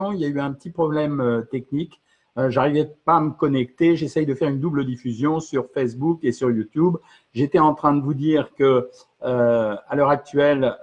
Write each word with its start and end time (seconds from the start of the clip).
il 0.00 0.20
y 0.20 0.24
a 0.24 0.28
eu 0.28 0.38
un 0.38 0.52
petit 0.52 0.70
problème 0.70 1.20
euh, 1.20 1.42
technique. 1.42 2.00
Euh, 2.38 2.50
j'arrivais 2.50 2.88
pas 3.04 3.16
à 3.16 3.20
me 3.20 3.30
connecter. 3.30 3.96
J'essaye 3.96 4.26
de 4.26 4.34
faire 4.34 4.48
une 4.48 4.60
double 4.60 4.86
diffusion 4.86 5.40
sur 5.40 5.66
Facebook 5.74 6.20
et 6.22 6.30
sur 6.30 6.52
YouTube. 6.52 6.96
J'étais 7.32 7.58
en 7.58 7.74
train 7.74 7.94
de 7.94 8.00
vous 8.00 8.14
dire 8.14 8.54
que 8.54 8.88
euh, 9.24 9.76
à 9.88 9.96
l'heure 9.96 10.10
actuelle, 10.10 10.76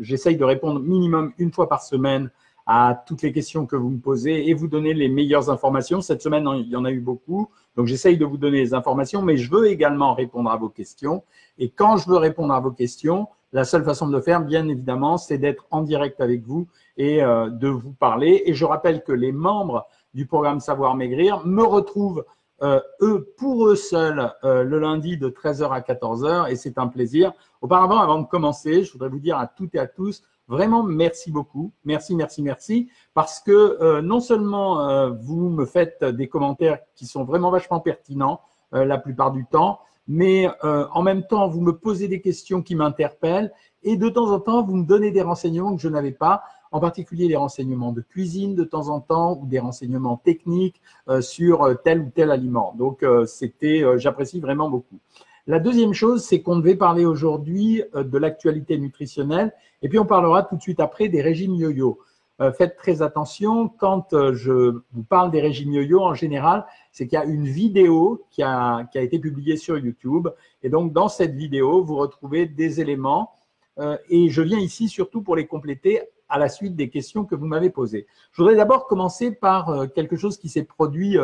j'essaye 0.00 0.36
de 0.36 0.44
répondre 0.44 0.80
minimum 0.80 1.32
une 1.38 1.50
fois 1.50 1.66
par 1.66 1.82
semaine 1.82 2.30
à 2.66 3.02
toutes 3.06 3.22
les 3.22 3.32
questions 3.32 3.64
que 3.64 3.74
vous 3.74 3.88
me 3.88 3.98
posez 3.98 4.50
et 4.50 4.54
vous 4.54 4.68
donner 4.68 4.92
les 4.92 5.08
meilleures 5.08 5.48
informations. 5.48 6.02
Cette 6.02 6.20
semaine, 6.20 6.46
il 6.58 6.68
y 6.68 6.76
en 6.76 6.84
a 6.84 6.90
eu 6.90 7.00
beaucoup. 7.00 7.48
Donc, 7.74 7.86
j'essaye 7.86 8.18
de 8.18 8.26
vous 8.26 8.36
donner 8.36 8.58
les 8.58 8.74
informations, 8.74 9.22
mais 9.22 9.38
je 9.38 9.50
veux 9.50 9.66
également 9.68 10.12
répondre 10.12 10.50
à 10.50 10.56
vos 10.56 10.68
questions. 10.68 11.24
Et 11.58 11.70
quand 11.70 11.96
je 11.96 12.06
veux 12.06 12.18
répondre 12.18 12.52
à 12.52 12.60
vos 12.60 12.70
questions, 12.70 13.28
la 13.52 13.64
seule 13.64 13.84
façon 13.84 14.06
de 14.06 14.12
le 14.12 14.22
faire, 14.22 14.42
bien 14.42 14.68
évidemment, 14.68 15.16
c'est 15.16 15.38
d'être 15.38 15.66
en 15.70 15.82
direct 15.82 16.20
avec 16.20 16.42
vous 16.44 16.68
et 17.00 17.22
euh, 17.22 17.48
de 17.48 17.66
vous 17.66 17.94
parler. 17.94 18.42
Et 18.44 18.52
je 18.52 18.66
rappelle 18.66 19.02
que 19.02 19.12
les 19.12 19.32
membres 19.32 19.88
du 20.12 20.26
programme 20.26 20.60
Savoir 20.60 20.94
Maigrir 20.94 21.46
me 21.46 21.64
retrouvent, 21.64 22.26
euh, 22.62 22.78
eux, 23.00 23.32
pour 23.38 23.68
eux 23.68 23.74
seuls, 23.74 24.30
euh, 24.44 24.64
le 24.64 24.78
lundi 24.78 25.16
de 25.16 25.30
13h 25.30 25.70
à 25.70 25.80
14h, 25.80 26.50
et 26.50 26.56
c'est 26.56 26.76
un 26.76 26.88
plaisir. 26.88 27.32
Auparavant, 27.62 28.00
avant 28.00 28.18
de 28.18 28.26
commencer, 28.26 28.84
je 28.84 28.92
voudrais 28.92 29.08
vous 29.08 29.18
dire 29.18 29.38
à 29.38 29.46
toutes 29.46 29.74
et 29.74 29.78
à 29.78 29.86
tous, 29.86 30.22
vraiment 30.46 30.82
merci 30.82 31.32
beaucoup, 31.32 31.72
merci, 31.86 32.14
merci, 32.14 32.42
merci, 32.42 32.90
parce 33.14 33.40
que 33.40 34.00
non 34.00 34.20
seulement 34.20 35.10
vous 35.12 35.48
me 35.48 35.64
faites 35.64 36.04
des 36.04 36.28
commentaires 36.28 36.80
qui 36.96 37.06
sont 37.06 37.22
vraiment 37.24 37.50
vachement 37.50 37.78
pertinents 37.78 38.40
la 38.72 38.98
plupart 38.98 39.30
du 39.30 39.46
temps, 39.46 39.78
mais 40.08 40.48
en 40.62 41.02
même 41.02 41.24
temps, 41.24 41.46
vous 41.46 41.60
me 41.60 41.70
posez 41.70 42.08
des 42.08 42.20
questions 42.20 42.62
qui 42.62 42.74
m'interpellent. 42.74 43.52
Et 43.84 43.96
de 43.96 44.08
temps 44.08 44.32
en 44.32 44.40
temps, 44.40 44.64
vous 44.64 44.74
me 44.74 44.84
donnez 44.84 45.12
des 45.12 45.22
renseignements 45.22 45.76
que 45.76 45.80
je 45.80 45.88
n'avais 45.88 46.10
pas, 46.10 46.42
en 46.70 46.80
particulier 46.80 47.28
les 47.28 47.36
renseignements 47.36 47.92
de 47.92 48.00
cuisine 48.00 48.54
de 48.54 48.64
temps 48.64 48.88
en 48.88 49.00
temps 49.00 49.38
ou 49.40 49.46
des 49.46 49.58
renseignements 49.58 50.16
techniques 50.16 50.80
euh, 51.08 51.20
sur 51.20 51.62
euh, 51.62 51.74
tel 51.74 52.00
ou 52.00 52.10
tel 52.14 52.30
aliment. 52.30 52.74
Donc, 52.78 53.04
c'était, 53.26 53.84
j'apprécie 53.96 54.40
vraiment 54.40 54.68
beaucoup. 54.68 54.98
La 55.46 55.58
deuxième 55.58 55.94
chose, 55.94 56.22
c'est 56.22 56.42
qu'on 56.42 56.58
devait 56.58 56.76
parler 56.76 57.04
aujourd'hui 57.04 57.82
de 57.94 58.18
l'actualité 58.18 58.78
nutritionnelle 58.78 59.52
et 59.82 59.88
puis 59.88 59.98
on 59.98 60.06
parlera 60.06 60.42
tout 60.42 60.56
de 60.56 60.62
suite 60.62 60.80
après 60.80 61.08
des 61.08 61.22
régimes 61.22 61.54
yo-yo. 61.54 61.98
Euh, 62.40 62.52
faites 62.52 62.76
très 62.76 63.02
attention 63.02 63.68
quand 63.68 64.14
euh, 64.14 64.32
je 64.32 64.80
vous 64.92 65.02
parle 65.02 65.30
des 65.30 65.42
régimes 65.42 65.74
yo-yo 65.74 66.00
en 66.00 66.14
général, 66.14 66.64
c'est 66.90 67.06
qu'il 67.06 67.18
y 67.18 67.22
a 67.22 67.26
une 67.26 67.44
vidéo 67.44 68.24
qui 68.30 68.42
a, 68.42 68.84
qui 68.90 68.96
a 68.96 69.02
été 69.02 69.18
publiée 69.18 69.58
sur 69.58 69.76
YouTube. 69.76 70.28
Et 70.62 70.70
donc, 70.70 70.94
dans 70.94 71.08
cette 71.08 71.34
vidéo, 71.34 71.84
vous 71.84 71.96
retrouvez 71.96 72.46
des 72.46 72.80
éléments. 72.80 73.32
Euh, 73.78 73.98
et 74.08 74.30
je 74.30 74.40
viens 74.40 74.58
ici 74.58 74.88
surtout 74.88 75.20
pour 75.20 75.36
les 75.36 75.46
compléter 75.46 76.00
à 76.30 76.38
la 76.38 76.48
suite 76.48 76.76
des 76.76 76.88
questions 76.88 77.24
que 77.24 77.34
vous 77.34 77.46
m'avez 77.46 77.70
posées. 77.70 78.06
Je 78.32 78.42
voudrais 78.42 78.56
d'abord 78.56 78.86
commencer 78.86 79.32
par 79.32 79.86
quelque 79.94 80.16
chose 80.16 80.38
qui 80.38 80.48
s'est 80.48 80.64
produit 80.64 81.16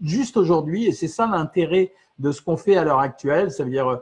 juste 0.00 0.36
aujourd'hui, 0.36 0.86
et 0.86 0.92
c'est 0.92 1.08
ça 1.08 1.26
l'intérêt 1.26 1.92
de 2.18 2.32
ce 2.32 2.40
qu'on 2.42 2.56
fait 2.56 2.76
à 2.76 2.84
l'heure 2.84 3.00
actuelle. 3.00 3.50
Ça 3.50 3.64
veut 3.64 3.70
dire 3.70 4.00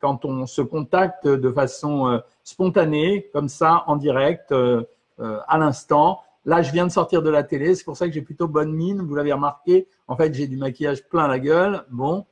quand 0.00 0.24
on 0.24 0.46
se 0.46 0.62
contacte 0.62 1.26
de 1.26 1.50
façon 1.50 2.20
spontanée, 2.44 3.28
comme 3.32 3.48
ça, 3.48 3.84
en 3.86 3.96
direct, 3.96 4.52
euh, 5.20 5.38
à 5.48 5.58
l'instant. 5.58 6.22
Là, 6.46 6.62
je 6.62 6.72
viens 6.72 6.86
de 6.86 6.90
sortir 6.90 7.22
de 7.22 7.28
la 7.28 7.42
télé, 7.42 7.74
c'est 7.74 7.84
pour 7.84 7.96
ça 7.96 8.06
que 8.06 8.12
j'ai 8.14 8.22
plutôt 8.22 8.48
bonne 8.48 8.72
mine. 8.72 9.02
Vous 9.02 9.14
l'avez 9.14 9.34
remarqué. 9.34 9.86
En 10.08 10.16
fait, 10.16 10.32
j'ai 10.32 10.46
du 10.46 10.56
maquillage 10.56 11.06
plein 11.06 11.28
la 11.28 11.38
gueule. 11.38 11.84
Bon, 11.90 12.24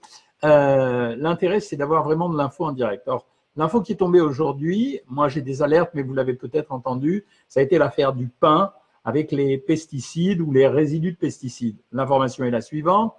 euh, 0.44 1.14
l'intérêt, 1.18 1.60
c'est 1.60 1.76
d'avoir 1.76 2.02
vraiment 2.02 2.30
de 2.30 2.38
l'info 2.38 2.64
en 2.64 2.72
direct. 2.72 3.06
L'info 3.58 3.82
qui 3.82 3.92
est 3.92 3.96
tombée 3.96 4.22
aujourd'hui, 4.22 5.00
moi 5.06 5.28
j'ai 5.28 5.42
des 5.42 5.62
alertes, 5.62 5.90
mais 5.92 6.02
vous 6.02 6.14
l'avez 6.14 6.34
peut-être 6.34 6.72
entendu, 6.72 7.26
ça 7.48 7.60
a 7.60 7.62
été 7.62 7.76
l'affaire 7.76 8.14
du 8.14 8.28
pain 8.28 8.72
avec 9.04 9.30
les 9.32 9.58
pesticides 9.58 10.40
ou 10.40 10.50
les 10.52 10.66
résidus 10.66 11.12
de 11.12 11.16
pesticides. 11.16 11.76
L'information 11.92 12.44
est 12.44 12.50
la 12.50 12.62
suivante 12.62 13.14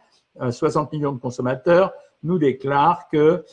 60 0.49 0.87
euh, 0.87 0.97
millions 0.97 1.11
de 1.11 1.19
consommateurs 1.19 1.91
nous 2.23 2.37
déclarent 2.37 3.07
que 3.09 3.45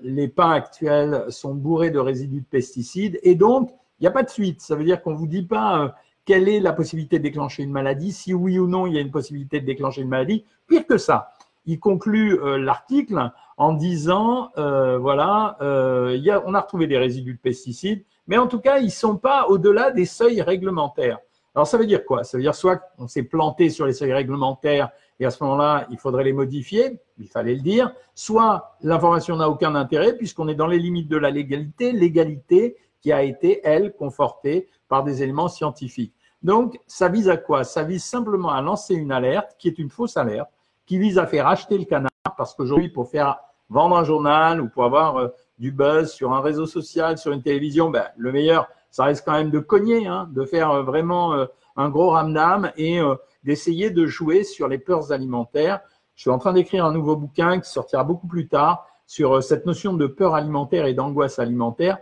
les 0.00 0.28
pains 0.28 0.52
actuels 0.52 1.24
sont 1.28 1.54
bourrés 1.54 1.90
de 1.90 1.98
résidus 1.98 2.40
de 2.40 2.46
pesticides 2.46 3.18
et 3.22 3.34
donc 3.34 3.70
il 3.98 4.04
n'y 4.04 4.08
a 4.08 4.12
pas 4.12 4.22
de 4.22 4.30
suite. 4.30 4.60
Ça 4.60 4.76
veut 4.76 4.84
dire 4.84 5.02
qu'on 5.02 5.12
ne 5.12 5.16
vous 5.16 5.26
dit 5.26 5.42
pas 5.42 5.82
euh, 5.82 5.88
quelle 6.24 6.48
est 6.48 6.60
la 6.60 6.72
possibilité 6.72 7.18
de 7.18 7.24
déclencher 7.24 7.62
une 7.62 7.72
maladie, 7.72 8.12
si 8.12 8.32
oui 8.34 8.58
ou 8.58 8.66
non 8.66 8.86
il 8.86 8.94
y 8.94 8.98
a 8.98 9.00
une 9.00 9.10
possibilité 9.10 9.60
de 9.60 9.66
déclencher 9.66 10.02
une 10.02 10.08
maladie. 10.08 10.44
Pire 10.66 10.86
que 10.86 10.98
ça, 10.98 11.30
il 11.68 11.78
conclut 11.78 12.40
euh, 12.40 12.58
l'article 12.58 13.30
en 13.56 13.72
disant, 13.74 14.50
euh, 14.58 14.98
voilà, 14.98 15.56
a, 15.60 16.42
on 16.46 16.54
a 16.54 16.60
retrouvé 16.60 16.86
des 16.86 16.98
résidus 16.98 17.34
de 17.34 17.38
pesticides, 17.38 18.04
mais 18.26 18.38
en 18.38 18.48
tout 18.48 18.58
cas, 18.58 18.78
ils 18.78 18.86
ne 18.86 18.90
sont 18.90 19.16
pas 19.16 19.46
au-delà 19.46 19.92
des 19.92 20.04
seuils 20.04 20.42
réglementaires. 20.42 21.18
Alors, 21.54 21.66
ça 21.66 21.78
veut 21.78 21.86
dire 21.86 22.04
quoi? 22.04 22.24
Ça 22.24 22.36
veut 22.36 22.42
dire 22.42 22.54
soit 22.54 22.80
on 22.98 23.08
s'est 23.08 23.22
planté 23.22 23.70
sur 23.70 23.86
les 23.86 23.92
seuils 23.92 24.12
réglementaires 24.12 24.90
et 25.20 25.26
à 25.26 25.30
ce 25.30 25.42
moment-là, 25.44 25.86
il 25.90 25.98
faudrait 25.98 26.24
les 26.24 26.32
modifier, 26.32 27.00
il 27.18 27.28
fallait 27.28 27.54
le 27.54 27.60
dire, 27.60 27.92
soit 28.14 28.76
l'information 28.82 29.36
n'a 29.36 29.48
aucun 29.48 29.74
intérêt 29.74 30.16
puisqu'on 30.16 30.48
est 30.48 30.54
dans 30.54 30.66
les 30.66 30.78
limites 30.78 31.08
de 31.08 31.16
la 31.16 31.30
légalité. 31.30 31.92
Légalité, 31.92 32.76
qui 33.00 33.12
a 33.12 33.22
été, 33.22 33.60
elle, 33.64 33.92
confortée 33.92 34.68
par 34.88 35.04
des 35.04 35.22
éléments 35.22 35.48
scientifiques. 35.48 36.14
Donc, 36.42 36.78
ça 36.86 37.08
vise 37.08 37.28
à 37.28 37.36
quoi? 37.36 37.64
Ça 37.64 37.82
vise 37.82 38.04
simplement 38.04 38.50
à 38.50 38.62
lancer 38.62 38.94
une 38.94 39.12
alerte 39.12 39.56
qui 39.58 39.68
est 39.68 39.78
une 39.78 39.90
fausse 39.90 40.16
alerte, 40.16 40.50
qui 40.88 40.98
vise 40.98 41.18
à 41.18 41.26
faire 41.26 41.46
acheter 41.46 41.78
le 41.78 41.84
canard, 41.84 42.10
parce 42.36 42.54
qu'aujourd'hui, 42.54 42.88
pour 42.88 43.08
faire 43.08 43.38
vendre 43.70 43.96
un 43.96 44.04
journal 44.04 44.60
ou 44.60 44.68
pour 44.68 44.84
avoir 44.84 45.16
euh, 45.18 45.28
du 45.58 45.70
buzz 45.70 46.10
sur 46.10 46.32
un 46.32 46.40
réseau 46.40 46.66
social, 46.66 47.18
sur 47.18 47.32
une 47.32 47.42
télévision, 47.42 47.90
ben, 47.90 48.06
le 48.16 48.32
meilleur, 48.32 48.68
ça 48.90 49.04
reste 49.04 49.24
quand 49.24 49.32
même 49.32 49.50
de 49.50 49.60
cogner, 49.60 50.06
hein, 50.06 50.28
de 50.32 50.44
faire 50.44 50.70
euh, 50.70 50.82
vraiment 50.82 51.34
euh, 51.34 51.46
un 51.76 51.90
gros 51.90 52.10
ramdam 52.10 52.72
et 52.76 53.00
d'essayer 53.44 53.90
de 53.90 54.04
jouer 54.04 54.42
sur 54.42 54.66
les 54.66 54.78
peurs 54.78 55.12
alimentaires. 55.12 55.78
Je 56.16 56.22
suis 56.22 56.30
en 56.30 56.38
train 56.38 56.52
d'écrire 56.52 56.84
un 56.84 56.92
nouveau 56.92 57.14
bouquin 57.14 57.60
qui 57.60 57.70
sortira 57.70 58.02
beaucoup 58.02 58.26
plus 58.26 58.48
tard 58.48 58.84
sur 59.06 59.40
cette 59.44 59.64
notion 59.64 59.92
de 59.92 60.08
peur 60.08 60.34
alimentaire 60.34 60.86
et 60.86 60.94
d'angoisse 60.94 61.38
alimentaire 61.38 61.98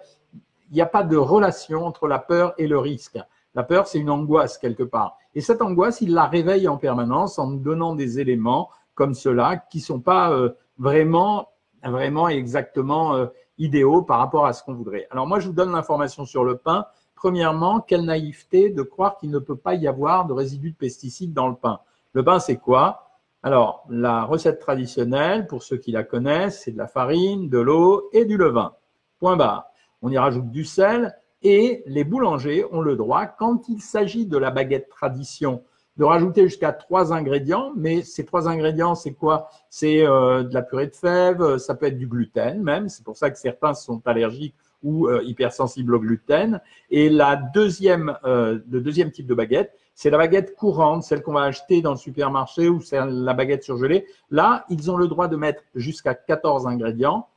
il 0.71 0.75
n'y 0.75 0.81
a 0.81 0.87
pas 0.87 1.03
de 1.03 1.17
relation 1.17 1.85
entre 1.87 2.09
la 2.09 2.19
peur 2.19 2.55
et 2.59 2.67
le 2.67 2.79
risque. 2.79 3.19
La 3.55 3.63
peur, 3.63 3.87
c'est 3.87 3.99
une 3.99 4.11
angoisse 4.11 4.59
quelque 4.59 4.83
part. 4.83 5.17
Et 5.35 5.41
cette 5.41 5.63
angoisse, 5.63 6.01
il 6.01 6.13
la 6.13 6.27
réveille 6.27 6.69
en 6.69 6.77
permanence 6.77 7.39
en 7.39 7.49
nous 7.49 7.59
donnant 7.59 7.95
des 7.95 8.21
éléments 8.21 8.71
comme 8.97 9.15
cela 9.15 9.57
qui 9.57 9.79
sont 9.79 10.01
pas 10.01 10.33
euh, 10.33 10.51
vraiment, 10.79 11.51
vraiment 11.85 12.29
exactement 12.29 13.15
euh, 13.15 13.27
idéaux 13.59 14.03
par 14.03 14.19
rapport 14.19 14.47
à 14.47 14.53
ce 14.53 14.65
qu'on 14.65 14.75
voudrait. 14.75 15.07
Alors 15.13 15.29
moi, 15.29 15.39
je 15.39 15.47
vous 15.47 15.53
donne 15.53 15.71
l'information 15.71 16.25
sur 16.25 16.43
le 16.43 16.57
pain. 16.57 16.87
Premièrement, 17.15 17.79
quelle 17.79 18.05
naïveté 18.05 18.71
de 18.71 18.83
croire 18.83 19.17
qu'il 19.17 19.31
ne 19.31 19.39
peut 19.39 19.57
pas 19.57 19.75
y 19.75 19.87
avoir 19.87 20.27
de 20.27 20.33
résidus 20.33 20.73
de 20.73 20.77
pesticides 20.77 21.33
dans 21.33 21.49
le 21.49 21.55
pain. 21.55 21.79
Le 22.13 22.25
pain, 22.25 22.41
c'est 22.41 22.57
quoi? 22.57 23.05
Alors, 23.45 23.87
la 23.89 24.25
recette 24.25 24.59
traditionnelle, 24.59 25.47
pour 25.47 25.63
ceux 25.63 25.77
qui 25.77 25.93
la 25.93 26.03
connaissent, 26.03 26.63
c'est 26.65 26.73
de 26.73 26.79
la 26.79 26.89
farine, 26.89 27.49
de 27.49 27.59
l'eau 27.59 28.09
et 28.13 28.25
du 28.25 28.37
levain. 28.37 28.73
Point 29.21 29.37
barre 29.37 29.71
on 30.03 30.11
y 30.11 30.19
rajoute 30.19 30.51
du 30.51 30.65
sel 30.65 31.17
et 31.43 31.83
les 31.87 32.05
boulangers 32.05 32.65
ont 32.71 32.81
le 32.81 32.97
droit, 32.97 33.27
quand 33.27 33.69
il 33.69 33.81
s'agit 33.81 34.27
de 34.27 34.39
la 34.39 34.51
baguette 34.51 34.89
tradition, 34.89 35.63
de 35.97 36.05
rajouter 36.05 36.43
jusqu'à 36.43 36.73
trois 36.73 37.13
ingrédients. 37.13 37.73
Mais 37.77 38.03
ces 38.03 38.25
trois 38.25 38.49
ingrédients, 38.49 38.95
c'est 38.95 39.13
quoi? 39.13 39.49
C'est 39.71 40.07
euh, 40.07 40.43
de 40.43 40.55
la 40.55 40.63
purée 40.63 40.87
de 40.87 40.95
fèves, 40.95 41.59
ça 41.59 41.75
peut 41.75 41.87
être 41.87 41.99
du 41.99 42.07
gluten 42.07 42.63
même. 42.63 42.89
C'est 42.89 43.05
pour 43.05 43.17
ça 43.17 43.31
que 43.31 43.39
certains 43.39 43.75
sont 43.75 44.01
allergiques 44.07 44.55
ou 44.83 45.09
euh, 45.09 45.23
hypersensibles 45.25 45.95
au 45.95 46.01
gluten. 46.01 46.61
Et 46.91 47.09
la 47.09 47.37
deuxième, 47.37 48.17
euh, 48.25 48.59
le 48.71 48.81
deuxième 48.81 49.11
type 49.11 49.27
de 49.27 49.35
baguette, 49.35 49.73
c'est 49.95 50.11
la 50.11 50.19
baguette 50.19 50.55
courante, 50.55 51.03
celle 51.03 51.23
qu'on 51.23 51.33
va 51.33 51.43
acheter 51.43 51.81
dans 51.81 51.93
le 51.93 51.97
supermarché 51.97 52.69
ou 52.69 52.83
c'est 52.83 53.01
la 53.05 53.33
baguette 53.33 53.65
surgelée. 53.65 54.07
Là, 54.31 54.67
ils 54.69 54.91
ont 54.91 54.97
le 54.99 55.09
droit 55.09 55.27
de 55.27 55.37
mettre 55.37 55.63
jusqu'à 55.75 56.15
14 56.15 56.67
ingrédients, 56.67 57.29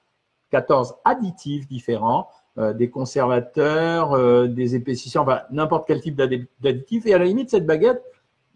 14 0.52 0.96
additifs 1.06 1.68
différents 1.68 2.28
euh, 2.60 2.74
des 2.74 2.90
conservateurs, 2.90 4.12
euh, 4.14 4.48
des 4.48 4.76
épaississants, 4.76 5.22
enfin 5.22 5.44
n'importe 5.50 5.88
quel 5.88 6.02
type 6.02 6.18
d'additif. 6.18 7.06
Et 7.06 7.14
à 7.14 7.18
la 7.18 7.24
limite, 7.24 7.50
cette 7.50 7.66
baguette, 7.66 8.04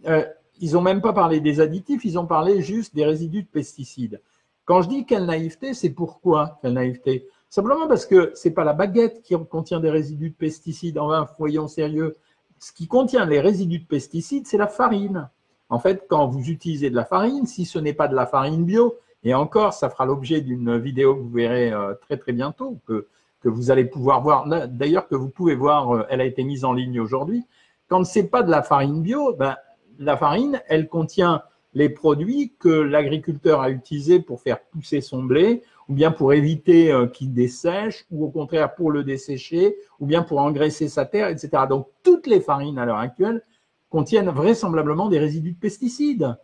euh, 0.08 0.26
ils 0.59 0.73
n'ont 0.73 0.82
même 0.82 1.02
pas 1.02 1.14
parlé 1.14 1.40
des 1.40 1.59
additifs, 1.59 2.05
ils 2.05 2.17
ont 2.20 2.26
parlé 2.26 2.61
juste 2.61 2.96
des 2.96 3.05
résidus 3.05 3.44
de 3.44 3.47
pesticides. 3.47 4.22
Quand 4.66 4.82
je 4.82 4.90
dis 4.90 5.05
quelle 5.05 5.26
naïveté, 5.26 5.73
c'est 5.73 5.90
pourquoi 5.90 6.59
quelle 6.61 6.73
naïveté? 6.73 7.28
Simplement 7.50 7.88
parce 7.88 8.05
que 8.05 8.32
c'est 8.35 8.52
pas 8.52 8.64
la 8.64 8.73
baguette 8.73 9.22
qui 9.22 9.35
contient 9.50 9.79
des 9.79 9.90
résidus 9.90 10.29
de 10.29 10.35
pesticides, 10.35 10.97
en 10.97 11.11
un 11.11 11.26
foyer 11.26 11.67
sérieux. 11.67 12.16
Ce 12.59 12.72
qui 12.72 12.88
contient 12.88 13.26
les 13.26 13.41
résidus 13.41 13.79
de 13.79 13.85
pesticides, 13.85 14.47
c'est 14.47 14.58
la 14.58 14.67
farine. 14.67 15.29
En 15.70 15.79
fait, 15.79 16.05
quand 16.08 16.28
vous 16.28 16.50
utilisez 16.50 16.90
de 16.90 16.96
la 16.96 17.05
farine, 17.05 17.46
si 17.46 17.66
ce 17.66 17.79
n'est 17.79 17.94
pas 17.94 18.08
de 18.08 18.16
la 18.16 18.26
farine 18.26 18.64
bio, 18.64 18.96
et 19.23 19.34
encore, 19.34 19.73
ça 19.73 19.90
fera 19.90 20.05
l'objet 20.05 20.41
d'une 20.41 20.78
vidéo 20.78 21.16
que 21.16 21.22
vous 21.22 21.29
verrez 21.29 21.72
très 22.02 22.17
très 22.17 22.32
bientôt, 22.32 22.79
que 22.88 23.08
que 23.44 23.50
vous 23.50 23.70
allez 23.70 23.85
pouvoir 23.85 24.22
voir, 24.22 24.47
d'ailleurs 24.67 25.08
que 25.08 25.16
vous 25.16 25.29
pouvez 25.29 25.53
voir, 25.53 25.94
euh, 25.94 26.05
elle 26.09 26.22
a 26.22 26.26
été 26.26 26.44
mise 26.44 26.64
en 26.64 26.72
ligne 26.72 27.00
aujourd'hui. 27.00 27.46
Quand 27.90 28.03
c'est 28.05 28.28
pas 28.28 28.41
de 28.41 28.50
la 28.50 28.64
farine 28.64 29.02
bio, 29.02 29.34
ben, 29.34 29.58
la 30.03 30.17
farine, 30.17 30.61
elle 30.67 30.88
contient 30.88 31.44
les 31.73 31.90
produits 31.90 32.53
que 32.59 32.70
l'agriculteur 32.70 33.61
a 33.61 33.70
utilisés 33.70 34.20
pour 34.20 34.41
faire 34.41 34.61
pousser 34.61 35.02
son 35.02 35.23
blé, 35.23 35.64
ou 35.90 35.94
bien 35.94 36.11
pour 36.11 36.34
éviter 36.34 36.91
euh, 36.91 37.08
qu'il 37.08 37.34
dessèche, 37.34 38.05
ou 38.11 38.26
au 38.26 38.29
contraire 38.29 38.76
pour 38.76 38.91
le 38.91 39.03
dessécher, 39.03 39.76
ou 40.00 40.05
bien 40.05 40.22
pour 40.22 40.40
engraisser 40.40 40.88
sa 40.88 41.05
terre, 41.05 41.29
etc. 41.29 41.64
Donc 41.67 41.88
toutes 42.03 42.28
les 42.28 42.41
farines 42.41 42.78
à 42.78 42.85
l'heure 42.85 42.97
actuelle 42.97 43.44
contiennent 43.90 44.29
vraisemblablement 44.29 45.09
des 45.09 45.20
résidus 45.20 45.52
de 45.52 45.59
pesticides. 45.59 46.35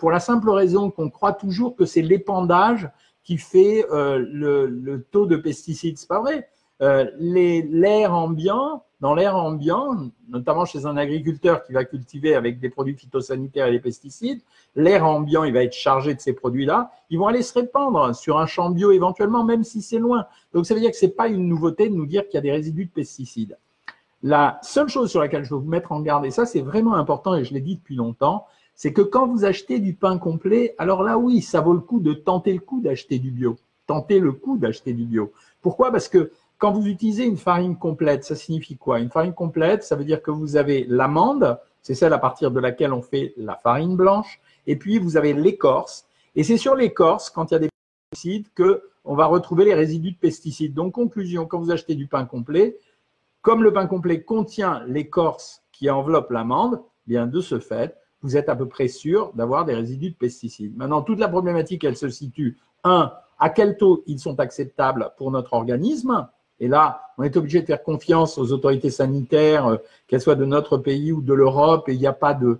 Pour 0.00 0.10
la 0.10 0.18
simple 0.18 0.50
raison 0.50 0.90
qu'on 0.90 1.10
croit 1.10 1.32
toujours 1.32 1.76
que 1.76 1.84
c'est 1.84 2.02
l'épandage 2.02 2.90
qui 3.22 3.38
fait 3.38 3.86
euh, 3.92 4.18
le, 4.18 5.06
taux 5.12 5.26
de 5.26 5.36
pesticides. 5.36 5.98
C'est 5.98 6.08
pas 6.08 6.20
vrai. 6.20 6.48
Euh, 6.82 7.08
l'air 7.18 8.12
ambiant, 8.12 8.84
dans 9.00 9.14
l'air 9.14 9.34
ambiant, 9.36 10.10
notamment 10.28 10.64
chez 10.66 10.84
un 10.84 10.96
agriculteur 10.96 11.64
qui 11.64 11.72
va 11.72 11.84
cultiver 11.84 12.34
avec 12.34 12.60
des 12.60 12.68
produits 12.68 12.94
phytosanitaires 12.94 13.66
et 13.66 13.70
des 13.70 13.80
pesticides, 13.80 14.42
l'air 14.76 15.06
ambiant, 15.06 15.44
il 15.44 15.54
va 15.54 15.64
être 15.64 15.72
chargé 15.72 16.14
de 16.14 16.20
ces 16.20 16.34
produits-là. 16.34 16.92
Ils 17.08 17.18
vont 17.18 17.26
aller 17.26 17.42
se 17.42 17.54
répandre 17.54 18.14
sur 18.14 18.38
un 18.38 18.46
champ 18.46 18.70
bio 18.70 18.92
éventuellement, 18.92 19.42
même 19.42 19.64
si 19.64 19.80
c'est 19.80 19.98
loin. 19.98 20.26
Donc 20.52 20.66
ça 20.66 20.74
veut 20.74 20.80
dire 20.80 20.90
que 20.90 20.96
c'est 20.96 21.16
pas 21.16 21.28
une 21.28 21.48
nouveauté 21.48 21.88
de 21.88 21.94
nous 21.94 22.06
dire 22.06 22.24
qu'il 22.24 22.34
y 22.34 22.38
a 22.38 22.42
des 22.42 22.52
résidus 22.52 22.84
de 22.84 22.90
pesticides. 22.90 23.56
La 24.22 24.58
seule 24.62 24.88
chose 24.88 25.10
sur 25.10 25.20
laquelle 25.20 25.44
je 25.44 25.54
veux 25.54 25.60
vous 25.60 25.68
mettre 25.68 25.92
en 25.92 26.00
garde, 26.00 26.26
et 26.26 26.30
ça 26.30 26.44
c'est 26.44 26.60
vraiment 26.60 26.94
important 26.94 27.34
et 27.34 27.44
je 27.44 27.54
l'ai 27.54 27.62
dit 27.62 27.76
depuis 27.76 27.96
longtemps, 27.96 28.46
c'est 28.74 28.92
que 28.92 29.00
quand 29.00 29.26
vous 29.26 29.46
achetez 29.46 29.78
du 29.78 29.94
pain 29.94 30.18
complet, 30.18 30.74
alors 30.76 31.02
là 31.02 31.16
oui, 31.16 31.40
ça 31.40 31.62
vaut 31.62 31.72
le 31.72 31.80
coup 31.80 32.00
de 32.00 32.12
tenter 32.12 32.52
le 32.52 32.60
coup 32.60 32.80
d'acheter 32.80 33.18
du 33.18 33.30
bio. 33.30 33.56
Tenter 33.86 34.20
le 34.20 34.32
coup 34.32 34.58
d'acheter 34.58 34.92
du 34.92 35.04
bio. 35.04 35.32
Pourquoi? 35.62 35.90
Parce 35.90 36.08
que 36.08 36.32
quand 36.60 36.72
vous 36.72 36.86
utilisez 36.86 37.24
une 37.24 37.38
farine 37.38 37.76
complète, 37.76 38.22
ça 38.22 38.36
signifie 38.36 38.76
quoi? 38.76 39.00
Une 39.00 39.10
farine 39.10 39.32
complète, 39.32 39.82
ça 39.82 39.96
veut 39.96 40.04
dire 40.04 40.22
que 40.22 40.30
vous 40.30 40.56
avez 40.56 40.84
l'amande, 40.88 41.58
c'est 41.80 41.94
celle 41.94 42.12
à 42.12 42.18
partir 42.18 42.50
de 42.50 42.60
laquelle 42.60 42.92
on 42.92 43.00
fait 43.00 43.32
la 43.38 43.56
farine 43.56 43.96
blanche, 43.96 44.40
et 44.66 44.76
puis 44.76 44.98
vous 44.98 45.16
avez 45.16 45.32
l'écorce. 45.32 46.06
Et 46.36 46.44
c'est 46.44 46.58
sur 46.58 46.74
l'écorce, 46.74 47.30
quand 47.30 47.50
il 47.50 47.54
y 47.54 47.56
a 47.56 47.60
des 47.60 47.70
pesticides, 48.10 48.52
que 48.54 48.82
on 49.06 49.14
va 49.14 49.24
retrouver 49.24 49.64
les 49.64 49.72
résidus 49.72 50.12
de 50.12 50.18
pesticides. 50.18 50.74
Donc 50.74 50.92
conclusion, 50.92 51.46
quand 51.46 51.58
vous 51.58 51.70
achetez 51.70 51.94
du 51.94 52.06
pain 52.06 52.26
complet, 52.26 52.76
comme 53.40 53.62
le 53.62 53.72
pain 53.72 53.86
complet 53.86 54.22
contient 54.22 54.84
l'écorce 54.86 55.62
qui 55.72 55.88
enveloppe 55.88 56.30
l'amande, 56.30 56.82
bien 57.06 57.26
de 57.26 57.40
ce 57.40 57.58
fait, 57.58 57.96
vous 58.20 58.36
êtes 58.36 58.50
à 58.50 58.54
peu 58.54 58.68
près 58.68 58.88
sûr 58.88 59.32
d'avoir 59.32 59.64
des 59.64 59.74
résidus 59.74 60.10
de 60.10 60.16
pesticides. 60.16 60.76
Maintenant, 60.76 61.00
toute 61.00 61.18
la 61.20 61.28
problématique, 61.28 61.84
elle 61.84 61.96
se 61.96 62.10
situe, 62.10 62.58
un, 62.84 63.14
à 63.38 63.48
quel 63.48 63.78
taux 63.78 64.04
ils 64.06 64.18
sont 64.18 64.38
acceptables 64.40 65.14
pour 65.16 65.30
notre 65.30 65.54
organisme. 65.54 66.28
Et 66.60 66.68
là, 66.68 67.02
on 67.18 67.22
est 67.22 67.36
obligé 67.36 67.62
de 67.62 67.66
faire 67.66 67.82
confiance 67.82 68.38
aux 68.38 68.52
autorités 68.52 68.90
sanitaires, 68.90 69.66
euh, 69.66 69.76
qu'elles 70.06 70.20
soient 70.20 70.34
de 70.34 70.44
notre 70.44 70.76
pays 70.76 71.10
ou 71.10 71.22
de 71.22 71.32
l'Europe, 71.32 71.88
et 71.88 71.94
il 71.94 71.98
n'y 71.98 72.06
a 72.06 72.12
pas 72.12 72.34
de, 72.34 72.58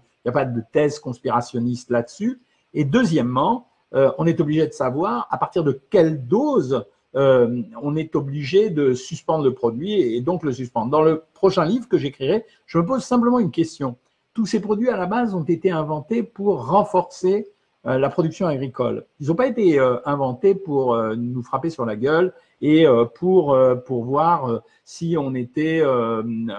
thèse 0.73 0.99
conspirationniste 0.99 1.91
là-dessus. 1.91 2.41
Et 2.73 2.85
deuxièmement, 2.85 3.69
euh, 3.95 4.11
on 4.19 4.27
est 4.27 4.41
obligé 4.41 4.67
de 4.67 4.73
savoir 4.73 5.29
à 5.31 5.39
partir 5.39 5.65
de 5.65 5.79
quelle 5.91 6.27
dose 6.27 6.85
euh, 7.17 7.63
on 7.83 7.97
est 7.97 8.15
obligé 8.15 8.71
de 8.71 8.95
suspendre 8.95 9.45
le 9.45 9.53
produit 9.53 10.01
et 10.01 10.21
donc 10.21 10.45
le 10.45 10.53
suspendre. 10.53 10.91
Dans 10.91 11.03
le 11.03 11.25
prochain 11.35 11.65
livre 11.65 11.89
que 11.89 11.99
j'écrirai, 11.99 12.47
je 12.67 12.79
me 12.79 12.87
pose 12.87 13.03
simplement 13.03 13.39
une 13.39 13.51
question. 13.51 13.97
Tous 14.33 14.47
ces 14.47 14.61
produits 14.61 14.89
à 14.89 14.97
la 14.97 15.07
base 15.07 15.35
ont 15.35 15.43
été 15.43 15.71
inventés 15.73 16.23
pour 16.23 16.69
renforcer 16.69 17.49
la 17.85 18.11
production 18.11 18.47
agricole. 18.47 19.07
Ils 19.21 19.29
n'ont 19.29 19.35
pas 19.35 19.47
été 19.47 19.79
euh, 19.79 19.97
inventés 20.05 20.55
pour 20.55 20.97
nous 21.17 21.43
frapper 21.43 21.71
sur 21.71 21.87
la 21.87 21.97
gueule 21.97 22.35
et 22.61 22.85
pour, 23.15 23.59
pour 23.87 24.05
voir 24.05 24.61
si 24.85 25.17
on 25.19 25.35
était 25.35 25.83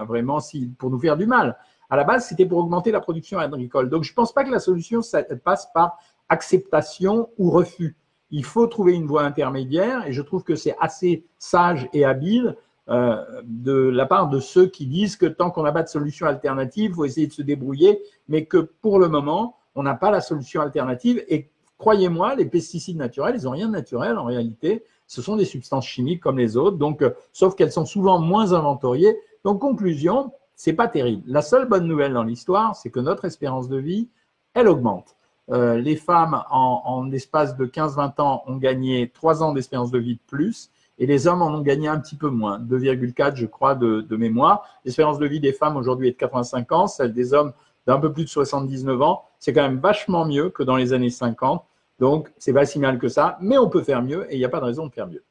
vraiment, 0.04 0.40
si, 0.40 0.72
pour 0.78 0.90
nous 0.90 0.98
faire 0.98 1.16
du 1.16 1.26
mal. 1.26 1.56
À 1.90 1.96
la 1.96 2.02
base, 2.02 2.26
c'était 2.26 2.46
pour 2.46 2.58
augmenter 2.58 2.90
la 2.90 3.00
production 3.00 3.38
agricole. 3.38 3.88
Donc, 3.88 4.02
je 4.02 4.10
ne 4.10 4.14
pense 4.16 4.32
pas 4.32 4.42
que 4.42 4.50
la 4.50 4.58
solution 4.58 5.00
passe 5.44 5.68
par 5.72 5.98
acceptation 6.28 7.28
ou 7.38 7.50
refus 7.50 7.96
il 8.32 8.44
faut 8.44 8.66
trouver 8.66 8.94
une 8.94 9.06
voie 9.06 9.22
intermédiaire 9.22 10.06
et 10.06 10.12
je 10.12 10.22
trouve 10.22 10.42
que 10.42 10.56
c'est 10.56 10.74
assez 10.80 11.24
sage 11.38 11.88
et 11.92 12.04
habile 12.04 12.56
euh, 12.88 13.22
de 13.44 13.74
la 13.74 14.06
part 14.06 14.28
de 14.28 14.40
ceux 14.40 14.66
qui 14.66 14.86
disent 14.86 15.16
que 15.16 15.26
tant 15.26 15.50
qu'on 15.50 15.62
n'a 15.62 15.70
pas 15.70 15.82
de 15.82 15.88
solution 15.88 16.26
alternative, 16.26 16.90
il 16.90 16.94
faut 16.94 17.04
essayer 17.04 17.26
de 17.26 17.32
se 17.32 17.42
débrouiller, 17.42 18.02
mais 18.28 18.46
que 18.46 18.56
pour 18.56 18.98
le 18.98 19.08
moment, 19.08 19.56
on 19.74 19.82
n'a 19.82 19.94
pas 19.94 20.10
la 20.10 20.20
solution 20.20 20.60
alternative. 20.60 21.24
Et 21.28 21.50
croyez-moi, 21.78 22.34
les 22.34 22.46
pesticides 22.46 22.96
naturels, 22.96 23.36
ils 23.38 23.44
n'ont 23.44 23.52
rien 23.52 23.66
de 23.66 23.72
naturel 23.72 24.18
en 24.18 24.24
réalité. 24.24 24.84
Ce 25.06 25.22
sont 25.22 25.36
des 25.36 25.44
substances 25.44 25.86
chimiques 25.86 26.22
comme 26.22 26.38
les 26.38 26.56
autres, 26.56 26.78
donc, 26.78 27.02
euh, 27.02 27.10
sauf 27.32 27.54
qu'elles 27.54 27.72
sont 27.72 27.84
souvent 27.84 28.18
moins 28.18 28.52
inventoriées. 28.52 29.16
Donc, 29.44 29.60
conclusion, 29.60 30.32
c'est 30.54 30.72
pas 30.72 30.88
terrible. 30.88 31.22
La 31.26 31.42
seule 31.42 31.68
bonne 31.68 31.86
nouvelle 31.86 32.12
dans 32.12 32.22
l'histoire, 32.22 32.76
c'est 32.76 32.90
que 32.90 33.00
notre 33.00 33.24
espérance 33.24 33.68
de 33.68 33.78
vie, 33.78 34.08
elle 34.54 34.68
augmente. 34.68 35.16
Euh, 35.50 35.78
les 35.78 35.96
femmes, 35.96 36.42
en, 36.50 37.04
l'espace 37.04 37.56
de 37.56 37.66
15-20 37.66 38.20
ans, 38.20 38.42
ont 38.46 38.56
gagné 38.56 39.10
3 39.12 39.42
ans 39.42 39.52
d'espérance 39.52 39.90
de 39.90 39.98
vie 39.98 40.14
de 40.14 40.20
plus 40.26 40.70
et 40.98 41.06
les 41.06 41.26
hommes 41.26 41.42
en 41.42 41.48
ont 41.48 41.62
gagné 41.62 41.88
un 41.88 41.98
petit 41.98 42.14
peu 42.14 42.28
moins, 42.28 42.60
2,4 42.60 43.34
je 43.34 43.46
crois 43.46 43.74
de, 43.74 44.02
de 44.02 44.16
mémoire. 44.16 44.64
L'espérance 44.84 45.18
de 45.18 45.26
vie 45.26 45.40
des 45.40 45.52
femmes 45.52 45.76
aujourd'hui 45.76 46.08
est 46.08 46.12
de 46.12 46.16
85 46.16 46.72
ans, 46.72 46.86
celle 46.86 47.12
des 47.12 47.34
hommes 47.34 47.52
d'un 47.86 47.98
peu 47.98 48.12
plus 48.12 48.24
de 48.24 48.28
79 48.28 49.02
ans. 49.02 49.24
C'est 49.42 49.52
quand 49.52 49.62
même 49.62 49.80
vachement 49.80 50.24
mieux 50.24 50.50
que 50.50 50.62
dans 50.62 50.76
les 50.76 50.92
années 50.92 51.10
50. 51.10 51.64
Donc, 51.98 52.32
c'est 52.38 52.52
pas 52.52 52.64
si 52.64 52.78
mal 52.78 53.00
que 53.00 53.08
ça, 53.08 53.38
mais 53.40 53.58
on 53.58 53.68
peut 53.68 53.82
faire 53.82 54.00
mieux 54.00 54.24
et 54.30 54.36
il 54.36 54.38
n'y 54.38 54.44
a 54.44 54.48
pas 54.48 54.60
de 54.60 54.66
raison 54.66 54.86
de 54.86 54.92
faire 54.92 55.08
mieux. 55.08 55.24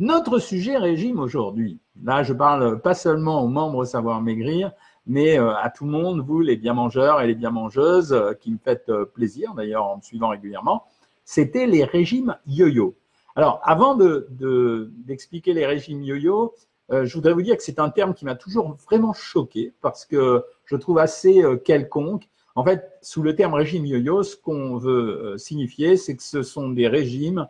Notre 0.00 0.40
sujet 0.40 0.76
régime 0.76 1.20
aujourd'hui, 1.20 1.78
là 2.02 2.24
je 2.24 2.32
parle 2.32 2.80
pas 2.80 2.94
seulement 2.94 3.40
aux 3.40 3.46
membres 3.46 3.84
Savoir 3.84 4.20
Maigrir, 4.20 4.72
mais 5.06 5.38
euh, 5.38 5.54
à 5.54 5.70
tout 5.70 5.84
le 5.84 5.92
monde, 5.92 6.24
vous 6.26 6.40
les 6.40 6.56
bien 6.56 6.74
mangeurs 6.74 7.20
et 7.20 7.28
les 7.28 7.36
bien 7.36 7.52
mangeuses, 7.52 8.12
euh, 8.12 8.32
qui 8.32 8.50
me 8.50 8.58
faites 8.58 8.88
euh, 8.88 9.04
plaisir 9.04 9.54
d'ailleurs 9.54 9.84
en 9.84 9.98
me 9.98 10.02
suivant 10.02 10.30
régulièrement, 10.30 10.82
c'était 11.24 11.68
les 11.68 11.84
régimes 11.84 12.36
yo-yo. 12.48 12.96
Alors, 13.36 13.60
avant 13.62 13.94
d'expliquer 13.94 15.54
de, 15.54 15.60
les 15.60 15.66
régimes 15.66 16.02
yo-yo, 16.02 16.52
je 16.90 17.14
voudrais 17.14 17.32
vous 17.32 17.42
dire 17.42 17.56
que 17.56 17.62
c'est 17.62 17.78
un 17.78 17.90
terme 17.90 18.12
qui 18.12 18.24
m'a 18.24 18.34
toujours 18.34 18.76
vraiment 18.86 19.12
choqué 19.12 19.72
parce 19.80 20.04
que 20.04 20.44
je 20.64 20.74
trouve 20.74 20.98
assez 20.98 21.42
quelconque. 21.64 22.28
En 22.54 22.64
fait, 22.64 22.90
sous 23.00 23.22
le 23.22 23.34
terme 23.34 23.54
régime 23.54 23.86
yo-yo, 23.86 24.22
ce 24.22 24.36
qu'on 24.36 24.76
veut 24.76 25.36
signifier, 25.38 25.96
c'est 25.96 26.16
que 26.16 26.22
ce 26.22 26.42
sont 26.42 26.68
des 26.68 26.86
régimes 26.86 27.48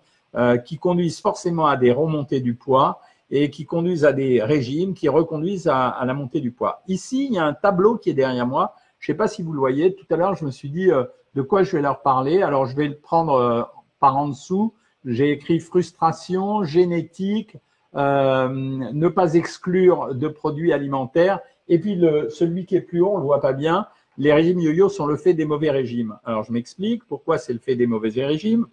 qui 0.64 0.78
conduisent 0.78 1.20
forcément 1.20 1.66
à 1.66 1.76
des 1.76 1.93
remontées 1.93 2.40
du 2.40 2.54
poids 2.54 3.00
et 3.32 3.49
qui 3.50 3.64
conduisent 3.64 4.04
à 4.04 4.12
des 4.12 4.43
régimes 4.43 4.93
qui 4.93 5.08
reconduisent 5.08 5.66
à, 5.66 5.99
la 6.04 6.12
montée 6.12 6.40
du 6.40 6.52
poids. 6.52 6.82
Ici, 6.87 7.26
il 7.26 7.32
y 7.32 7.38
a 7.38 7.44
un 7.44 7.54
tableau 7.54 7.96
qui 7.96 8.10
est 8.10 8.14
derrière 8.14 8.46
moi. 8.46 8.75
Je 8.99 9.10
ne 9.10 9.14
sais 9.14 9.16
pas 9.16 9.26
si 9.26 9.43
vous 9.43 9.54
le 9.54 9.58
voyez. 9.58 9.94
Tout 9.94 10.04
à 10.10 10.16
l'heure, 10.16 10.37
je 10.37 10.44
me 10.44 10.50
suis 10.50 10.69
dit 10.69 10.90
euh, 10.90 11.04
de 11.34 11.40
quoi 11.40 11.62
je 11.62 11.75
vais 11.75 11.82
leur 11.82 12.02
parler. 12.02 12.43
Alors, 12.43 12.66
je 12.66 12.76
vais 12.76 12.87
le 12.87 12.99
prendre 12.99 13.32
euh, 13.32 13.62
par 14.00 14.19
en 14.19 14.28
dessous. 14.28 14.75
J'ai 15.06 15.31
écrit 15.31 15.60
frustration, 15.60 16.62
génétique, 16.62 17.56
euh, 17.96 18.49
ne 18.50 19.08
pas 19.08 19.32
exclure 19.32 20.14
de 20.14 20.28
produits 20.28 20.75
alimentaires. 20.75 21.40
Et 21.69 21.81
puis, 21.81 21.94
le, 21.94 22.28
celui 22.28 22.66
qui 22.66 22.76
est 22.76 22.82
plus 22.82 23.00
haut, 23.00 23.12
on 23.14 23.16
le 23.16 23.25
voit 23.25 23.40
pas 23.40 23.54
bien. 23.54 23.87
Les 24.19 24.32
régimes 24.32 24.61
yo-yo 24.61 24.88
sont 24.88 25.06
le 25.06 25.17
fait 25.17 25.35
des 25.35 25.44
mauvais 25.44 25.70
régimes. 25.70 26.19
Alors, 26.25 26.44
je 26.44 26.52
m'explique 26.52 27.04
pourquoi 27.04 27.38
c'est 27.38 27.52
le 27.52 27.59
fait 27.59 27.76
des 27.76 27.87
mauvais 27.87 28.11
régimes. 28.25 28.66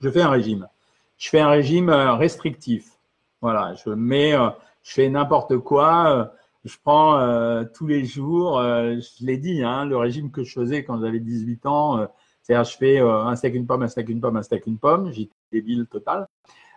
Je 0.00 0.10
fais 0.10 0.20
un 0.20 0.30
régime. 0.30 0.68
Je 1.16 1.28
fais 1.28 1.40
un 1.40 1.48
régime 1.48 1.90
restrictif. 1.90 2.98
Voilà, 3.40 3.74
je 3.74 3.90
mets, 3.90 4.34
euh, 4.34 4.50
je 4.82 4.92
fais 4.94 5.08
n'importe 5.08 5.58
quoi. 5.58 6.10
Euh, 6.10 6.24
je 6.64 6.76
prends 6.82 7.18
euh, 7.18 7.64
tous 7.72 7.86
les 7.86 8.04
jours, 8.04 8.60
je 8.60 9.24
l'ai 9.24 9.38
dit, 9.38 9.62
hein, 9.62 9.84
le 9.84 9.96
régime 9.96 10.30
que 10.30 10.42
je 10.42 10.52
faisais 10.52 10.84
quand 10.84 11.00
j'avais 11.00 11.20
18 11.20 11.66
ans, 11.66 12.08
c'est-à-dire 12.42 12.64
je 12.70 12.76
fais 12.76 12.98
un 12.98 13.36
steak, 13.36 13.54
une 13.54 13.66
pomme, 13.66 13.84
un 13.84 13.88
steak, 13.88 14.08
une 14.08 14.20
pomme, 14.20 14.36
un 14.36 14.42
steak, 14.42 14.66
une 14.66 14.76
pomme, 14.76 15.12
j'étais 15.12 15.32
débile 15.52 15.86
total. 15.86 16.26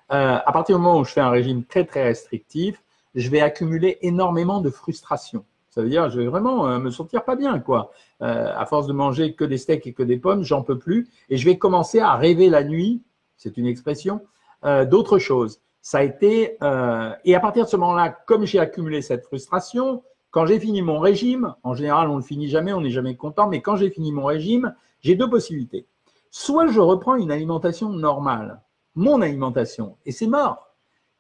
à 0.10 0.52
partir 0.54 0.78
du 0.78 0.82
moment 0.82 1.00
où 1.00 1.04
je 1.04 1.12
fais 1.12 1.20
un 1.20 1.32
régime 1.32 1.66
très 1.66 1.84
très 1.84 2.04
restrictif, 2.04 2.82
je 3.16 3.30
vais 3.30 3.42
accumuler 3.42 3.98
énormément 4.02 4.62
de 4.62 4.70
frustration. 4.70 5.44
Ça 5.72 5.82
veut 5.82 5.90
dire, 5.90 6.10
je 6.10 6.20
vais 6.20 6.28
vraiment 6.28 6.80
me 6.80 6.92
sentir 6.92 7.24
pas 7.24 7.36
bien, 7.36 7.60
quoi. 7.60 7.92
à 8.20 8.66
force 8.66 8.88
de 8.88 8.94
manger 8.94 9.34
que 9.34 9.46
des 9.46 9.58
steaks 9.58 9.88
et 9.88 9.94
que 9.94 10.04
des 10.04 10.18
pommes, 10.18 10.44
j'en 10.44 10.62
peux 10.62 10.78
plus, 10.78 11.10
et 11.30 11.38
je 11.38 11.46
vais 11.46 11.58
commencer 11.58 12.00
à 12.00 12.16
rêver 12.16 12.50
la 12.50 12.64
nuit, 12.64 13.02
c'est 13.38 13.58
une 13.58 13.66
expression, 13.66 14.20
d'autres 14.64 15.18
choses 15.18 15.62
ça 15.82 16.00
a 16.00 16.04
été 16.04 16.58
euh, 16.62 17.12
et 17.26 17.36
à 17.36 17.40
partir 17.40 17.66
de 17.66 17.70
ce 17.70 17.78
moment-là, 17.78 18.10
comme 18.10 18.46
j'ai 18.46 18.60
accumulé 18.60 19.02
cette 19.02 19.26
frustration, 19.26 20.04
quand 20.30 20.46
j'ai 20.46 20.60
fini 20.60 20.82
mon 20.82 21.00
régime, 21.00 21.56
en 21.64 21.74
général 21.74 22.10
on 22.10 22.14
ne 22.14 22.18
le 22.20 22.24
finit 22.24 22.48
jamais, 22.48 22.72
on 22.72 22.82
n'est 22.82 22.92
jamais 22.92 23.16
content, 23.16 23.48
mais 23.48 23.62
quand 23.62 23.76
j'ai 23.76 23.90
fini 23.90 24.12
mon 24.12 24.26
régime, 24.26 24.76
j'ai 25.02 25.16
deux 25.16 25.30
possibilités. 25.30 25.88
Soit 26.30 26.68
je 26.68 26.80
reprends 26.80 27.16
une 27.16 27.32
alimentation 27.32 27.90
normale, 27.90 28.62
mon 28.96 29.22
alimentation, 29.22 29.98
et 30.06 30.12
c'est 30.12 30.28
mort. 30.28 30.71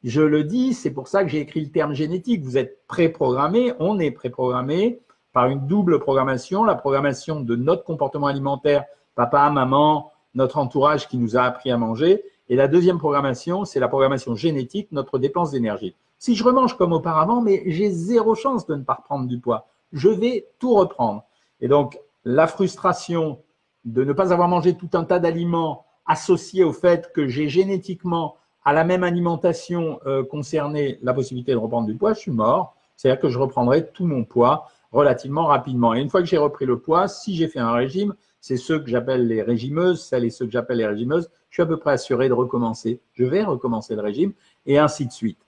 Je 0.03 0.21
le 0.21 0.43
dis, 0.43 0.73
c'est 0.73 0.91
pour 0.91 1.07
ça 1.07 1.23
que 1.23 1.29
j'ai 1.29 1.41
écrit 1.41 1.61
le 1.61 1.69
terme 1.69 1.93
génétique. 1.93 2.43
Vous 2.43 2.57
êtes 2.57 2.85
préprogrammé, 2.87 3.73
on 3.79 3.99
est 3.99 4.11
préprogrammé 4.11 4.99
par 5.31 5.47
une 5.47 5.67
double 5.67 5.99
programmation, 5.99 6.63
la 6.63 6.75
programmation 6.75 7.41
de 7.41 7.55
notre 7.55 7.83
comportement 7.83 8.27
alimentaire, 8.27 8.85
papa, 9.15 9.49
maman, 9.49 10.11
notre 10.33 10.57
entourage 10.57 11.07
qui 11.07 11.17
nous 11.17 11.37
a 11.37 11.43
appris 11.43 11.71
à 11.71 11.77
manger, 11.77 12.23
et 12.49 12.55
la 12.55 12.67
deuxième 12.67 12.97
programmation, 12.97 13.63
c'est 13.63 13.79
la 13.79 13.87
programmation 13.87 14.35
génétique, 14.35 14.91
notre 14.91 15.19
dépense 15.19 15.51
d'énergie. 15.51 15.95
Si 16.17 16.35
je 16.35 16.43
remange 16.43 16.75
comme 16.77 16.93
auparavant, 16.93 17.41
mais 17.41 17.63
j'ai 17.67 17.89
zéro 17.89 18.35
chance 18.35 18.65
de 18.65 18.75
ne 18.75 18.83
pas 18.83 18.95
reprendre 18.95 19.27
du 19.27 19.39
poids. 19.39 19.67
Je 19.93 20.09
vais 20.09 20.47
tout 20.59 20.73
reprendre. 20.73 21.23
Et 21.61 21.67
donc, 21.67 21.99
la 22.25 22.47
frustration 22.47 23.39
de 23.85 24.03
ne 24.03 24.13
pas 24.13 24.33
avoir 24.33 24.47
mangé 24.47 24.75
tout 24.75 24.89
un 24.93 25.03
tas 25.03 25.19
d'aliments 25.19 25.85
associés 26.05 26.63
au 26.63 26.73
fait 26.73 27.11
que 27.13 27.27
j'ai 27.27 27.47
génétiquement 27.49 28.35
à 28.63 28.73
la 28.73 28.83
même 28.83 29.03
alimentation 29.03 29.99
euh, 30.05 30.23
concernée 30.23 30.99
la 31.01 31.13
possibilité 31.13 31.51
de 31.51 31.57
reprendre 31.57 31.87
du 31.87 31.95
poids, 31.95 32.13
je 32.13 32.19
suis 32.19 32.31
mort. 32.31 32.75
C'est-à-dire 32.95 33.19
que 33.19 33.29
je 33.29 33.39
reprendrai 33.39 33.87
tout 33.87 34.05
mon 34.05 34.23
poids 34.23 34.67
relativement 34.91 35.45
rapidement. 35.45 35.95
Et 35.95 36.01
une 36.01 36.09
fois 36.09 36.21
que 36.21 36.27
j'ai 36.27 36.37
repris 36.37 36.65
le 36.65 36.79
poids, 36.79 37.07
si 37.07 37.35
j'ai 37.35 37.47
fait 37.47 37.59
un 37.59 37.71
régime, 37.71 38.13
c'est 38.39 38.57
ceux 38.57 38.79
que 38.79 38.89
j'appelle 38.89 39.27
les 39.27 39.41
régimeuses, 39.41 40.03
celles 40.03 40.25
et 40.25 40.29
ceux 40.29 40.45
que 40.45 40.51
j'appelle 40.51 40.77
les 40.77 40.87
régimeuses, 40.87 41.29
je 41.49 41.55
suis 41.55 41.63
à 41.63 41.65
peu 41.65 41.77
près 41.77 41.91
assuré 41.91 42.29
de 42.29 42.33
recommencer. 42.33 42.99
Je 43.13 43.23
vais 43.23 43.43
recommencer 43.43 43.95
le 43.95 44.01
régime 44.01 44.33
et 44.65 44.77
ainsi 44.77 45.05
de 45.05 45.11
suite. 45.11 45.39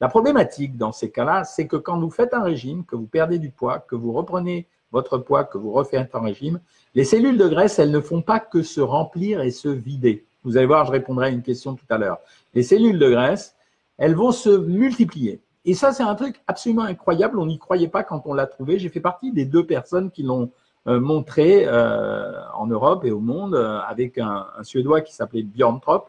La 0.00 0.08
problématique 0.08 0.76
dans 0.76 0.92
ces 0.92 1.10
cas-là, 1.10 1.44
c'est 1.44 1.66
que 1.66 1.76
quand 1.76 1.98
vous 1.98 2.10
faites 2.10 2.32
un 2.32 2.42
régime, 2.42 2.84
que 2.84 2.94
vous 2.94 3.06
perdez 3.06 3.38
du 3.38 3.50
poids, 3.50 3.80
que 3.80 3.96
vous 3.96 4.12
reprenez 4.12 4.68
votre 4.92 5.18
poids, 5.18 5.44
que 5.44 5.58
vous 5.58 5.72
refaites 5.72 6.14
un 6.14 6.20
régime, 6.20 6.60
les 6.94 7.04
cellules 7.04 7.36
de 7.36 7.48
graisse, 7.48 7.78
elles 7.78 7.90
ne 7.90 8.00
font 8.00 8.22
pas 8.22 8.40
que 8.40 8.62
se 8.62 8.80
remplir 8.80 9.40
et 9.40 9.50
se 9.50 9.68
vider. 9.68 10.27
Vous 10.44 10.56
allez 10.56 10.66
voir, 10.66 10.86
je 10.86 10.92
répondrai 10.92 11.26
à 11.26 11.30
une 11.30 11.42
question 11.42 11.74
tout 11.74 11.86
à 11.90 11.98
l'heure. 11.98 12.18
Les 12.54 12.62
cellules 12.62 12.98
de 12.98 13.10
graisse, 13.10 13.56
elles 13.96 14.14
vont 14.14 14.32
se 14.32 14.50
multiplier. 14.50 15.40
Et 15.64 15.74
ça, 15.74 15.92
c'est 15.92 16.02
un 16.02 16.14
truc 16.14 16.40
absolument 16.46 16.84
incroyable. 16.84 17.38
On 17.38 17.46
n'y 17.46 17.58
croyait 17.58 17.88
pas 17.88 18.02
quand 18.02 18.22
on 18.24 18.34
l'a 18.34 18.46
trouvé. 18.46 18.78
J'ai 18.78 18.88
fait 18.88 19.00
partie 19.00 19.32
des 19.32 19.44
deux 19.44 19.66
personnes 19.66 20.10
qui 20.10 20.22
l'ont 20.22 20.50
euh, 20.86 21.00
montré 21.00 21.66
euh, 21.66 22.32
en 22.54 22.66
Europe 22.66 23.04
et 23.04 23.10
au 23.10 23.20
monde 23.20 23.54
euh, 23.54 23.80
avec 23.80 24.16
un, 24.16 24.46
Suédois 24.62 25.02
qui 25.02 25.14
s'appelait 25.14 25.42
Björn 25.42 25.80
Trop. 25.80 26.04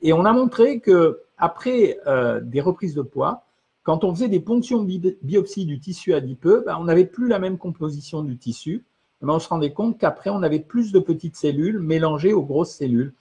Et 0.00 0.14
on 0.14 0.24
a 0.24 0.32
montré 0.32 0.80
que 0.80 1.20
après 1.36 1.98
des 2.42 2.60
reprises 2.60 2.94
de 2.94 3.02
poids, 3.02 3.44
quand 3.82 4.04
on 4.04 4.14
faisait 4.14 4.28
des 4.28 4.40
ponctions 4.40 4.86
biopsie 5.22 5.66
du 5.66 5.80
tissu 5.80 6.14
adipeux, 6.14 6.62
ben, 6.64 6.76
on 6.80 6.84
n'avait 6.84 7.04
plus 7.04 7.28
la 7.28 7.38
même 7.38 7.58
composition 7.58 8.22
du 8.22 8.36
tissu. 8.36 8.84
Ben, 9.20 9.34
on 9.34 9.38
se 9.38 9.48
rendait 9.48 9.72
compte 9.72 9.98
qu'après, 9.98 10.30
on 10.30 10.42
avait 10.42 10.60
plus 10.60 10.92
de 10.92 10.98
petites 10.98 11.36
cellules 11.36 11.78
mélangées 11.78 12.32
aux 12.32 12.42
grosses 12.42 12.74
cellules. 12.74 13.12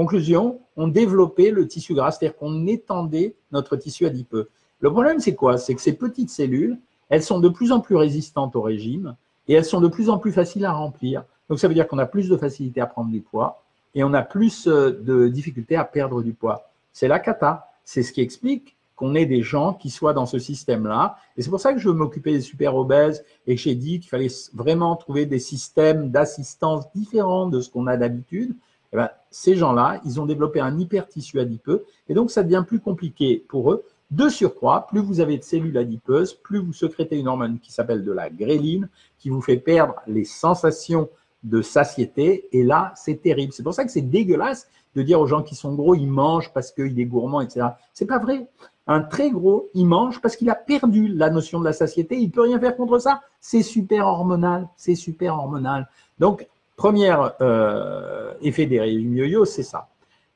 Conclusion, 0.00 0.60
on 0.78 0.88
développait 0.88 1.50
le 1.50 1.68
tissu 1.68 1.92
gras, 1.92 2.10
c'est-à-dire 2.10 2.38
qu'on 2.38 2.66
étendait 2.66 3.34
notre 3.52 3.76
tissu 3.76 4.06
adipeux. 4.06 4.48
Le 4.78 4.90
problème, 4.90 5.20
c'est 5.20 5.34
quoi? 5.34 5.58
C'est 5.58 5.74
que 5.74 5.82
ces 5.82 5.92
petites 5.92 6.30
cellules, 6.30 6.78
elles 7.10 7.22
sont 7.22 7.38
de 7.38 7.50
plus 7.50 7.70
en 7.70 7.80
plus 7.80 7.96
résistantes 7.96 8.56
au 8.56 8.62
régime 8.62 9.14
et 9.46 9.52
elles 9.52 9.64
sont 9.66 9.82
de 9.82 9.88
plus 9.88 10.08
en 10.08 10.16
plus 10.16 10.32
faciles 10.32 10.64
à 10.64 10.72
remplir. 10.72 11.24
Donc, 11.50 11.58
ça 11.58 11.68
veut 11.68 11.74
dire 11.74 11.86
qu'on 11.86 11.98
a 11.98 12.06
plus 12.06 12.30
de 12.30 12.38
facilité 12.38 12.80
à 12.80 12.86
prendre 12.86 13.10
du 13.10 13.20
poids 13.20 13.62
et 13.94 14.02
on 14.02 14.14
a 14.14 14.22
plus 14.22 14.66
euh, 14.68 14.90
de 14.90 15.28
difficulté 15.28 15.76
à 15.76 15.84
perdre 15.84 16.22
du 16.22 16.32
poids. 16.32 16.70
C'est 16.94 17.06
la 17.06 17.18
cata. 17.18 17.68
C'est 17.84 18.02
ce 18.02 18.14
qui 18.14 18.22
explique 18.22 18.78
qu'on 18.96 19.14
ait 19.14 19.26
des 19.26 19.42
gens 19.42 19.74
qui 19.74 19.90
soient 19.90 20.14
dans 20.14 20.24
ce 20.24 20.38
système-là. 20.38 21.18
Et 21.36 21.42
c'est 21.42 21.50
pour 21.50 21.60
ça 21.60 21.74
que 21.74 21.78
je 21.78 21.90
veux 21.90 21.94
m'occuper 21.94 22.32
des 22.32 22.40
super 22.40 22.74
obèses 22.74 23.22
et 23.46 23.54
que 23.54 23.60
j'ai 23.60 23.74
dit 23.74 24.00
qu'il 24.00 24.08
fallait 24.08 24.32
vraiment 24.54 24.96
trouver 24.96 25.26
des 25.26 25.38
systèmes 25.38 26.10
d'assistance 26.10 26.90
différents 26.94 27.48
de 27.48 27.60
ce 27.60 27.68
qu'on 27.68 27.86
a 27.86 27.98
d'habitude. 27.98 28.56
Eh 28.92 28.96
ben, 28.96 29.10
ces 29.30 29.56
gens-là, 29.56 30.00
ils 30.04 30.20
ont 30.20 30.26
développé 30.26 30.60
un 30.60 30.78
hypertissu 30.78 31.38
adipeux 31.38 31.84
et 32.08 32.14
donc 32.14 32.30
ça 32.30 32.42
devient 32.42 32.64
plus 32.66 32.80
compliqué 32.80 33.44
pour 33.48 33.72
eux 33.72 33.84
de 34.10 34.28
surcroît, 34.28 34.86
plus 34.88 35.00
vous 35.00 35.20
avez 35.20 35.38
de 35.38 35.44
cellules 35.44 35.78
adipeuses, 35.78 36.34
plus 36.34 36.58
vous 36.58 36.72
sécrétez 36.72 37.16
une 37.16 37.28
hormone 37.28 37.60
qui 37.60 37.72
s'appelle 37.72 38.04
de 38.04 38.10
la 38.10 38.28
gréline, 38.28 38.88
qui 39.18 39.30
vous 39.30 39.40
fait 39.40 39.56
perdre 39.56 39.94
les 40.06 40.24
sensations 40.24 41.08
de 41.44 41.62
satiété. 41.62 42.48
Et 42.52 42.64
là, 42.64 42.92
c'est 42.96 43.22
terrible. 43.22 43.52
C'est 43.52 43.62
pour 43.62 43.74
ça 43.74 43.84
que 43.84 43.90
c'est 43.90 44.00
dégueulasse 44.00 44.68
de 44.96 45.02
dire 45.02 45.20
aux 45.20 45.26
gens 45.26 45.42
qui 45.42 45.54
sont 45.54 45.74
gros, 45.74 45.94
ils 45.94 46.08
mangent 46.08 46.52
parce 46.52 46.72
qu'il 46.72 46.98
est 46.98 47.04
gourmand, 47.04 47.40
etc. 47.40 47.68
C'est 47.94 48.06
pas 48.06 48.18
vrai. 48.18 48.48
Un 48.88 49.02
très 49.02 49.30
gros, 49.30 49.70
il 49.74 49.86
mange 49.86 50.20
parce 50.20 50.34
qu'il 50.34 50.50
a 50.50 50.56
perdu 50.56 51.06
la 51.06 51.30
notion 51.30 51.60
de 51.60 51.64
la 51.64 51.72
satiété. 51.72 52.18
Il 52.18 52.32
peut 52.32 52.42
rien 52.42 52.58
faire 52.58 52.76
contre 52.76 52.98
ça. 52.98 53.20
C'est 53.40 53.62
super 53.62 54.08
hormonal. 54.08 54.68
C'est 54.76 54.96
super 54.96 55.34
hormonal. 55.34 55.88
Donc, 56.18 56.48
premier 56.80 57.14
euh, 57.42 58.32
effet 58.40 58.64
des 58.64 58.80
régimes 58.80 59.14
yo-yo, 59.14 59.44
c'est 59.44 59.62
ça. 59.62 59.88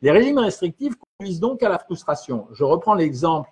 Les 0.02 0.10
régimes 0.10 0.36
restrictifs 0.36 0.92
conduisent 0.96 1.40
donc 1.40 1.62
à 1.62 1.70
la 1.70 1.78
frustration. 1.78 2.46
Je 2.52 2.64
reprends 2.64 2.94
l'exemple 2.94 3.48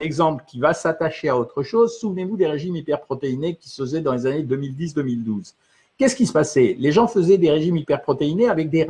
exemple 0.00 0.44
qui 0.46 0.60
va 0.60 0.74
s'attacher 0.74 1.30
à 1.30 1.38
autre 1.38 1.62
chose, 1.62 1.98
souvenez-vous 1.98 2.36
des 2.36 2.46
régimes 2.46 2.76
hyperprotéinés 2.76 3.56
qui 3.56 3.70
se 3.70 3.80
faisaient 3.80 4.02
dans 4.02 4.12
les 4.12 4.26
années 4.26 4.42
2010-2012. 4.42 5.54
Qu'est-ce 5.96 6.14
qui 6.14 6.26
se 6.26 6.34
passait? 6.34 6.76
Les 6.78 6.92
gens 6.92 7.08
faisaient 7.08 7.38
des 7.38 7.50
régimes 7.50 7.78
hyperprotéinés 7.78 8.50
avec 8.50 8.68
des, 8.68 8.86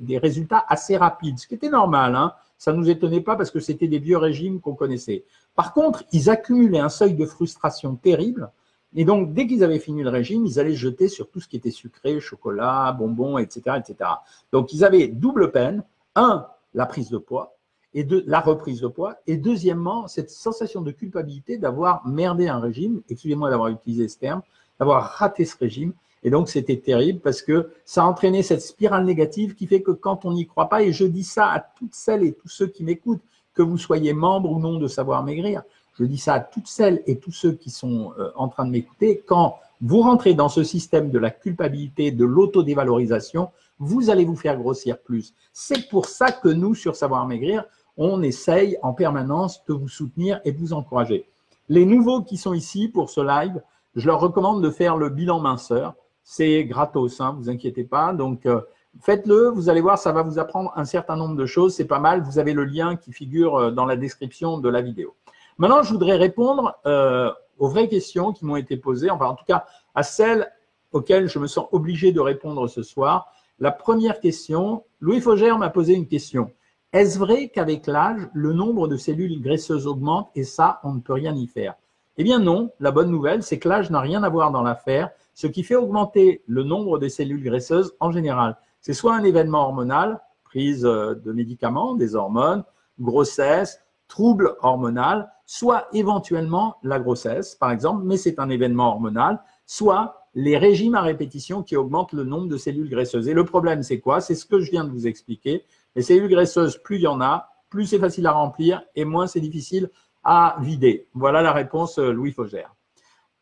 des, 0.00 0.18
résultats 0.18 0.64
assez 0.68 0.96
rapides, 0.96 1.38
ce 1.38 1.46
qui 1.46 1.54
était 1.54 1.70
normal. 1.70 2.16
Hein 2.16 2.32
ça 2.58 2.72
ne 2.72 2.78
nous 2.78 2.90
étonnait 2.90 3.20
pas 3.20 3.36
parce 3.36 3.52
que 3.52 3.60
c'était 3.60 3.86
des 3.86 4.00
vieux 4.00 4.18
régimes 4.18 4.60
qu'on 4.60 4.74
connaissait. 4.74 5.22
Par 5.54 5.72
contre, 5.72 6.02
ils 6.10 6.28
accumulaient 6.28 6.80
un 6.80 6.88
seuil 6.88 7.14
de 7.14 7.26
frustration 7.26 7.94
terrible. 7.94 8.50
Et 8.94 9.04
donc, 9.04 9.32
dès 9.32 9.46
qu'ils 9.46 9.64
avaient 9.64 9.78
fini 9.78 10.02
le 10.02 10.10
régime, 10.10 10.44
ils 10.44 10.60
allaient 10.60 10.74
jeter 10.74 11.08
sur 11.08 11.30
tout 11.30 11.40
ce 11.40 11.48
qui 11.48 11.56
était 11.56 11.70
sucré, 11.70 12.20
chocolat, 12.20 12.92
bonbons, 12.92 13.38
etc., 13.38 13.76
etc. 13.78 14.10
Donc, 14.52 14.72
ils 14.72 14.84
avaient 14.84 15.08
double 15.08 15.50
peine. 15.50 15.82
Un, 16.14 16.46
la 16.74 16.86
prise 16.86 17.10
de 17.10 17.18
poids 17.18 17.56
et 17.94 18.04
de 18.04 18.22
la 18.26 18.40
reprise 18.40 18.80
de 18.80 18.88
poids. 18.88 19.16
Et 19.26 19.36
deuxièmement, 19.36 20.08
cette 20.08 20.30
sensation 20.30 20.80
de 20.80 20.90
culpabilité 20.90 21.58
d'avoir 21.58 22.06
merdé 22.06 22.48
un 22.48 22.58
régime, 22.58 23.02
excusez-moi 23.08 23.50
d'avoir 23.50 23.68
utilisé 23.68 24.08
ce 24.08 24.18
terme, 24.18 24.42
d'avoir 24.78 25.04
raté 25.04 25.44
ce 25.44 25.56
régime. 25.56 25.92
Et 26.22 26.30
donc, 26.30 26.48
c'était 26.48 26.78
terrible 26.78 27.20
parce 27.20 27.42
que 27.42 27.70
ça 27.84 28.02
a 28.02 28.06
entraîné 28.06 28.42
cette 28.42 28.62
spirale 28.62 29.04
négative 29.04 29.54
qui 29.54 29.66
fait 29.66 29.82
que 29.82 29.90
quand 29.90 30.24
on 30.24 30.32
n'y 30.32 30.46
croit 30.46 30.68
pas, 30.68 30.82
et 30.82 30.92
je 30.92 31.04
dis 31.04 31.24
ça 31.24 31.50
à 31.50 31.60
toutes 31.60 31.94
celles 31.94 32.22
et 32.24 32.32
tous 32.32 32.48
ceux 32.48 32.66
qui 32.66 32.84
m'écoutent, 32.84 33.22
que 33.54 33.62
vous 33.62 33.76
soyez 33.76 34.14
membre 34.14 34.50
ou 34.50 34.58
non 34.58 34.78
de 34.78 34.86
Savoir 34.86 35.22
Maigrir, 35.24 35.62
je 35.98 36.04
dis 36.04 36.18
ça 36.18 36.34
à 36.34 36.40
toutes 36.40 36.68
celles 36.68 37.02
et 37.06 37.18
tous 37.18 37.32
ceux 37.32 37.52
qui 37.52 37.70
sont 37.70 38.12
euh, 38.18 38.30
en 38.34 38.48
train 38.48 38.64
de 38.64 38.70
m'écouter, 38.70 39.22
quand 39.26 39.56
vous 39.80 40.00
rentrez 40.00 40.34
dans 40.34 40.48
ce 40.48 40.62
système 40.62 41.10
de 41.10 41.18
la 41.18 41.30
culpabilité, 41.30 42.10
de 42.12 42.24
l'autodévalorisation, 42.24 43.50
vous 43.78 44.10
allez 44.10 44.24
vous 44.24 44.36
faire 44.36 44.56
grossir 44.56 44.98
plus. 44.98 45.34
C'est 45.52 45.88
pour 45.88 46.06
ça 46.06 46.30
que 46.30 46.48
nous, 46.48 46.74
sur 46.74 46.94
Savoir 46.94 47.26
Maigrir, 47.26 47.64
on 47.96 48.22
essaye 48.22 48.78
en 48.82 48.92
permanence 48.92 49.64
de 49.66 49.74
vous 49.74 49.88
soutenir 49.88 50.40
et 50.44 50.52
de 50.52 50.58
vous 50.58 50.72
encourager. 50.72 51.26
Les 51.68 51.84
nouveaux 51.84 52.22
qui 52.22 52.36
sont 52.36 52.54
ici 52.54 52.88
pour 52.88 53.10
ce 53.10 53.20
live, 53.20 53.60
je 53.96 54.06
leur 54.06 54.20
recommande 54.20 54.62
de 54.62 54.70
faire 54.70 54.96
le 54.96 55.08
bilan 55.08 55.40
minceur. 55.40 55.94
C'est 56.24 56.64
gratos, 56.64 57.20
hein, 57.20 57.36
vous 57.38 57.50
inquiétez 57.50 57.84
pas. 57.84 58.12
Donc, 58.12 58.46
euh, 58.46 58.60
faites-le. 59.00 59.48
Vous 59.48 59.68
allez 59.68 59.80
voir, 59.80 59.98
ça 59.98 60.12
va 60.12 60.22
vous 60.22 60.38
apprendre 60.38 60.72
un 60.76 60.84
certain 60.84 61.16
nombre 61.16 61.36
de 61.36 61.46
choses. 61.46 61.74
C'est 61.74 61.86
pas 61.86 61.98
mal. 61.98 62.22
Vous 62.22 62.38
avez 62.38 62.52
le 62.52 62.64
lien 62.64 62.96
qui 62.96 63.12
figure 63.12 63.56
euh, 63.56 63.70
dans 63.70 63.84
la 63.84 63.96
description 63.96 64.58
de 64.58 64.68
la 64.68 64.80
vidéo. 64.80 65.14
Maintenant, 65.58 65.82
je 65.82 65.92
voudrais 65.92 66.16
répondre 66.16 66.78
euh, 66.86 67.30
aux 67.58 67.68
vraies 67.68 67.88
questions 67.88 68.32
qui 68.32 68.44
m'ont 68.44 68.56
été 68.56 68.76
posées, 68.76 69.10
enfin 69.10 69.26
en 69.26 69.34
tout 69.34 69.44
cas 69.44 69.64
à 69.94 70.02
celles 70.02 70.50
auxquelles 70.92 71.28
je 71.28 71.38
me 71.38 71.46
sens 71.46 71.66
obligé 71.72 72.12
de 72.12 72.20
répondre 72.20 72.68
ce 72.68 72.82
soir. 72.82 73.32
La 73.58 73.70
première 73.70 74.20
question, 74.20 74.84
Louis 75.00 75.20
Faugère 75.20 75.58
m'a 75.58 75.70
posé 75.70 75.94
une 75.94 76.06
question. 76.06 76.50
Est-ce 76.92 77.18
vrai 77.18 77.48
qu'avec 77.48 77.86
l'âge, 77.86 78.28
le 78.34 78.52
nombre 78.52 78.88
de 78.88 78.96
cellules 78.96 79.40
graisseuses 79.40 79.86
augmente 79.86 80.30
et 80.34 80.44
ça, 80.44 80.80
on 80.84 80.92
ne 80.92 81.00
peut 81.00 81.14
rien 81.14 81.34
y 81.34 81.46
faire? 81.46 81.74
Eh 82.18 82.24
bien 82.24 82.38
non, 82.38 82.70
la 82.80 82.90
bonne 82.90 83.10
nouvelle, 83.10 83.42
c'est 83.42 83.58
que 83.58 83.68
l'âge 83.68 83.90
n'a 83.90 84.00
rien 84.00 84.22
à 84.22 84.28
voir 84.28 84.50
dans 84.50 84.62
l'affaire. 84.62 85.10
Ce 85.32 85.46
qui 85.46 85.62
fait 85.62 85.76
augmenter 85.76 86.42
le 86.46 86.62
nombre 86.62 86.98
de 86.98 87.08
cellules 87.08 87.42
graisseuses 87.42 87.94
en 88.00 88.10
général, 88.10 88.58
c'est 88.80 88.92
soit 88.92 89.14
un 89.14 89.24
événement 89.24 89.62
hormonal, 89.62 90.20
prise 90.44 90.84
euh, 90.84 91.14
de 91.14 91.32
médicaments, 91.32 91.94
des 91.94 92.14
hormones, 92.14 92.64
grossesse, 93.00 93.80
trouble 94.08 94.56
hormonal, 94.60 95.32
soit 95.52 95.86
éventuellement 95.92 96.76
la 96.82 96.98
grossesse, 96.98 97.54
par 97.54 97.72
exemple, 97.72 98.04
mais 98.06 98.16
c'est 98.16 98.38
un 98.38 98.48
événement 98.48 98.88
hormonal, 98.88 99.38
soit 99.66 100.26
les 100.34 100.56
régimes 100.56 100.94
à 100.94 101.02
répétition 101.02 101.62
qui 101.62 101.76
augmentent 101.76 102.14
le 102.14 102.24
nombre 102.24 102.48
de 102.48 102.56
cellules 102.56 102.88
graisseuses. 102.88 103.28
Et 103.28 103.34
le 103.34 103.44
problème, 103.44 103.82
c'est 103.82 104.00
quoi? 104.00 104.22
C'est 104.22 104.34
ce 104.34 104.46
que 104.46 104.60
je 104.60 104.70
viens 104.70 104.82
de 104.82 104.88
vous 104.88 105.06
expliquer. 105.06 105.66
Les 105.94 106.00
cellules 106.00 106.30
graisseuses, 106.30 106.78
plus 106.82 106.96
il 106.96 107.02
y 107.02 107.06
en 107.06 107.20
a, 107.20 107.50
plus 107.68 107.84
c'est 107.84 107.98
facile 107.98 108.26
à 108.26 108.32
remplir 108.32 108.82
et 108.96 109.04
moins 109.04 109.26
c'est 109.26 109.40
difficile 109.40 109.90
à 110.24 110.56
vider. 110.62 111.08
Voilà 111.12 111.42
la 111.42 111.52
réponse 111.52 111.98
euh, 111.98 112.12
Louis 112.12 112.32
Faugère. 112.32 112.74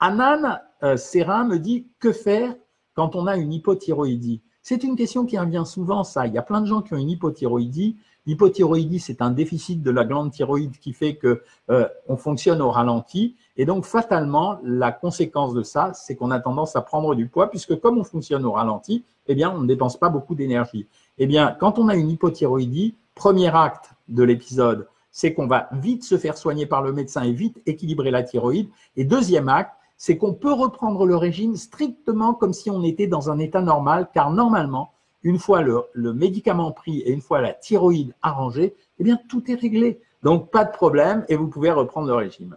Anan 0.01 0.59
euh, 0.83 0.97
Serrin 0.97 1.45
me 1.45 1.61
dit 1.61 1.87
que 2.01 2.11
faire 2.11 2.57
quand 2.95 3.15
on 3.15 3.29
a 3.29 3.37
une 3.37 3.53
hypothyroïdie? 3.53 4.43
C'est 4.63 4.83
une 4.83 4.97
question 4.97 5.27
qui 5.27 5.39
revient 5.39 5.63
souvent, 5.65 6.03
ça. 6.03 6.27
Il 6.27 6.35
y 6.35 6.39
a 6.39 6.43
plein 6.43 6.61
de 6.61 6.67
gens 6.67 6.83
qui 6.83 6.93
ont 6.93 6.99
une 6.99 7.11
hypothyroïdie. 7.11 7.99
L'hypothyroïdie, 8.27 9.01
c'est 9.01 9.23
un 9.23 9.31
déficit 9.31 9.83
de 9.83 9.91
la 9.91 10.05
glande 10.05 10.31
thyroïde 10.31 10.79
qui 10.79 10.93
fait 10.93 11.17
que 11.17 11.43
euh, 11.71 11.89
on 12.09 12.17
fonctionne 12.17 12.61
au 12.61 12.71
ralenti. 12.71 13.37
Et 13.57 13.65
donc, 13.65 13.85
fatalement, 13.85 14.59
la 14.63 14.93
conséquence 14.93 15.55
de 15.55 15.63
ça, 15.63 15.93
c'est 15.95 16.17
qu'on 16.17 16.31
a 16.31 16.41
tendance 16.41 16.77
à 16.77 16.83
prendre 16.83 17.15
du 17.15 17.27
poids, 17.29 17.51
puisque 17.51 17.79
comme 17.81 17.99
on 17.99 18.05
fonctionne 18.05 18.45
au 18.45 18.53
ralenti, 18.53 19.05
eh 19.27 19.35
bien, 19.35 19.51
on 19.51 19.61
ne 19.61 19.67
dépense 19.67 19.97
pas 19.97 20.09
beaucoup 20.09 20.35
d'énergie. 20.35 20.87
Eh 21.19 21.27
bien, 21.27 21.57
quand 21.59 21.79
on 21.79 21.89
a 21.89 21.95
une 21.95 22.11
hypothyroïdie, 22.11 22.95
premier 23.15 23.55
acte 23.55 23.91
de 24.09 24.23
l'épisode, 24.23 24.87
c'est 25.11 25.35
qu'on 25.35 25.47
va 25.47 25.69
vite 25.73 26.05
se 26.05 26.19
faire 26.19 26.37
soigner 26.37 26.67
par 26.67 26.83
le 26.83 26.93
médecin 26.93 27.23
et 27.23 27.33
vite 27.33 27.61
équilibrer 27.67 28.11
la 28.11 28.23
thyroïde. 28.23 28.69
Et 28.97 29.05
deuxième 29.05 29.49
acte, 29.49 29.75
c'est 29.97 30.17
qu'on 30.17 30.33
peut 30.33 30.53
reprendre 30.53 31.05
le 31.05 31.17
régime 31.17 31.57
strictement 31.57 32.33
comme 32.33 32.55
si 32.55 32.71
on 32.71 32.83
était 32.83 33.07
dans 33.07 33.31
un 33.31 33.39
état 33.39 33.61
normal, 33.61 34.09
car 34.15 34.31
normalement, 34.31 34.93
une 35.23 35.39
fois 35.39 35.63
le, 35.63 36.13
médicament 36.13 36.73
pris 36.73 37.01
et 37.01 37.13
une 37.13 37.21
fois 37.21 37.41
la 37.41 37.53
thyroïde 37.53 38.15
arrangée, 38.23 38.75
eh 38.99 39.05
bien, 39.05 39.19
tout 39.29 39.51
est 39.51 39.55
réglé. 39.55 40.01
Donc, 40.23 40.51
pas 40.51 40.65
de 40.65 40.73
problème 40.73 41.25
et 41.29 41.37
vous 41.37 41.49
pouvez 41.49 41.71
reprendre 41.71 42.09
le 42.09 42.15
régime. 42.15 42.57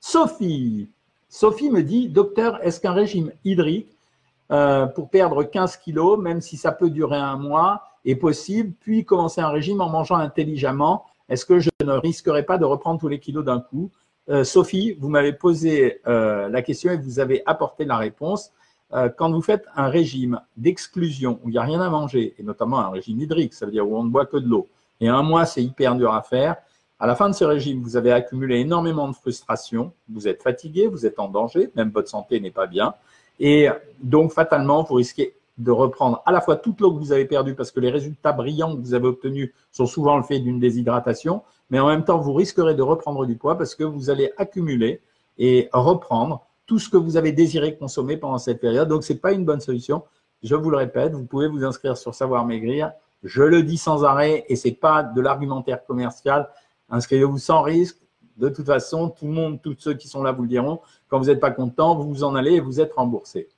Sophie, 0.00 0.88
Sophie 1.28 1.70
me 1.70 1.82
dit, 1.82 2.08
docteur, 2.08 2.58
est-ce 2.62 2.80
qu'un 2.80 2.92
régime 2.92 3.32
hydrique 3.44 3.96
euh, 4.52 4.86
pour 4.86 5.08
perdre 5.08 5.42
15 5.42 5.78
kilos, 5.78 6.18
même 6.18 6.40
si 6.40 6.56
ça 6.56 6.70
peut 6.70 6.90
durer 6.90 7.16
un 7.16 7.36
mois, 7.36 7.84
est 8.04 8.16
possible, 8.16 8.74
puis 8.78 9.04
commencer 9.04 9.40
un 9.40 9.48
régime 9.48 9.80
en 9.80 9.88
mangeant 9.88 10.16
intelligemment. 10.16 11.06
Est-ce 11.28 11.46
que 11.46 11.58
je 11.58 11.70
ne 11.82 11.92
risquerai 11.92 12.42
pas 12.42 12.58
de 12.58 12.64
reprendre 12.64 13.00
tous 13.00 13.08
les 13.08 13.18
kilos 13.18 13.44
d'un 13.44 13.60
coup? 13.60 13.90
Euh, 14.28 14.44
Sophie, 14.44 14.92
vous 15.00 15.08
m'avez 15.08 15.32
posé 15.32 16.00
euh, 16.06 16.48
la 16.48 16.62
question 16.62 16.92
et 16.92 16.96
vous 16.96 17.18
avez 17.18 17.42
apporté 17.46 17.84
la 17.84 17.96
réponse. 17.96 18.52
Euh, 18.94 19.08
quand 19.08 19.30
vous 19.32 19.42
faites 19.42 19.66
un 19.74 19.88
régime 19.88 20.40
d'exclusion 20.56 21.40
où 21.42 21.48
il 21.48 21.52
n'y 21.52 21.58
a 21.58 21.62
rien 21.62 21.80
à 21.80 21.90
manger, 21.90 22.34
et 22.38 22.42
notamment 22.42 22.78
un 22.78 22.90
régime 22.90 23.20
hydrique, 23.20 23.54
ça 23.54 23.66
veut 23.66 23.72
dire 23.72 23.88
où 23.88 23.96
on 23.96 24.04
ne 24.04 24.10
boit 24.10 24.26
que 24.26 24.36
de 24.36 24.48
l'eau, 24.48 24.68
et 25.00 25.08
un 25.08 25.22
mois, 25.22 25.46
c'est 25.46 25.62
hyper 25.62 25.96
dur 25.96 26.12
à 26.12 26.22
faire, 26.22 26.56
à 27.00 27.06
la 27.06 27.16
fin 27.16 27.28
de 27.28 27.34
ce 27.34 27.44
régime, 27.44 27.82
vous 27.82 27.96
avez 27.96 28.12
accumulé 28.12 28.60
énormément 28.60 29.08
de 29.08 29.14
frustration, 29.14 29.92
vous 30.08 30.28
êtes 30.28 30.42
fatigué, 30.42 30.86
vous 30.86 31.06
êtes 31.06 31.18
en 31.18 31.28
danger, 31.28 31.70
même 31.74 31.90
votre 31.90 32.08
santé 32.08 32.38
n'est 32.38 32.52
pas 32.52 32.68
bien, 32.68 32.94
et 33.40 33.68
donc 34.00 34.32
fatalement, 34.32 34.84
vous 34.84 34.94
risquez 34.94 35.34
de 35.58 35.70
reprendre 35.70 36.22
à 36.26 36.32
la 36.32 36.40
fois 36.40 36.56
toute 36.56 36.80
l'eau 36.80 36.92
que 36.92 36.98
vous 36.98 37.12
avez 37.12 37.24
perdue 37.24 37.54
parce 37.54 37.70
que 37.70 37.80
les 37.80 37.90
résultats 37.90 38.32
brillants 38.32 38.76
que 38.76 38.80
vous 38.80 38.94
avez 38.94 39.06
obtenus 39.06 39.52
sont 39.70 39.86
souvent 39.86 40.16
le 40.16 40.22
fait 40.22 40.40
d'une 40.40 40.58
déshydratation, 40.58 41.42
mais 41.70 41.78
en 41.78 41.86
même 41.86 42.04
temps, 42.04 42.18
vous 42.18 42.32
risquerez 42.32 42.74
de 42.74 42.82
reprendre 42.82 43.26
du 43.26 43.36
poids 43.36 43.56
parce 43.56 43.74
que 43.74 43.84
vous 43.84 44.10
allez 44.10 44.32
accumuler 44.36 45.00
et 45.38 45.68
reprendre 45.72 46.44
tout 46.66 46.78
ce 46.78 46.88
que 46.88 46.96
vous 46.96 47.16
avez 47.16 47.32
désiré 47.32 47.76
consommer 47.76 48.16
pendant 48.16 48.38
cette 48.38 48.60
période. 48.60 48.88
Donc, 48.88 49.04
ce 49.04 49.12
n'est 49.12 49.18
pas 49.18 49.32
une 49.32 49.44
bonne 49.44 49.60
solution. 49.60 50.02
Je 50.42 50.54
vous 50.54 50.70
le 50.70 50.76
répète, 50.76 51.12
vous 51.12 51.24
pouvez 51.24 51.48
vous 51.48 51.64
inscrire 51.64 51.96
sur 51.96 52.14
Savoir 52.14 52.44
Maigrir. 52.44 52.92
Je 53.22 53.42
le 53.42 53.62
dis 53.62 53.78
sans 53.78 54.04
arrêt 54.04 54.44
et 54.48 54.56
ce 54.56 54.68
n'est 54.68 54.74
pas 54.74 55.02
de 55.02 55.20
l'argumentaire 55.20 55.84
commercial. 55.84 56.48
Inscrivez-vous 56.90 57.38
sans 57.38 57.62
risque. 57.62 57.98
De 58.36 58.48
toute 58.48 58.66
façon, 58.66 59.08
tout 59.08 59.26
le 59.26 59.32
monde, 59.32 59.62
tous 59.62 59.76
ceux 59.78 59.94
qui 59.94 60.08
sont 60.08 60.22
là 60.22 60.32
vous 60.32 60.42
le 60.42 60.48
diront. 60.48 60.80
Quand 61.08 61.18
vous 61.18 61.26
n'êtes 61.26 61.40
pas 61.40 61.50
content, 61.50 61.94
vous 61.94 62.08
vous 62.08 62.24
en 62.24 62.34
allez 62.34 62.54
et 62.54 62.60
vous 62.60 62.80
êtes 62.80 62.92
remboursé. 62.92 63.48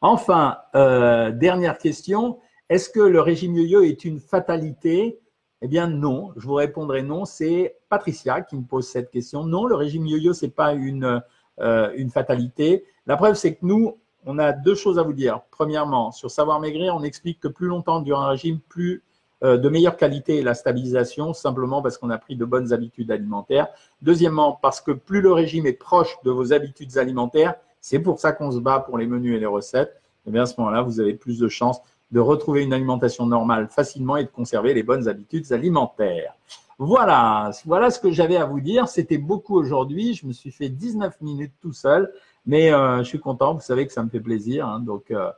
Enfin, 0.00 0.58
euh, 0.74 1.30
dernière 1.32 1.76
question. 1.76 2.38
Est-ce 2.68 2.88
que 2.88 3.00
le 3.00 3.20
régime 3.20 3.54
yo-yo 3.54 3.82
est 3.82 4.04
une 4.04 4.18
fatalité? 4.18 5.20
Eh 5.60 5.68
bien 5.68 5.86
non, 5.86 6.32
je 6.36 6.46
vous 6.46 6.54
répondrai 6.54 7.02
non. 7.02 7.24
C'est 7.24 7.76
Patricia 7.88 8.40
qui 8.40 8.56
me 8.56 8.62
pose 8.62 8.86
cette 8.86 9.10
question. 9.10 9.44
Non, 9.44 9.66
le 9.66 9.74
régime 9.74 10.06
yo-yo, 10.06 10.32
ce 10.32 10.46
n'est 10.46 10.52
pas 10.52 10.72
une, 10.72 11.20
euh, 11.60 11.90
une 11.96 12.10
fatalité. 12.10 12.84
La 13.06 13.16
preuve, 13.16 13.34
c'est 13.34 13.54
que 13.54 13.60
nous, 13.62 13.98
on 14.24 14.38
a 14.38 14.52
deux 14.52 14.74
choses 14.74 14.98
à 14.98 15.02
vous 15.02 15.12
dire. 15.12 15.40
Premièrement, 15.50 16.12
sur 16.12 16.30
Savoir 16.30 16.60
Maigrir, 16.60 16.94
on 16.94 17.02
explique 17.02 17.40
que 17.40 17.48
plus 17.48 17.66
longtemps 17.66 18.00
dure 18.00 18.20
un 18.20 18.28
régime, 18.28 18.60
plus 18.68 19.02
euh, 19.42 19.56
de 19.58 19.68
meilleure 19.68 19.96
qualité 19.96 20.38
est 20.38 20.42
la 20.42 20.54
stabilisation, 20.54 21.34
simplement 21.34 21.82
parce 21.82 21.98
qu'on 21.98 22.10
a 22.10 22.18
pris 22.18 22.36
de 22.36 22.44
bonnes 22.44 22.72
habitudes 22.72 23.10
alimentaires. 23.10 23.68
Deuxièmement, 24.00 24.58
parce 24.62 24.80
que 24.80 24.92
plus 24.92 25.20
le 25.20 25.32
régime 25.32 25.66
est 25.66 25.72
proche 25.72 26.16
de 26.24 26.30
vos 26.30 26.52
habitudes 26.52 26.96
alimentaires, 26.96 27.54
c'est 27.80 27.98
pour 27.98 28.20
ça 28.20 28.32
qu'on 28.32 28.52
se 28.52 28.58
bat 28.58 28.78
pour 28.78 28.98
les 28.98 29.06
menus 29.06 29.36
et 29.36 29.40
les 29.40 29.46
recettes. 29.46 30.00
Et 30.24 30.28
eh 30.28 30.30
bien 30.30 30.42
à 30.42 30.46
ce 30.46 30.54
moment-là, 30.58 30.82
vous 30.82 31.00
avez 31.00 31.14
plus 31.14 31.40
de 31.40 31.48
chances 31.48 31.80
de 32.12 32.20
retrouver 32.20 32.62
une 32.62 32.72
alimentation 32.72 33.26
normale 33.26 33.66
facilement 33.68 34.16
et 34.16 34.22
de 34.22 34.28
conserver 34.28 34.74
les 34.74 34.84
bonnes 34.84 35.08
habitudes 35.08 35.50
alimentaires. 35.52 36.36
Voilà, 36.84 37.52
voilà 37.64 37.92
ce 37.92 38.00
que 38.00 38.10
j'avais 38.10 38.36
à 38.36 38.44
vous 38.44 38.60
dire. 38.60 38.88
C'était 38.88 39.16
beaucoup 39.16 39.54
aujourd'hui. 39.56 40.14
Je 40.14 40.26
me 40.26 40.32
suis 40.32 40.50
fait 40.50 40.68
19 40.68 41.20
minutes 41.20 41.52
tout 41.60 41.72
seul, 41.72 42.12
mais 42.44 42.72
euh, 42.72 42.98
je 42.98 43.04
suis 43.04 43.20
content. 43.20 43.54
Vous 43.54 43.60
savez 43.60 43.86
que 43.86 43.92
ça 43.92 44.02
me 44.02 44.08
fait 44.08 44.18
plaisir. 44.18 44.66
Hein. 44.66 44.80
donc 44.80 45.12
euh, 45.12 45.30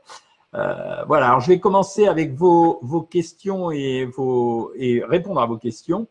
euh, 0.55 1.05
voilà. 1.07 1.27
Alors 1.27 1.41
je 1.41 1.49
vais 1.49 1.61
commencer 1.61 2.07
avec 2.07 2.33
vos, 2.33 2.81
questions 3.11 3.71
et, 3.71 4.09
répondre 5.07 5.39
à 5.39 5.45
vos 5.45 5.59
questions. 5.59 6.07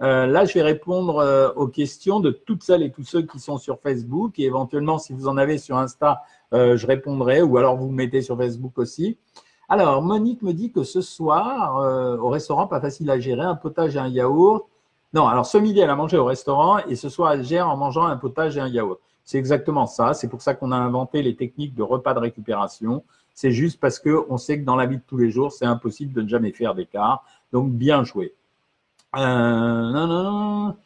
Là, 0.00 0.44
je 0.44 0.52
vais 0.52 0.62
répondre 0.62 1.54
aux 1.56 1.68
questions 1.68 2.20
de 2.20 2.30
toutes 2.30 2.62
celles 2.62 2.82
et 2.82 2.90
tous 2.90 3.04
ceux 3.04 3.22
qui 3.22 3.38
sont 3.38 3.56
sur 3.56 3.80
Facebook. 3.80 4.38
Et 4.38 4.42
éventuellement, 4.42 4.98
si 4.98 5.14
vous 5.14 5.28
en 5.28 5.38
avez 5.38 5.56
sur 5.56 5.78
Insta, 5.78 6.20
je 6.52 6.86
répondrai. 6.86 7.40
Ou 7.40 7.56
alors, 7.56 7.78
vous 7.78 7.88
me 7.88 7.94
mettez 7.94 8.20
sur 8.20 8.36
Facebook 8.36 8.76
aussi. 8.76 9.16
Alors, 9.70 10.02
Monique 10.02 10.42
me 10.42 10.52
dit 10.52 10.72
que 10.72 10.82
ce 10.82 11.00
soir, 11.00 11.76
au 12.22 12.28
restaurant, 12.28 12.66
pas 12.66 12.82
facile 12.82 13.10
à 13.10 13.18
gérer, 13.18 13.44
un 13.44 13.54
potage 13.54 13.96
et 13.96 13.98
un 13.98 14.08
yaourt. 14.08 14.68
Non, 15.14 15.28
alors 15.28 15.46
ce 15.46 15.56
midi, 15.58 15.78
elle 15.78 15.90
a 15.90 15.94
mangé 15.94 16.16
au 16.16 16.24
restaurant 16.24 16.78
et 16.88 16.96
ce 16.96 17.08
soir, 17.08 17.32
elle 17.32 17.44
gère 17.44 17.68
en 17.68 17.76
mangeant 17.76 18.04
un 18.04 18.16
potage 18.16 18.56
et 18.56 18.60
un 18.60 18.66
yaourt. 18.66 18.98
C'est 19.24 19.38
exactement 19.38 19.86
ça. 19.86 20.12
C'est 20.12 20.26
pour 20.26 20.42
ça 20.42 20.54
qu'on 20.54 20.72
a 20.72 20.76
inventé 20.76 21.22
les 21.22 21.36
techniques 21.36 21.74
de 21.76 21.84
repas 21.84 22.14
de 22.14 22.18
récupération. 22.18 23.04
C'est 23.32 23.52
juste 23.52 23.78
parce 23.80 24.00
qu'on 24.00 24.36
sait 24.38 24.58
que 24.58 24.64
dans 24.64 24.74
la 24.74 24.86
vie 24.86 24.96
de 24.96 25.02
tous 25.06 25.16
les 25.16 25.30
jours, 25.30 25.52
c'est 25.52 25.66
impossible 25.66 26.12
de 26.12 26.22
ne 26.22 26.28
jamais 26.28 26.50
faire 26.50 26.74
d'écart. 26.74 27.24
Donc, 27.52 27.70
bien 27.70 28.02
joué. 28.02 28.34
Euh, 29.16 29.20
non, 29.20 30.06
non, 30.08 30.22
non. 30.24 30.76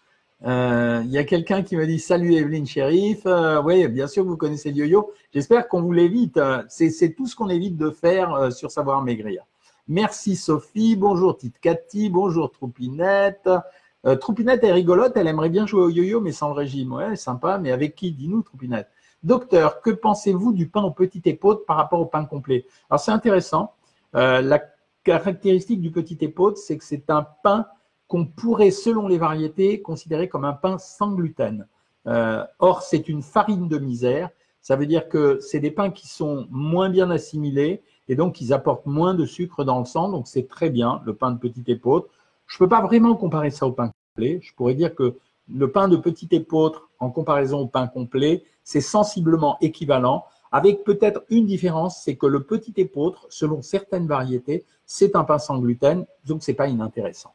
Euh, 0.47 1.01
il 1.05 1.11
y 1.11 1.19
a 1.19 1.25
quelqu'un 1.25 1.63
qui 1.63 1.77
me 1.77 1.87
dit 1.87 1.99
Salut 1.99 2.35
Evelyne 2.35 2.67
Sheriff. 2.67 3.23
Euh, 3.25 3.63
oui, 3.63 3.89
bien 3.89 4.07
sûr, 4.07 4.25
vous 4.25 4.37
connaissez 4.37 4.71
le 4.71 4.77
yo-yo. 4.77 5.11
J'espère 5.33 5.69
qu'on 5.69 5.81
vous 5.81 5.93
l'évite. 5.93 6.39
C'est 6.69 7.15
tout 7.17 7.27
ce 7.27 7.35
qu'on 7.35 7.49
évite 7.49 7.79
de 7.79 7.91
faire 7.91 8.53
sur 8.53 8.71
Savoir 8.71 9.03
Maigrir. 9.03 9.43
Merci 9.89 10.37
Sophie. 10.37 10.97
Bonjour 10.97 11.39
Tite 11.39 11.59
Cathy. 11.61 12.11
Bonjour 12.11 12.51
Troupinette. 12.51 13.49
Troupinette 14.17 14.65
est 14.65 14.73
rigolote. 14.73 15.17
Elle 15.17 15.27
aimerait 15.27 15.51
bien 15.51 15.67
jouer 15.67 15.83
au 15.83 15.91
yo-yo, 15.91 16.21
mais 16.21 16.33
sans 16.33 16.49
le 16.49 16.55
régime. 16.55 16.93
Ouais, 16.93 17.17
sympa. 17.17 17.59
Mais 17.59 17.73
avec 17.73 17.95
qui 17.95 18.13
Dis-nous, 18.13 18.43
Troupinette? 18.43 18.89
Docteur, 19.23 19.81
que 19.83 19.91
pensez-vous 19.91 20.53
du 20.53 20.69
pain 20.69 20.83
aux 20.83 20.93
petites 20.93 21.27
épautes 21.27 21.67
par 21.67 21.77
rapport 21.77 22.01
au 22.01 22.07
pain 22.07 22.25
complet? 22.25 22.67
Alors, 22.89 23.01
c'est 23.01 23.11
intéressant. 23.11 23.75
la 24.13 24.61
caractéristique 25.05 25.81
du 25.81 25.91
petit 25.91 26.19
épaute, 26.21 26.59
c'est 26.59 26.77
que 26.77 26.85
c'est 26.85 27.11
un 27.11 27.27
pain 27.43 27.67
qu'on 28.09 28.25
pourrait, 28.25 28.71
selon 28.71 29.07
les 29.07 29.19
variétés, 29.19 29.83
considérer 29.83 30.29
comme 30.29 30.45
un 30.45 30.55
pain 30.55 30.79
sans 30.79 31.13
gluten. 31.13 31.67
Euh, 32.07 32.45
or, 32.59 32.83
c'est 32.83 33.09
une 33.09 33.23
farine 33.23 33.69
de 33.69 33.79
misère. 33.79 34.31
Ça 34.61 34.77
veut 34.77 34.87
dire 34.87 35.09
que 35.09 35.39
c'est 35.41 35.61
des 35.61 35.71
pains 35.71 35.91
qui 35.91 36.09
sont 36.09 36.47
moins 36.51 36.89
bien 36.89 37.11
assimilés 37.11 37.83
et 38.09 38.17
donc 38.17 38.41
ils 38.41 38.53
apportent 38.53 38.87
moins 38.87 39.15
de 39.15 39.25
sucre 39.25 39.63
dans 39.63 39.79
le 39.79 39.85
sang. 39.85 40.09
Donc, 40.09 40.27
c'est 40.27 40.49
très 40.49 40.71
bien, 40.71 41.03
le 41.05 41.15
pain 41.15 41.31
de 41.31 41.39
petite 41.39 41.69
épeautre. 41.69 42.09
Je 42.47 42.57
ne 42.57 42.59
peux 42.61 42.69
pas 42.69 42.81
vraiment 42.81 43.15
comparer 43.15 43.51
ça 43.51 43.67
au 43.67 43.73
pain 43.73 43.93
Je 44.19 44.55
pourrais 44.55 44.75
dire 44.75 44.95
que 44.95 45.17
le 45.53 45.71
pain 45.71 45.89
de 45.89 45.97
petite 45.97 46.33
épeautre, 46.33 46.91
en 46.99 47.11
comparaison 47.11 47.61
au 47.61 47.67
pain 47.67 47.87
complet, 47.87 48.45
c'est 48.65 48.81
sensiblement 48.81 49.57
équivalent, 49.61 50.25
avec 50.53 50.85
peut-être 50.85 51.23
une 51.31 51.47
différence, 51.47 52.03
c'est 52.03 52.17
que 52.17 52.27
le 52.27 52.43
petit 52.43 52.75
épeautre, 52.77 53.27
selon 53.29 53.63
certaines 53.63 54.07
variétés, 54.07 54.65
c'est 54.87 55.17
un 55.17 55.25
pain 55.25 55.39
sans 55.39 55.59
gluten, 55.59 56.07
donc 56.27 56.43
ce 56.43 56.51
n'est 56.51 56.57
pas 56.57 56.69
inintéressant. 56.69 57.35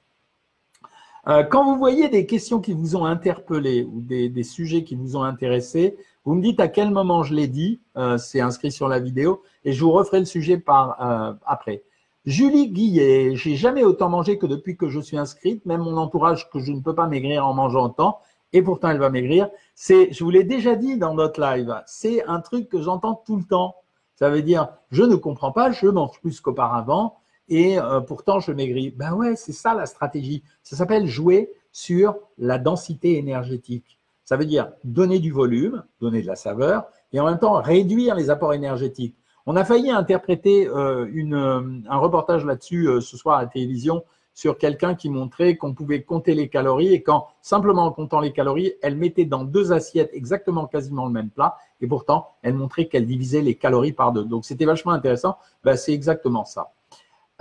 Euh, 1.27 1.43
quand 1.43 1.63
vous 1.63 1.77
voyez 1.77 2.09
des 2.09 2.25
questions 2.25 2.59
qui 2.59 2.73
vous 2.73 2.95
ont 2.95 3.05
interpellé 3.05 3.83
ou 3.83 4.01
des, 4.01 4.43
sujets 4.43 4.83
qui 4.83 4.95
vous 4.95 5.15
ont 5.15 5.23
intéressé, 5.23 5.95
vous 6.25 6.35
me 6.35 6.41
dites 6.41 6.59
à 6.59 6.67
quel 6.67 6.91
moment 6.91 7.23
je 7.23 7.33
l'ai 7.33 7.47
dit, 7.47 7.79
euh, 7.97 8.17
c'est 8.17 8.41
inscrit 8.41 8.71
sur 8.71 8.87
la 8.87 8.99
vidéo, 8.99 9.41
et 9.63 9.71
je 9.71 9.83
vous 9.83 9.91
referai 9.91 10.19
le 10.19 10.25
sujet 10.25 10.57
par 10.57 11.01
euh, 11.01 11.33
après. 11.45 11.83
Julie 12.25 12.71
Guillet, 12.71 13.35
j'ai 13.35 13.57
jamais 13.57 13.83
autant 13.83 14.07
mangé 14.07 14.37
que 14.37 14.45
depuis 14.45 14.77
que 14.77 14.87
je 14.87 15.01
suis 15.01 15.17
inscrite, 15.17 15.65
même 15.65 15.81
mon 15.81 15.97
entourage 15.97 16.49
que 16.49 16.59
je 16.59 16.71
ne 16.71 16.79
peux 16.79 16.95
pas 16.95 17.07
maigrir 17.07 17.45
en 17.45 17.53
mangeant 17.53 17.85
autant, 17.85 18.19
et 18.53 18.61
pourtant 18.61 18.89
elle 18.89 18.99
va 18.99 19.09
maigrir. 19.09 19.49
C'est, 19.75 20.13
je 20.13 20.23
vous 20.23 20.29
l'ai 20.29 20.45
déjà 20.45 20.75
dit 20.75 20.97
dans 20.97 21.13
notre 21.13 21.41
live, 21.41 21.81
c'est 21.85 22.23
un 22.25 22.39
truc 22.39 22.69
que 22.69 22.81
j'entends 22.81 23.21
tout 23.25 23.35
le 23.35 23.43
temps. 23.43 23.75
Ça 24.15 24.29
veut 24.29 24.41
dire, 24.41 24.69
je 24.89 25.03
ne 25.03 25.15
comprends 25.15 25.51
pas, 25.51 25.71
je 25.71 25.87
mange 25.87 26.21
plus 26.21 26.39
qu'auparavant, 26.39 27.17
et 27.49 27.77
euh, 27.77 27.99
pourtant 27.99 28.39
je 28.39 28.53
maigris. 28.53 28.91
Ben 28.91 29.13
ouais, 29.13 29.35
c'est 29.35 29.51
ça 29.51 29.73
la 29.73 29.85
stratégie. 29.85 30.43
Ça 30.63 30.77
s'appelle 30.77 31.07
jouer 31.07 31.51
sur 31.73 32.15
la 32.37 32.57
densité 32.57 33.17
énergétique. 33.17 33.99
Ça 34.23 34.37
veut 34.37 34.45
dire 34.45 34.71
donner 34.85 35.19
du 35.19 35.31
volume, 35.31 35.83
donner 35.99 36.21
de 36.21 36.27
la 36.27 36.37
saveur 36.37 36.85
et 37.11 37.19
en 37.19 37.25
même 37.25 37.39
temps 37.39 37.61
réduire 37.61 38.15
les 38.15 38.29
apports 38.29 38.53
énergétiques. 38.53 39.17
On 39.45 39.55
a 39.55 39.65
failli 39.65 39.91
interpréter 39.91 40.67
euh, 40.67 41.05
euh, 41.05 41.79
un 41.89 41.97
reportage 41.97 42.45
là-dessus 42.45 42.87
ce 43.01 43.17
soir 43.17 43.37
à 43.37 43.41
la 43.41 43.47
télévision 43.47 44.03
sur 44.33 44.57
quelqu'un 44.57 44.95
qui 44.95 45.09
montrait 45.09 45.57
qu'on 45.57 45.73
pouvait 45.73 46.01
compter 46.01 46.33
les 46.33 46.49
calories 46.49 46.93
et 46.93 47.03
qu'en 47.03 47.27
simplement 47.41 47.83
en 47.83 47.91
comptant 47.91 48.19
les 48.19 48.31
calories, 48.31 48.73
elle 48.81 48.95
mettait 48.95 49.25
dans 49.25 49.43
deux 49.43 49.71
assiettes 49.71 50.09
exactement 50.13 50.65
quasiment 50.65 51.05
le 51.05 51.11
même 51.11 51.29
plat 51.29 51.57
et 51.81 51.87
pourtant 51.87 52.29
elle 52.41 52.55
montrait 52.55 52.87
qu'elle 52.87 53.05
divisait 53.05 53.41
les 53.41 53.55
calories 53.55 53.93
par 53.93 54.11
deux. 54.11 54.23
Donc 54.23 54.45
c'était 54.45 54.65
vachement 54.65 54.91
intéressant. 54.91 55.37
Ben, 55.63 55.75
c'est 55.75 55.93
exactement 55.93 56.45
ça. 56.45 56.71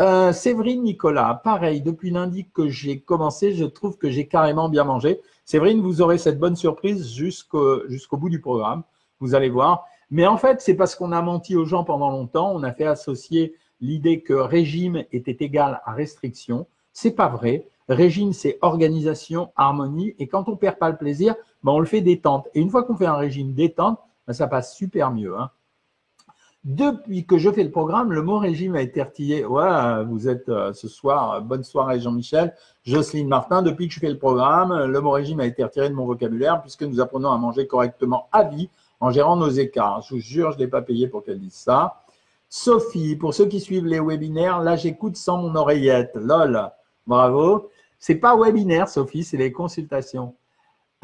Euh, 0.00 0.32
Séverine 0.32 0.82
Nicolas, 0.82 1.40
pareil, 1.44 1.80
depuis 1.80 2.10
lundi 2.10 2.48
que 2.52 2.68
j'ai 2.68 3.00
commencé, 3.00 3.52
je 3.52 3.64
trouve 3.64 3.98
que 3.98 4.10
j'ai 4.10 4.26
carrément 4.26 4.68
bien 4.68 4.84
mangé. 4.84 5.20
Séverine, 5.44 5.80
vous 5.80 6.00
aurez 6.00 6.18
cette 6.18 6.38
bonne 6.38 6.56
surprise 6.56 7.14
jusqu'au 7.14 8.16
bout 8.16 8.30
du 8.30 8.40
programme, 8.40 8.82
vous 9.20 9.34
allez 9.34 9.50
voir. 9.50 9.84
Mais 10.12 10.26
en 10.26 10.36
fait, 10.36 10.60
c'est 10.60 10.74
parce 10.74 10.94
qu'on 10.94 11.10
a 11.10 11.22
menti 11.22 11.56
aux 11.56 11.64
gens 11.64 11.84
pendant 11.84 12.10
longtemps, 12.10 12.52
on 12.54 12.62
a 12.64 12.72
fait 12.72 12.84
associer 12.84 13.54
l'idée 13.80 14.20
que 14.20 14.34
régime 14.34 15.04
était 15.10 15.42
égal 15.42 15.80
à 15.86 15.92
restriction. 15.92 16.66
C'est 16.92 17.12
pas 17.12 17.28
vrai. 17.28 17.66
Régime, 17.88 18.34
c'est 18.34 18.58
organisation, 18.60 19.52
harmonie. 19.56 20.14
Et 20.18 20.28
quand 20.28 20.50
on 20.50 20.56
perd 20.56 20.76
pas 20.76 20.90
le 20.90 20.98
plaisir, 20.98 21.34
ben 21.64 21.72
on 21.72 21.78
le 21.78 21.86
fait 21.86 22.02
détente. 22.02 22.46
Et 22.54 22.60
une 22.60 22.68
fois 22.68 22.82
qu'on 22.82 22.94
fait 22.94 23.06
un 23.06 23.16
régime 23.16 23.54
détente, 23.54 23.98
ben 24.26 24.34
ça 24.34 24.46
passe 24.48 24.76
super 24.76 25.12
mieux. 25.12 25.34
Hein. 25.34 25.50
Depuis 26.64 27.24
que 27.24 27.38
je 27.38 27.50
fais 27.50 27.64
le 27.64 27.70
programme, 27.70 28.12
le 28.12 28.20
mot 28.20 28.38
régime 28.38 28.76
a 28.76 28.82
été 28.82 29.02
retiré. 29.02 29.46
Ouais, 29.46 30.04
vous 30.04 30.28
êtes 30.28 30.50
euh, 30.50 30.74
ce 30.74 30.88
soir, 30.88 31.32
euh, 31.32 31.40
bonne 31.40 31.64
soirée 31.64 32.00
Jean-Michel, 32.00 32.54
Jocelyne 32.84 33.28
Martin. 33.28 33.62
Depuis 33.62 33.88
que 33.88 33.94
je 33.94 33.98
fais 33.98 34.10
le 34.10 34.18
programme, 34.18 34.84
le 34.84 35.00
mot 35.00 35.12
régime 35.12 35.40
a 35.40 35.46
été 35.46 35.64
retiré 35.64 35.88
de 35.88 35.94
mon 35.94 36.04
vocabulaire 36.04 36.60
puisque 36.60 36.82
nous 36.82 37.00
apprenons 37.00 37.32
à 37.32 37.38
manger 37.38 37.66
correctement 37.66 38.28
à 38.30 38.44
vie 38.44 38.68
en 39.02 39.10
gérant 39.10 39.34
nos 39.34 39.50
écarts. 39.50 40.00
Je 40.02 40.14
vous 40.14 40.20
jure, 40.20 40.52
je 40.52 40.58
ne 40.58 40.62
l'ai 40.62 40.68
pas 40.68 40.80
payé 40.80 41.08
pour 41.08 41.24
qu'elle 41.24 41.40
dise 41.40 41.54
ça. 41.54 42.04
Sophie, 42.48 43.16
pour 43.16 43.34
ceux 43.34 43.46
qui 43.46 43.58
suivent 43.58 43.84
les 43.84 43.98
webinaires, 43.98 44.60
là 44.60 44.76
j'écoute 44.76 45.16
sans 45.16 45.38
mon 45.38 45.56
oreillette. 45.56 46.12
Lol, 46.14 46.70
bravo. 47.08 47.68
C'est 47.98 48.14
pas 48.14 48.36
webinaire, 48.36 48.88
Sophie, 48.88 49.24
c'est 49.24 49.36
les 49.36 49.50
consultations. 49.50 50.36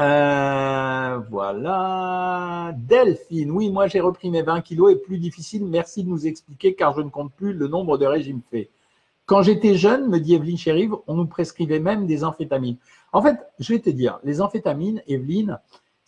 Euh, 0.01 1.19
voilà. 1.29 2.73
Delphine, 2.77 3.51
oui, 3.51 3.69
moi 3.69 3.89
j'ai 3.89 3.99
repris 3.99 4.31
mes 4.31 4.43
20 4.43 4.61
kilos 4.61 4.93
et 4.93 4.97
plus 4.97 5.19
difficile. 5.19 5.65
Merci 5.67 6.05
de 6.05 6.09
nous 6.09 6.25
expliquer 6.29 6.75
car 6.75 6.95
je 6.95 7.01
ne 7.01 7.11
compte 7.11 7.33
plus 7.33 7.53
le 7.53 7.67
nombre 7.67 7.99
de 7.99 8.07
régimes 8.07 8.43
faits. 8.49 8.71
Quand 9.27 9.43
j'étais 9.43 9.75
jeune, 9.75 10.09
me 10.09 10.21
dit 10.21 10.37
Evelyne 10.37 10.57
Chérive, 10.57 10.95
on 11.09 11.15
nous 11.15 11.27
prescrivait 11.27 11.81
même 11.81 12.07
des 12.07 12.23
amphétamines. 12.23 12.77
En 13.13 13.23
fait, 13.23 13.39
je 13.59 13.73
vais 13.73 13.81
te 13.81 13.91
dire, 13.91 14.21
les 14.23 14.41
amphétamines, 14.41 15.03
Evelyne, 15.09 15.59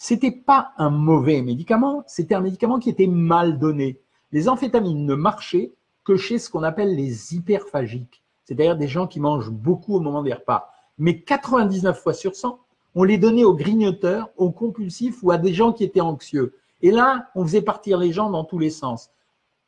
c'était 0.03 0.31
pas 0.31 0.73
un 0.79 0.89
mauvais 0.89 1.43
médicament, 1.43 2.05
c'était 2.07 2.35
un 2.35 2.41
médicament 2.41 2.79
qui 2.79 2.89
était 2.89 3.07
mal 3.07 3.59
donné. 3.59 4.01
Les 4.33 4.49
amphétamines 4.49 5.05
ne 5.05 5.15
marchaient 5.15 5.75
que 6.05 6.17
chez 6.17 6.39
ce 6.39 6.49
qu'on 6.49 6.63
appelle 6.63 6.97
les 6.97 7.35
hyperphagiques, 7.35 8.23
c'est-à-dire 8.47 8.79
des 8.79 8.89
gens 8.89 9.07
qui 9.07 9.21
mangent 9.21 9.51
beaucoup 9.51 9.95
au 9.95 10.01
moment 10.01 10.23
des 10.23 10.33
repas. 10.33 10.73
Mais 10.97 11.21
99 11.21 12.01
fois 12.01 12.15
sur 12.15 12.35
100, 12.35 12.59
on 12.95 13.05
les 13.05 13.19
donnait 13.19 13.45
aux 13.45 13.55
grignoteurs, 13.55 14.31
aux 14.39 14.51
compulsifs 14.51 15.23
ou 15.23 15.33
à 15.33 15.37
des 15.37 15.53
gens 15.53 15.75
qui 15.75 15.85
étaient 15.85 16.01
anxieux. 16.01 16.55
Et 16.81 16.93
là, 16.93 17.29
on 17.35 17.45
faisait 17.45 17.61
partir 17.61 17.99
les 17.99 18.11
gens 18.11 18.31
dans 18.31 18.45
tous 18.45 18.59
les 18.59 18.71
sens. 18.71 19.11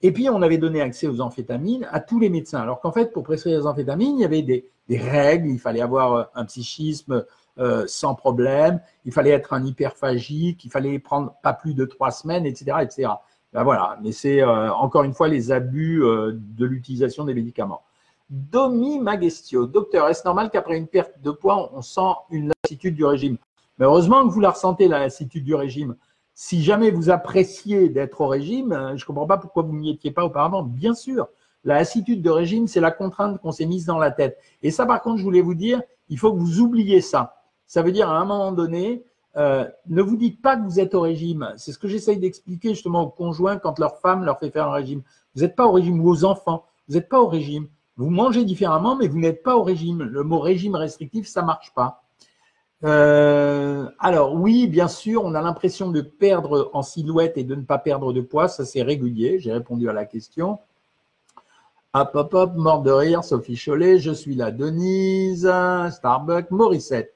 Et 0.01 0.13
puis, 0.13 0.31
on 0.31 0.41
avait 0.41 0.57
donné 0.57 0.81
accès 0.81 1.09
aux 1.09 1.21
amphétamines 1.21 1.87
à 1.91 2.01
tous 2.01 2.19
les 2.19 2.31
médecins. 2.31 2.61
Alors 2.61 2.81
qu'en 2.81 2.91
fait, 2.91 3.13
pour 3.13 3.23
prescrire 3.23 3.59
les 3.59 3.67
amphétamines, 3.67 4.17
il 4.17 4.23
y 4.23 4.25
avait 4.25 4.41
des, 4.41 4.67
règles. 4.89 5.51
Il 5.51 5.59
fallait 5.59 5.83
avoir 5.83 6.13
euh, 6.15 6.25
un 6.35 6.47
psychisme 6.47 7.27
euh, 7.59 7.85
sans 7.87 8.15
problème. 8.15 8.81
Il 9.05 9.13
fallait 9.13 9.31
être 9.31 9.53
un 9.53 9.65
hyperphagique. 9.65 10.65
Il 10.65 10.71
fallait 10.71 10.99
prendre 10.99 11.35
pas 11.43 11.53
plus 11.53 11.75
de 11.75 11.85
trois 11.85 12.11
semaines, 12.11 12.47
etc., 12.47 12.77
etc. 12.83 13.11
Ben 13.53 13.65
voilà. 13.65 13.99
Mais 14.03 14.13
c'est 14.13 14.43
euh, 14.43 14.73
encore 14.73 15.05
une 15.05 15.15
fois 15.15 15.29
les 15.29 15.53
abus 15.53 16.01
de 16.01 16.65
l'utilisation 16.65 17.25
des 17.25 17.35
médicaments. 17.35 17.83
Domi 18.31 18.99
Magestio. 18.99 19.67
Docteur, 19.67 20.09
est-ce 20.09 20.25
normal 20.25 20.49
qu'après 20.51 20.79
une 20.79 20.87
perte 20.87 21.21
de 21.21 21.31
poids, 21.31 21.71
on 21.75 21.83
sent 21.83 22.01
une 22.31 22.51
lassitude 22.65 22.95
du 22.95 23.05
régime? 23.05 23.37
Mais 23.79 23.85
heureusement 23.85 24.27
que 24.27 24.33
vous 24.33 24.41
la 24.41 24.51
ressentez, 24.51 24.89
la 24.89 25.01
lassitude 25.01 25.45
du 25.45 25.55
régime. 25.55 25.97
Si 26.35 26.63
jamais 26.63 26.91
vous 26.91 27.11
appréciez 27.11 27.89
d'être 27.89 28.21
au 28.23 28.27
régime, 28.27 28.73
euh, 28.73 28.97
je 28.97 29.03
ne 29.03 29.07
comprends 29.07 29.27
pas 29.27 29.37
pourquoi 29.37 29.63
vous 29.65 29.77
n'y 29.77 29.91
étiez 29.91 30.11
pas 30.11 30.25
auparavant. 30.25 30.63
Bien 30.63 30.95
sûr, 30.95 31.29
la 31.65 31.75
lassitude 31.75 32.23
de 32.23 32.31
régime, 32.31 32.67
c'est 32.67 32.81
la 32.81 32.91
contrainte 32.91 33.39
qu'on 33.41 33.53
s'est 33.53 33.67
mise 33.67 33.85
dans 33.85 33.99
la 33.99 34.11
tête. 34.11 34.39
Et 34.63 34.71
ça, 34.71 34.87
par 34.87 35.03
contre, 35.03 35.19
je 35.19 35.25
voulais 35.25 35.43
vous 35.43 35.55
dire, 35.55 35.83
il 36.09 36.19
faut 36.19 36.33
que 36.33 36.39
vous 36.39 36.61
oubliez 36.61 37.01
ça. 37.03 37.42
Ça 37.73 37.81
veut 37.81 37.91
dire, 37.91 38.11
à 38.11 38.19
un 38.19 38.27
moment 38.27 38.53
donné, 38.53 39.03
euh, 39.39 39.67
ne 39.87 40.03
vous 40.03 40.19
dites 40.19 40.43
pas 40.43 40.59
que 40.59 40.63
vous 40.63 40.79
êtes 40.79 40.95
au 40.95 41.01
régime. 41.01 41.55
C'est 41.57 41.73
ce 41.73 41.79
que 41.79 41.89
j'essaye 41.89 42.19
d'expliquer 42.19 42.75
justement 42.75 43.01
aux 43.01 43.09
conjoints 43.09 43.57
quand 43.57 43.79
leur 43.79 43.97
femme 43.97 44.27
leur 44.27 44.39
fait 44.39 44.51
faire 44.51 44.69
un 44.69 44.73
régime. 44.73 45.01
Vous 45.35 45.41
n'êtes 45.41 45.57
pas 45.57 45.65
au 45.67 45.73
régime 45.73 45.99
ou 46.05 46.11
aux 46.11 46.27
enfants. 46.27 46.67
Vous 46.87 46.97
n'êtes 46.97 47.09
pas 47.09 47.19
au 47.19 47.29
régime. 47.29 47.69
Vous 47.97 48.11
mangez 48.11 48.45
différemment, 48.45 48.95
mais 48.95 49.09
vous 49.09 49.19
n'êtes 49.19 49.43
pas 49.43 49.57
au 49.57 49.63
régime. 49.63 50.03
Le 50.03 50.23
mot 50.23 50.39
régime 50.39 50.75
restrictif, 50.75 51.27
ça 51.27 51.41
marche 51.41 51.73
pas. 51.73 52.03
Euh, 52.85 53.89
alors 53.99 54.35
oui, 54.35 54.67
bien 54.67 54.89
sûr, 54.89 55.25
on 55.25 55.35
a 55.35 55.41
l'impression 55.41 55.91
de 55.91 56.03
perdre 56.03 56.69
en 56.75 56.83
silhouette 56.83 57.39
et 57.39 57.45
de 57.45 57.55
ne 57.55 57.63
pas 57.63 57.79
perdre 57.79 58.13
de 58.13 58.21
poids. 58.21 58.49
Ça, 58.49 58.67
c'est 58.67 58.83
régulier. 58.83 59.39
J'ai 59.39 59.51
répondu 59.51 59.89
à 59.89 59.95
la 59.95 60.05
question. 60.05 60.59
Hop, 61.95 62.11
hop, 62.13 62.35
hop, 62.35 62.53
mort 62.55 62.83
de 62.83 62.91
rire, 62.91 63.25
Sophie 63.25 63.57
Cholet, 63.57 63.99
je 63.99 64.13
suis 64.13 64.35
là, 64.35 64.51
Denise, 64.51 65.51
Starbucks, 65.91 66.51
Morissette. 66.51 67.15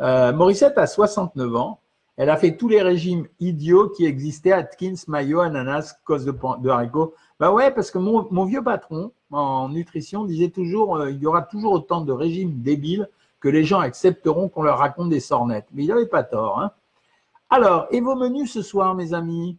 Euh, 0.00 0.32
Morissette 0.32 0.78
a 0.78 0.86
69 0.86 1.56
ans. 1.56 1.80
Elle 2.16 2.30
a 2.30 2.36
fait 2.36 2.56
tous 2.56 2.68
les 2.68 2.80
régimes 2.80 3.26
idiots 3.40 3.88
qui 3.88 4.06
existaient, 4.06 4.52
Atkins, 4.52 4.94
mayo, 5.08 5.40
ananas, 5.40 5.96
cause 6.04 6.24
de, 6.24 6.32
de 6.32 6.68
haricots. 6.70 7.14
Bah 7.40 7.52
ouais, 7.52 7.72
parce 7.72 7.90
que 7.90 7.98
mon, 7.98 8.44
vieux 8.44 8.62
patron, 8.62 9.12
en 9.32 9.68
nutrition 9.68 10.24
disait 10.24 10.50
toujours 10.50 10.96
euh, 10.96 11.10
il 11.10 11.18
y 11.18 11.26
aura 11.26 11.42
toujours 11.42 11.72
autant 11.72 12.02
de 12.02 12.12
régimes 12.12 12.62
débiles 12.62 13.08
que 13.40 13.48
les 13.48 13.64
gens 13.64 13.80
accepteront 13.80 14.48
qu'on 14.48 14.62
leur 14.62 14.78
raconte 14.78 15.10
des 15.10 15.20
sornettes. 15.20 15.66
Mais 15.72 15.84
il 15.84 15.88
n'avait 15.88 16.06
pas 16.06 16.22
tort. 16.22 16.60
Hein. 16.60 16.70
Alors, 17.50 17.86
et 17.90 18.00
vos 18.00 18.14
menus 18.14 18.52
ce 18.52 18.62
soir, 18.62 18.94
mes 18.94 19.12
amis? 19.12 19.58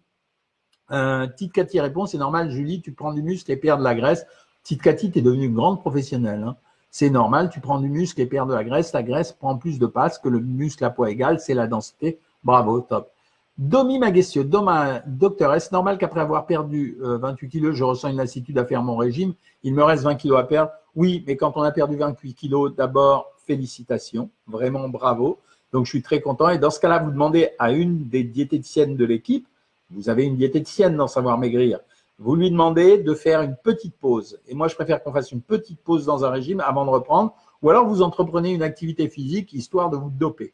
Euh, 0.92 1.28
Tite 1.28 1.52
Cathy 1.52 1.80
répond 1.80 2.06
c'est 2.06 2.18
normal, 2.18 2.52
Julie, 2.52 2.82
tu 2.82 2.94
prends 2.94 3.12
du 3.12 3.22
muscle 3.22 3.52
et 3.52 3.58
perds 3.58 3.80
de 3.80 3.84
la 3.84 3.96
graisse. 3.96 4.26
Tite 4.64 4.82
Cathy, 4.82 5.12
tu 5.12 5.20
es 5.20 5.22
devenue 5.22 5.46
une 5.46 5.56
grande 5.56 5.82
professionnelle. 5.82 6.44
Hein. 6.44 6.56
C'est 6.98 7.10
normal, 7.10 7.50
tu 7.50 7.60
prends 7.60 7.82
du 7.82 7.90
muscle 7.90 8.22
et 8.22 8.26
perds 8.26 8.46
de 8.46 8.54
la 8.54 8.64
graisse. 8.64 8.94
La 8.94 9.04
graisse 9.04 9.34
prend 9.34 9.58
plus 9.58 9.80
de 9.80 9.86
passe 9.86 10.18
que 10.18 10.30
le 10.30 10.40
muscle 10.40 10.86
à 10.86 10.90
poids 10.90 11.12
égal, 11.12 11.42
c'est 11.42 11.54
la 11.54 11.68
densité. 11.68 12.20
Bravo, 12.42 12.80
top. 12.80 13.12
Domi 13.58 14.00
Magestio, 14.00 14.46
docteur, 14.46 15.54
est-ce 15.54 15.74
normal 15.74 15.98
qu'après 15.98 16.22
avoir 16.22 16.46
perdu 16.46 16.96
28 17.02 17.48
euh, 17.48 17.50
kilos, 17.50 17.76
je 17.76 17.84
ressens 17.84 18.12
une 18.12 18.16
lassitude 18.16 18.58
à 18.58 18.64
faire 18.64 18.82
mon 18.82 18.96
régime 18.96 19.34
Il 19.64 19.74
me 19.74 19.84
reste 19.84 20.04
20 20.04 20.16
kilos 20.16 20.40
à 20.40 20.44
perdre 20.44 20.72
Oui, 20.96 21.22
mais 21.28 21.36
quand 21.36 21.58
on 21.58 21.64
a 21.64 21.72
perdu 21.74 21.98
28 21.98 22.34
kilos, 22.34 22.74
d'abord, 22.74 23.30
félicitations, 23.46 24.30
vraiment 24.48 24.88
bravo. 24.88 25.40
Donc, 25.74 25.88
je 25.88 25.90
suis 25.90 26.02
très 26.02 26.22
content. 26.22 26.48
Et 26.48 26.60
dans 26.60 26.72
ce 26.72 26.80
cas-là, 26.80 27.00
vous 27.00 27.12
demandez 27.12 27.50
à 27.60 27.74
une 27.74 28.08
des 28.08 28.24
diététiciennes 28.24 28.96
de 28.96 29.04
l'équipe, 29.04 29.46
vous 29.92 30.08
avez 30.08 30.24
une 30.24 30.38
diététicienne 30.38 30.96
dans 30.96 31.08
Savoir 31.08 31.38
Maigrir, 31.38 31.82
vous 32.18 32.36
lui 32.36 32.50
demandez 32.50 32.98
de 32.98 33.14
faire 33.14 33.42
une 33.42 33.56
petite 33.56 33.96
pause. 33.98 34.40
Et 34.48 34.56
moi, 34.56 34.68
je 34.68 34.76
préfère 34.76 35.04
qu'on 35.04 35.12
fasse 35.12 35.32
une 35.32 35.42
petite 35.42 35.82
pause 35.82 36.06
dans 36.06 36.24
un 36.24 36.30
régime 36.30 36.62
avant 36.62 36.86
de 36.86 36.90
reprendre. 36.90 37.34
Ou 37.62 37.70
alors, 37.70 37.86
vous 37.86 38.02
entreprenez 38.02 38.52
une 38.52 38.64
activité 38.64 39.10
physique 39.10 39.54
histoire 39.54 39.90
de 39.90 39.98
vous 39.98 40.10
doper. 40.10 40.54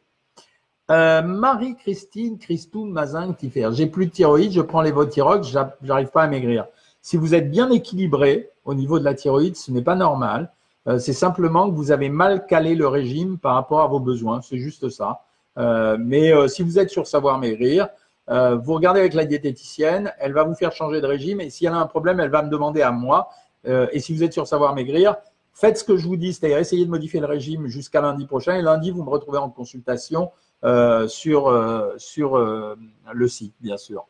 Euh, 0.90 1.22
Marie-Christine 1.22 2.38
Christou 2.38 2.84
Mazin 2.84 3.32
Tiffer. 3.32 3.70
J'ai 3.72 3.86
plus 3.86 4.06
de 4.06 4.10
thyroïde, 4.10 4.52
je 4.52 4.60
prends 4.60 4.82
les 4.82 4.90
Votirox, 4.90 5.56
j'arrive 5.82 6.08
pas 6.08 6.22
à 6.24 6.26
maigrir. 6.26 6.66
Si 7.00 7.16
vous 7.16 7.34
êtes 7.34 7.50
bien 7.50 7.70
équilibré 7.70 8.50
au 8.64 8.74
niveau 8.74 8.98
de 8.98 9.04
la 9.04 9.14
thyroïde, 9.14 9.56
ce 9.56 9.70
n'est 9.70 9.82
pas 9.82 9.94
normal. 9.94 10.52
Euh, 10.88 10.98
c'est 10.98 11.12
simplement 11.12 11.70
que 11.70 11.76
vous 11.76 11.92
avez 11.92 12.08
mal 12.08 12.46
calé 12.46 12.74
le 12.74 12.88
régime 12.88 13.38
par 13.38 13.54
rapport 13.54 13.80
à 13.80 13.86
vos 13.86 14.00
besoins. 14.00 14.42
C'est 14.42 14.58
juste 14.58 14.88
ça. 14.88 15.22
Euh, 15.58 15.96
mais 16.00 16.32
si 16.48 16.62
vous 16.62 16.78
êtes 16.78 16.90
sur 16.90 17.06
savoir 17.06 17.38
maigrir, 17.38 17.88
vous 18.28 18.74
regardez 18.74 19.00
avec 19.00 19.14
la 19.14 19.24
diététicienne, 19.24 20.12
elle 20.18 20.32
va 20.32 20.44
vous 20.44 20.54
faire 20.54 20.72
changer 20.72 21.00
de 21.00 21.06
régime 21.06 21.40
et 21.40 21.50
si 21.50 21.66
elle 21.66 21.72
a 21.72 21.78
un 21.78 21.86
problème, 21.86 22.20
elle 22.20 22.30
va 22.30 22.42
me 22.42 22.50
demander 22.50 22.82
à 22.82 22.90
moi. 22.90 23.30
et 23.64 24.00
si 24.00 24.14
vous 24.14 24.22
êtes 24.22 24.32
sur 24.32 24.46
savoir 24.46 24.74
maigrir, 24.74 25.16
faites 25.52 25.78
ce 25.78 25.84
que 25.84 25.96
je 25.96 26.06
vous 26.06 26.16
dis, 26.16 26.32
c'est-à-dire 26.32 26.58
essayez 26.58 26.84
de 26.84 26.90
modifier 26.90 27.20
le 27.20 27.26
régime 27.26 27.66
jusqu'à 27.66 28.00
lundi 28.00 28.26
prochain. 28.26 28.56
Et 28.56 28.62
lundi, 28.62 28.90
vous 28.90 29.02
me 29.02 29.10
retrouvez 29.10 29.38
en 29.38 29.50
consultation 29.50 30.30
euh, 30.64 31.08
sur, 31.08 31.48
euh, 31.48 31.96
euh, 32.18 32.76
le 33.12 33.28
site, 33.28 33.54
bien 33.60 33.76
sûr. 33.76 34.06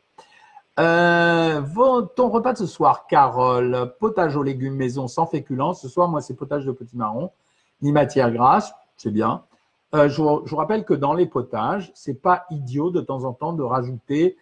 ton 0.77 2.29
repas 2.29 2.53
de 2.53 2.59
ce 2.59 2.67
soir, 2.67 3.07
Carole, 3.07 3.95
potage 3.99 4.37
aux 4.37 4.43
légumes 4.43 4.77
maison 4.77 5.09
sans 5.09 5.27
féculents. 5.27 5.75
Ce 5.75 5.89
soir, 5.89 6.09
moi, 6.09 6.21
c'est 6.21 6.35
potage 6.35 6.65
de 6.65 6.73
petits 6.73 6.97
marrons, 6.97 7.31
ni 7.81 7.93
matière 7.93 8.31
grasse, 8.31 8.73
c'est 8.97 9.11
bien. 9.11 9.45
Je, 9.95 10.23
vous, 10.23 10.57
rappelle 10.57 10.85
que 10.85 10.95
dans 10.95 11.15
les 11.15 11.27
potages, 11.27 11.93
c'est 11.95 12.21
pas 12.21 12.47
idiot 12.51 12.91
de 12.91 13.01
temps 13.01 13.25
en 13.25 13.33
temps 13.33 13.53
de 13.53 13.63
rajouter 13.63 14.37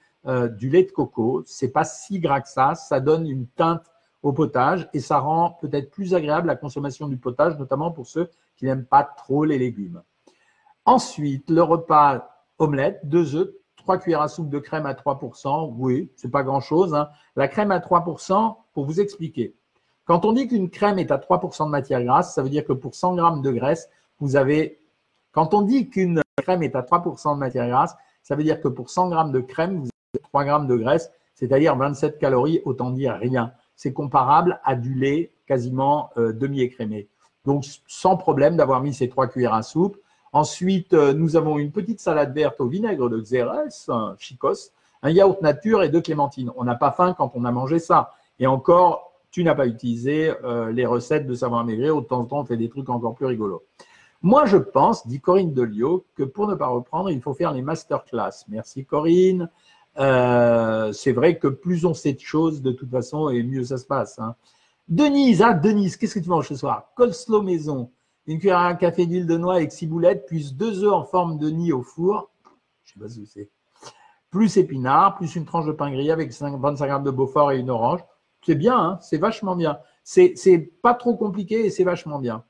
du 0.58 0.68
lait 0.68 0.84
de 0.84 0.90
coco. 0.90 1.42
C'est 1.46 1.70
pas 1.70 1.84
si 1.84 2.20
gras 2.20 2.40
que 2.40 2.48
ça. 2.48 2.74
Ça 2.74 3.00
donne 3.00 3.28
une 3.28 3.46
teinte 3.46 3.90
au 4.22 4.32
potage 4.32 4.88
et 4.92 5.00
ça 5.00 5.18
rend 5.18 5.58
peut-être 5.60 5.90
plus 5.90 6.14
agréable 6.14 6.46
la 6.46 6.56
consommation 6.56 7.08
du 7.08 7.16
potage, 7.16 7.58
notamment 7.58 7.90
pour 7.90 8.06
ceux 8.06 8.30
qui 8.56 8.66
n'aiment 8.66 8.84
pas 8.84 9.02
trop 9.02 9.44
les 9.44 9.58
légumes. 9.58 10.02
Ensuite, 10.84 11.48
le 11.50 11.62
repas 11.62 12.28
omelette, 12.58 13.00
deux 13.04 13.34
œufs, 13.34 13.50
trois 13.76 13.98
cuillères 13.98 14.22
à 14.22 14.28
soupe 14.28 14.50
de 14.50 14.58
crème 14.58 14.86
à 14.86 14.92
3%. 14.92 15.74
Oui, 15.76 16.10
c'est 16.16 16.30
pas 16.30 16.42
grand 16.42 16.60
chose. 16.60 16.94
Hein. 16.94 17.08
La 17.36 17.48
crème 17.48 17.70
à 17.70 17.78
3%, 17.78 18.56
pour 18.74 18.84
vous 18.84 19.00
expliquer. 19.00 19.54
Quand 20.04 20.24
on 20.24 20.32
dit 20.32 20.48
qu'une 20.48 20.70
crème 20.70 20.98
est 20.98 21.10
à 21.10 21.18
3% 21.18 21.66
de 21.66 21.70
matière 21.70 22.02
grasse, 22.02 22.34
ça 22.34 22.42
veut 22.42 22.48
dire 22.48 22.64
que 22.64 22.72
pour 22.72 22.94
100 22.94 23.16
grammes 23.16 23.42
de 23.42 23.50
graisse, 23.50 23.88
vous 24.18 24.36
avez. 24.36 24.79
Quand 25.32 25.54
on 25.54 25.62
dit 25.62 25.88
qu'une 25.88 26.22
crème 26.42 26.62
est 26.62 26.74
à 26.74 26.82
3% 26.82 27.34
de 27.34 27.38
matière 27.38 27.68
grasse, 27.68 27.96
ça 28.22 28.34
veut 28.36 28.44
dire 28.44 28.60
que 28.60 28.68
pour 28.68 28.90
100 28.90 29.08
grammes 29.10 29.32
de 29.32 29.40
crème, 29.40 29.80
vous 29.80 29.88
avez 30.14 30.22
3 30.22 30.44
grammes 30.44 30.66
de 30.66 30.76
graisse, 30.76 31.10
c'est-à-dire 31.34 31.76
27 31.76 32.18
calories, 32.18 32.60
autant 32.64 32.90
dire 32.90 33.14
rien. 33.14 33.52
C'est 33.76 33.92
comparable 33.92 34.60
à 34.64 34.74
du 34.74 34.94
lait 34.94 35.32
quasiment 35.46 36.10
euh, 36.16 36.32
demi-écrémé. 36.32 37.08
Donc, 37.44 37.64
sans 37.86 38.16
problème 38.16 38.56
d'avoir 38.56 38.82
mis 38.82 38.92
ces 38.92 39.08
trois 39.08 39.26
cuillères 39.26 39.54
à 39.54 39.62
soupe. 39.62 39.96
Ensuite, 40.32 40.92
euh, 40.92 41.12
nous 41.14 41.36
avons 41.36 41.58
une 41.58 41.72
petite 41.72 42.00
salade 42.00 42.34
verte 42.34 42.60
au 42.60 42.68
vinaigre 42.68 43.08
de 43.08 43.18
Xérès, 43.18 43.88
un 43.88 44.14
chicos, 44.18 44.72
un 45.02 45.10
yaourt 45.10 45.40
nature 45.40 45.82
et 45.82 45.88
deux 45.88 46.02
clémentines. 46.02 46.52
On 46.56 46.64
n'a 46.64 46.74
pas 46.74 46.92
faim 46.92 47.14
quand 47.16 47.32
on 47.34 47.44
a 47.44 47.50
mangé 47.50 47.78
ça. 47.78 48.12
Et 48.38 48.46
encore, 48.46 49.12
tu 49.30 49.42
n'as 49.44 49.54
pas 49.54 49.66
utilisé 49.66 50.32
euh, 50.44 50.70
les 50.72 50.86
recettes 50.86 51.26
de 51.26 51.34
savoir 51.34 51.64
maigrir. 51.64 51.96
De 51.96 52.00
temps 52.02 52.20
en 52.20 52.24
temps, 52.26 52.40
on 52.40 52.44
fait 52.44 52.56
des 52.56 52.68
trucs 52.68 52.88
encore 52.90 53.14
plus 53.14 53.26
rigolos. 53.26 53.62
Moi, 54.22 54.44
je 54.46 54.58
pense, 54.58 55.06
dit 55.06 55.20
Corinne 55.20 55.54
Delio, 55.54 56.04
que 56.14 56.22
pour 56.22 56.46
ne 56.46 56.54
pas 56.54 56.68
reprendre, 56.68 57.10
il 57.10 57.20
faut 57.22 57.34
faire 57.34 57.52
les 57.52 57.62
masterclass. 57.62 58.44
Merci 58.48 58.84
Corinne. 58.84 59.48
Euh, 59.98 60.92
c'est 60.92 61.12
vrai 61.12 61.38
que 61.38 61.48
plus 61.48 61.84
on 61.84 61.94
sait 61.94 62.12
de 62.12 62.20
choses, 62.20 62.62
de 62.62 62.72
toute 62.72 62.90
façon, 62.90 63.30
et 63.30 63.42
mieux 63.42 63.64
ça 63.64 63.78
se 63.78 63.86
passe. 63.86 64.18
Hein. 64.18 64.34
Denise, 64.88 65.42
ah 65.42 65.54
Denise, 65.54 65.96
qu'est-ce 65.96 66.14
que 66.14 66.20
tu 66.20 66.28
manges 66.28 66.48
ce 66.48 66.56
soir? 66.56 66.90
Coleslaw 66.94 67.42
maison 67.42 67.90
une 68.30 68.38
cuillère 68.38 68.58
à 68.58 68.74
café 68.74 69.06
d'huile 69.06 69.26
de 69.26 69.36
noix 69.36 69.56
avec 69.56 69.72
six 69.72 69.86
boulettes, 69.86 70.26
plus 70.26 70.54
deux 70.54 70.84
œufs 70.84 70.92
en 70.92 71.04
forme 71.04 71.38
de 71.38 71.50
nid 71.50 71.72
au 71.72 71.82
four. 71.82 72.30
Je 72.84 72.92
sais 72.92 73.00
pas 73.00 73.08
ce 73.08 73.20
que 73.20 73.26
c'est. 73.26 73.50
Plus 74.30 74.56
épinards, 74.56 75.16
plus 75.16 75.34
une 75.34 75.44
tranche 75.44 75.66
de 75.66 75.72
pain 75.72 75.90
grillé 75.90 76.12
avec 76.12 76.30
25 76.32 76.86
grammes 76.86 77.02
de 77.02 77.10
Beaufort 77.10 77.50
et 77.50 77.58
une 77.58 77.70
orange. 77.70 78.00
C'est 78.46 78.54
bien, 78.54 78.78
hein 78.78 78.98
c'est 79.02 79.18
vachement 79.18 79.56
bien. 79.56 79.78
C'est 80.04 80.70
pas 80.80 80.94
trop 80.94 81.16
compliqué 81.16 81.66
et 81.66 81.70
c'est 81.70 81.82
vachement 81.82 82.20
bien. 82.20 82.44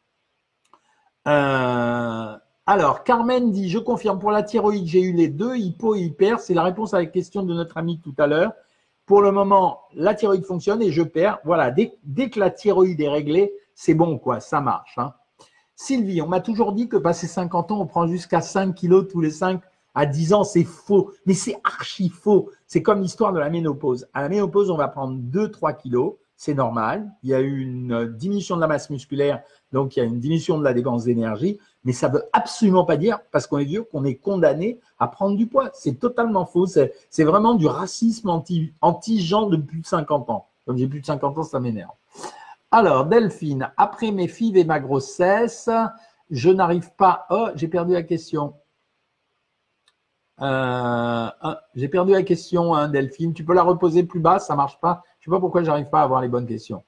Euh, 1.26 2.37
Alors, 2.66 3.04
Carmen 3.04 3.50
dit, 3.50 3.68
je 3.68 3.78
confirme, 3.78 4.18
pour 4.18 4.30
la 4.30 4.42
thyroïde, 4.42 4.87
j'ai 4.87 5.02
eu 5.02 5.12
les 5.12 5.28
deux, 5.28 5.56
hypo 5.56 5.94
et 5.94 6.00
hyper. 6.00 6.40
C'est 6.40 6.54
la 6.54 6.62
réponse 6.62 6.94
à 6.94 6.98
la 6.98 7.06
question 7.06 7.42
de 7.42 7.54
notre 7.54 7.76
ami 7.76 8.00
tout 8.00 8.14
à 8.18 8.26
l'heure. 8.26 8.52
Pour 9.06 9.22
le 9.22 9.33
moment, 9.33 9.80
la 9.94 10.14
thyroïde 10.14 10.44
fonctionne 10.44 10.83
et 10.83 10.92
je 10.92 11.02
perds. 11.02 11.40
Voilà, 11.44 11.70
dès, 11.70 12.30
que 12.30 12.38
la 12.38 12.50
thyroïde 12.50 13.00
est 13.00 13.09
réglée, 13.09 13.52
c'est 13.74 13.94
bon, 13.94 14.18
quoi, 14.18 14.40
ça 14.40 14.61
marche. 14.61 14.96
Hein. 14.98 15.14
Sylvie, 15.74 16.22
on 16.22 16.28
m'a 16.28 16.40
toujours 16.40 16.72
dit 16.72 16.88
que 16.88 16.96
passé 16.96 17.26
50 17.26 17.72
ans, 17.72 17.80
on 17.80 17.87
prend 17.87 18.06
jusqu'à 18.06 18.40
5 18.40 18.74
kilos 18.74 19.09
tous 19.09 19.20
les 19.20 19.30
5 19.30 19.61
à 19.94 20.06
10 20.06 20.35
ans, 20.35 20.44
c'est 20.44 20.64
faux. 20.64 21.11
Mais 21.26 21.35
c'est 21.35 21.56
archi 21.64 22.09
faux. 22.09 22.50
C'est 22.66 22.83
comme 22.83 23.02
l'histoire 23.02 23.33
de 23.33 23.40
la 23.40 23.50
ménopause. 23.50 24.06
À 24.14 24.22
la 24.22 24.28
ménopause, 24.28 24.70
on 24.70 24.76
va 24.76 24.88
prendre 24.88 25.18
2-3 25.18 25.76
kilos 25.76 26.14
c'est 26.40 26.54
normal. 26.54 27.12
Il 27.22 27.28
y 27.28 27.35
a 27.35 27.40
eu 27.40 27.61
une 27.61 28.06
diminution 28.16 28.56
de 28.56 28.62
la 28.62 28.66
masse 28.66 28.88
musculaire, 28.88 29.42
donc 29.72 29.96
il 29.96 30.00
y 30.00 30.02
a 30.02 30.04
une 30.04 30.18
diminution 30.18 30.59
de 30.59 30.64
la 30.64 30.72
dépense 30.72 31.04
d'énergie, 31.04 31.59
mais 31.85 31.92
ça 31.92 32.09
ne 32.09 32.14
veut 32.14 32.24
absolument 32.33 32.85
pas 32.85 32.96
dire, 32.96 33.20
parce 33.30 33.46
qu'on 33.46 33.59
est 33.59 33.64
vieux, 33.64 33.85
qu'on 33.85 34.04
est 34.04 34.16
condamné 34.16 34.80
à 34.98 35.09
prendre 35.09 35.37
du 35.37 35.46
poids. 35.46 35.70
C'est 35.72 35.98
totalement 35.98 36.44
faux. 36.44 36.66
C'est 36.66 37.24
vraiment 37.24 37.54
du 37.54 37.66
racisme 37.66 38.28
anti, 38.28 38.72
anti-gens 38.80 39.46
de 39.46 39.56
plus 39.56 39.80
de 39.80 39.87
50 39.87 40.30
ans. 40.30 40.46
Comme 40.66 40.76
j'ai 40.76 40.87
plus 40.87 41.00
de 41.00 41.06
50 41.06 41.38
ans, 41.38 41.42
ça 41.42 41.61
m'énerve. 41.61 41.92
Alors, 42.70 43.06
Delphine, 43.06 43.72
après 43.76 44.12
mes 44.12 44.28
fives 44.28 44.56
et 44.56 44.64
ma 44.64 44.78
grossesse, 44.78 45.70
je 46.30 46.50
n'arrive 46.50 46.92
pas. 46.96 47.26
Oh, 47.30 47.48
j'ai 47.54 47.66
perdu 47.66 47.94
la 47.94 48.02
question. 48.02 48.54
Euh, 50.40 51.28
j'ai 51.74 51.88
perdu 51.88 52.12
la 52.12 52.22
question, 52.22 52.74
hein, 52.74 52.88
Delphine. 52.88 53.35
Tu 53.35 53.44
peux 53.44 53.54
la 53.54 53.62
reposer 53.62 54.04
plus 54.04 54.20
bas, 54.20 54.38
ça 54.38 54.54
marche 54.54 54.78
pas. 54.80 55.02
Je 55.18 55.28
ne 55.28 55.33
sais 55.33 55.37
pas 55.37 55.40
pourquoi 55.40 55.62
j'arrive 55.62 55.88
pas 55.88 56.00
à 56.00 56.04
avoir 56.04 56.20
les 56.20 56.28
bonnes 56.28 56.46
questions. 56.46 56.83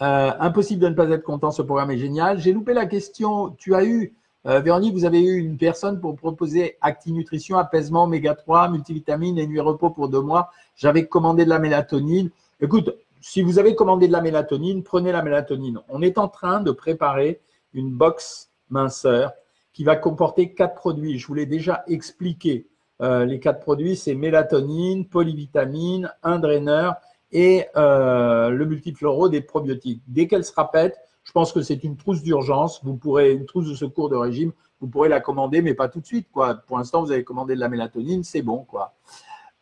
Euh, 0.00 0.30
impossible 0.38 0.80
de 0.80 0.88
ne 0.88 0.94
pas 0.94 1.08
être 1.10 1.24
content, 1.24 1.50
ce 1.50 1.62
programme 1.62 1.90
est 1.90 1.98
génial. 1.98 2.38
J'ai 2.38 2.52
loupé 2.52 2.72
la 2.72 2.86
question. 2.86 3.50
Tu 3.58 3.74
as 3.74 3.84
eu, 3.84 4.14
euh, 4.46 4.60
Véronique, 4.60 4.94
vous 4.94 5.04
avez 5.04 5.20
eu 5.20 5.38
une 5.38 5.58
personne 5.58 6.00
pour 6.00 6.14
proposer 6.14 6.76
Acti 6.80 7.12
Nutrition, 7.12 7.58
apaisement, 7.58 8.04
oméga 8.04 8.34
3, 8.34 8.68
multivitamines 8.68 9.38
et 9.38 9.46
nuit 9.46 9.60
repos 9.60 9.90
pour 9.90 10.08
deux 10.08 10.20
mois. 10.20 10.50
J'avais 10.76 11.06
commandé 11.06 11.44
de 11.44 11.50
la 11.50 11.58
mélatonine. 11.58 12.30
Écoute, 12.60 12.94
si 13.20 13.42
vous 13.42 13.58
avez 13.58 13.74
commandé 13.74 14.06
de 14.06 14.12
la 14.12 14.20
mélatonine, 14.20 14.84
prenez 14.84 15.10
la 15.10 15.22
mélatonine. 15.22 15.80
On 15.88 16.02
est 16.02 16.18
en 16.18 16.28
train 16.28 16.60
de 16.60 16.70
préparer 16.70 17.40
une 17.74 17.90
box 17.90 18.50
minceur 18.70 19.32
qui 19.72 19.82
va 19.82 19.96
comporter 19.96 20.54
quatre 20.54 20.74
produits. 20.74 21.18
Je 21.18 21.26
vous 21.26 21.34
l'ai 21.34 21.46
déjà 21.46 21.82
expliqué. 21.88 22.68
Euh, 23.00 23.24
les 23.24 23.40
quatre 23.40 23.60
produits, 23.60 23.96
c'est 23.96 24.14
mélatonine, 24.14 25.06
polyvitamine, 25.06 26.12
un 26.22 26.38
draineur 26.38 26.94
et 27.32 27.66
euh, 27.76 28.50
le 28.50 28.64
multifloro 28.64 29.28
des 29.28 29.40
probiotiques. 29.40 30.02
Dès 30.06 30.26
qu'elle 30.26 30.44
se 30.44 30.52
répète, 30.54 30.98
je 31.24 31.32
pense 31.32 31.52
que 31.52 31.60
c'est 31.60 31.84
une 31.84 31.96
trousse 31.96 32.22
d'urgence. 32.22 32.82
Vous 32.84 32.96
pourrez, 32.96 33.32
une 33.32 33.44
trousse 33.44 33.68
de 33.68 33.74
secours 33.74 34.08
de 34.08 34.16
régime, 34.16 34.52
vous 34.80 34.86
pourrez 34.86 35.08
la 35.08 35.20
commander, 35.20 35.60
mais 35.60 35.74
pas 35.74 35.88
tout 35.88 36.00
de 36.00 36.06
suite. 36.06 36.28
Quoi. 36.32 36.54
Pour 36.54 36.78
l'instant, 36.78 37.02
vous 37.02 37.12
avez 37.12 37.24
commandé 37.24 37.54
de 37.54 37.60
la 37.60 37.68
mélatonine, 37.68 38.24
c'est 38.24 38.42
bon. 38.42 38.64
Quoi. 38.64 38.94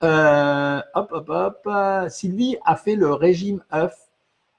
Euh, 0.02 0.80
hop, 0.94 1.08
hop, 1.10 1.28
hop. 1.28 1.68
Sylvie 2.08 2.56
a 2.64 2.76
fait 2.76 2.94
le 2.94 3.12
régime 3.12 3.62
œuf 3.72 3.96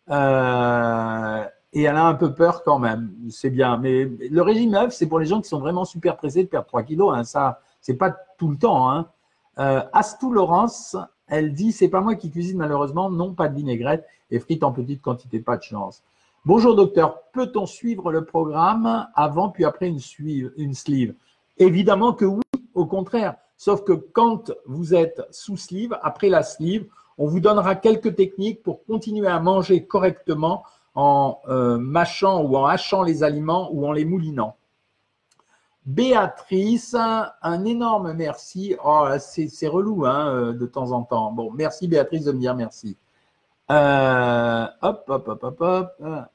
euh, 0.10 1.44
et 1.74 1.84
elle 1.84 1.96
a 1.96 2.06
un 2.06 2.16
peu 2.16 2.34
peur 2.34 2.64
quand 2.64 2.80
même. 2.80 3.14
C'est 3.30 3.52
bien. 3.52 3.78
Mais 3.78 4.06
le 4.06 4.42
régime 4.42 4.74
œuf, 4.74 4.94
c'est 4.94 5.08
pour 5.08 5.20
les 5.20 5.28
gens 5.28 5.40
qui 5.42 5.48
sont 5.48 5.60
vraiment 5.60 5.86
super 5.86 6.18
pressés 6.18 6.44
de 6.44 6.50
perdre 6.50 6.68
3 6.68 6.84
kilos. 6.84 7.14
Hein. 7.16 7.24
Ça, 7.24 7.62
c'est 7.80 7.96
pas 7.96 8.14
tout 8.38 8.50
le 8.50 8.58
temps. 8.58 8.92
Hein. 8.92 9.08
Astou 9.94 10.32
Laurence 10.32 10.98
elle 11.28 11.54
dit 11.54 11.72
C'est 11.72 11.90
pas 11.90 12.02
moi 12.02 12.16
qui 12.16 12.32
cuisine 12.32 12.58
malheureusement, 12.58 13.10
non, 13.10 13.34
pas 13.34 13.48
de 13.48 13.56
vinaigrette 13.56 14.06
et 14.32 14.40
frites 14.40 14.64
en 14.64 14.72
petite 14.72 15.02
quantité, 15.02 15.40
pas 15.40 15.58
de 15.58 15.64
chance. 15.64 16.04
Bonjour 16.46 16.76
docteur, 16.76 17.22
peut-on 17.34 17.66
suivre 17.66 18.12
le 18.12 18.24
programme 18.24 19.08
avant 19.16 19.50
puis 19.50 19.66
après 19.66 19.88
une, 19.88 20.00
une 20.58 20.74
sleeve? 20.74 21.14
Évidemment 21.58 22.14
que 22.14 22.26
oui, 22.26 22.44
au 22.74 22.86
contraire. 22.86 23.36
Sauf 23.58 23.84
que 23.84 23.94
quand 23.94 24.52
vous 24.66 24.94
êtes 24.94 25.22
sous 25.32 25.58
sleeve, 25.58 25.98
après 26.04 26.30
la 26.30 26.44
sleeve, 26.44 26.86
on 27.18 27.28
vous 27.28 27.40
donnera 27.40 27.76
quelques 27.76 28.16
techniques 28.16 28.62
pour 28.62 28.86
continuer 28.86 29.28
à 29.28 29.40
manger 29.40 29.84
correctement 29.86 30.64
en 30.94 31.40
euh, 31.50 31.78
mâchant 31.78 32.42
ou 32.44 32.56
en 32.56 32.66
hachant 32.66 33.04
les 33.04 33.24
aliments 33.24 33.70
ou 33.72 33.88
en 33.88 33.92
les 33.92 34.06
moulinant. 34.06 34.56
Béatrice, 35.88 36.96
un 36.96 37.64
énorme 37.64 38.12
merci. 38.12 38.76
Oh, 38.84 39.08
c'est 39.20 39.68
relou 39.68 40.06
hein, 40.06 40.28
euh, 40.34 40.54
de 40.54 40.66
temps 40.66 40.92
en 40.92 41.04
temps. 41.04 41.34
Merci 41.56 41.88
Béatrice 41.88 42.26
de 42.26 42.34
me 42.34 42.40
dire 42.40 42.56
merci. 42.56 42.98
Euh, 43.72 44.68
hop, 44.82 45.06
hop, 45.08 45.28
hop, 45.30 45.44
hop, 45.44 45.62
hop. 45.62 46.30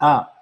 Ah, 0.00 0.32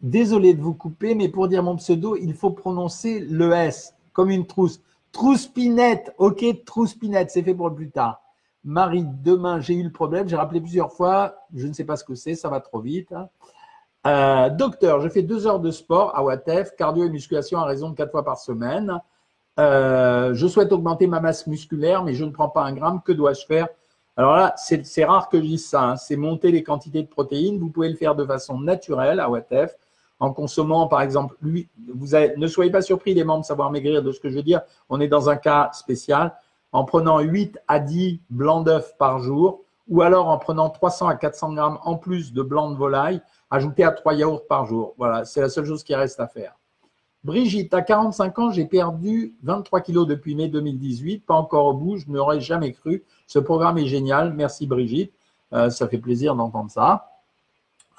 désolé 0.00 0.54
de 0.54 0.62
vous 0.62 0.74
couper, 0.74 1.16
mais 1.16 1.28
pour 1.28 1.48
dire 1.48 1.64
mon 1.64 1.74
pseudo, 1.76 2.16
il 2.16 2.32
faut 2.32 2.50
prononcer 2.50 3.18
le 3.18 3.52
S 3.52 3.94
comme 4.12 4.30
une 4.30 4.46
trousse. 4.46 4.80
Trouspinette, 5.10 6.14
ok, 6.18 6.64
trouspinette, 6.64 7.32
c'est 7.32 7.42
fait 7.42 7.54
pour 7.54 7.70
le 7.70 7.74
plus 7.74 7.90
tard. 7.90 8.22
Marie, 8.62 9.04
demain, 9.04 9.60
j'ai 9.60 9.74
eu 9.74 9.82
le 9.82 9.92
problème, 9.92 10.28
j'ai 10.28 10.36
rappelé 10.36 10.60
plusieurs 10.60 10.92
fois, 10.92 11.36
je 11.54 11.66
ne 11.66 11.72
sais 11.72 11.84
pas 11.84 11.96
ce 11.96 12.04
que 12.04 12.14
c'est, 12.14 12.36
ça 12.36 12.48
va 12.48 12.60
trop 12.60 12.80
vite. 12.80 13.12
Hein. 13.12 13.28
Euh, 14.06 14.50
docteur, 14.50 15.00
je 15.00 15.08
fais 15.08 15.22
deux 15.22 15.46
heures 15.48 15.58
de 15.58 15.72
sport 15.72 16.16
à 16.16 16.22
WATEF, 16.22 16.76
cardio 16.76 17.04
et 17.04 17.10
musculation 17.10 17.58
à 17.58 17.64
raison 17.64 17.90
de 17.90 17.96
quatre 17.96 18.12
fois 18.12 18.24
par 18.24 18.38
semaine. 18.38 19.00
Euh, 19.58 20.32
je 20.32 20.46
souhaite 20.46 20.70
augmenter 20.70 21.08
ma 21.08 21.18
masse 21.18 21.46
musculaire, 21.48 22.04
mais 22.04 22.14
je 22.14 22.24
ne 22.24 22.30
prends 22.30 22.48
pas 22.48 22.62
un 22.62 22.72
gramme. 22.72 23.00
Que 23.02 23.10
dois-je 23.10 23.44
faire? 23.46 23.68
Alors 24.16 24.36
là, 24.36 24.54
c'est 24.56 25.04
rare 25.04 25.28
que 25.28 25.38
je 25.38 25.42
dise 25.46 25.66
ça. 25.66 25.82
Hein. 25.82 25.96
C'est 25.96 26.16
monter 26.16 26.52
les 26.52 26.62
quantités 26.62 27.02
de 27.02 27.08
protéines. 27.08 27.58
Vous 27.58 27.70
pouvez 27.70 27.88
le 27.88 27.96
faire 27.96 28.14
de 28.14 28.24
façon 28.24 28.60
naturelle 28.60 29.18
à 29.18 29.28
WATEF 29.28 29.76
en 30.20 30.32
consommant, 30.32 30.86
par 30.86 31.02
exemple, 31.02 31.36
lui, 31.42 31.68
vous 31.92 32.16
ne 32.36 32.46
soyez 32.46 32.70
pas 32.70 32.80
surpris, 32.80 33.12
les 33.12 33.24
membres 33.24 33.44
Savoir 33.44 33.70
Maigrir, 33.70 34.02
de 34.02 34.12
ce 34.12 34.20
que 34.20 34.30
je 34.30 34.36
veux 34.36 34.42
dire. 34.42 34.62
On 34.88 35.00
est 35.00 35.08
dans 35.08 35.28
un 35.28 35.36
cas 35.36 35.70
spécial. 35.72 36.34
En 36.72 36.84
prenant 36.84 37.20
8 37.20 37.58
à 37.68 37.80
10 37.80 38.20
blancs 38.30 38.64
d'œufs 38.64 38.94
par 38.98 39.18
jour, 39.18 39.62
ou 39.88 40.02
alors 40.02 40.28
en 40.28 40.38
prenant 40.38 40.70
300 40.70 41.08
à 41.08 41.14
400 41.14 41.52
grammes 41.54 41.78
en 41.84 41.96
plus 41.96 42.32
de 42.32 42.42
blanc 42.42 42.70
de 42.70 42.76
volaille, 42.76 43.20
ajouter 43.50 43.84
à 43.84 43.90
trois 43.92 44.14
yaourts 44.14 44.46
par 44.46 44.66
jour. 44.66 44.94
Voilà, 44.98 45.24
c'est 45.24 45.40
la 45.40 45.48
seule 45.48 45.66
chose 45.66 45.84
qui 45.84 45.94
reste 45.94 46.20
à 46.20 46.26
faire. 46.26 46.56
Brigitte, 47.24 47.74
à 47.74 47.82
45 47.82 48.38
ans, 48.38 48.50
j'ai 48.50 48.66
perdu 48.66 49.34
23 49.42 49.80
kilos 49.80 50.06
depuis 50.06 50.36
mai 50.36 50.48
2018, 50.48 51.26
pas 51.26 51.34
encore 51.34 51.66
au 51.66 51.74
bout, 51.74 51.96
je 51.96 52.08
n'aurais 52.08 52.40
jamais 52.40 52.72
cru. 52.72 53.04
Ce 53.26 53.40
programme 53.40 53.78
est 53.78 53.86
génial, 53.86 54.32
merci 54.32 54.66
Brigitte, 54.66 55.12
euh, 55.52 55.68
ça 55.70 55.88
fait 55.88 55.98
plaisir 55.98 56.36
d'entendre 56.36 56.70
ça. 56.70 57.10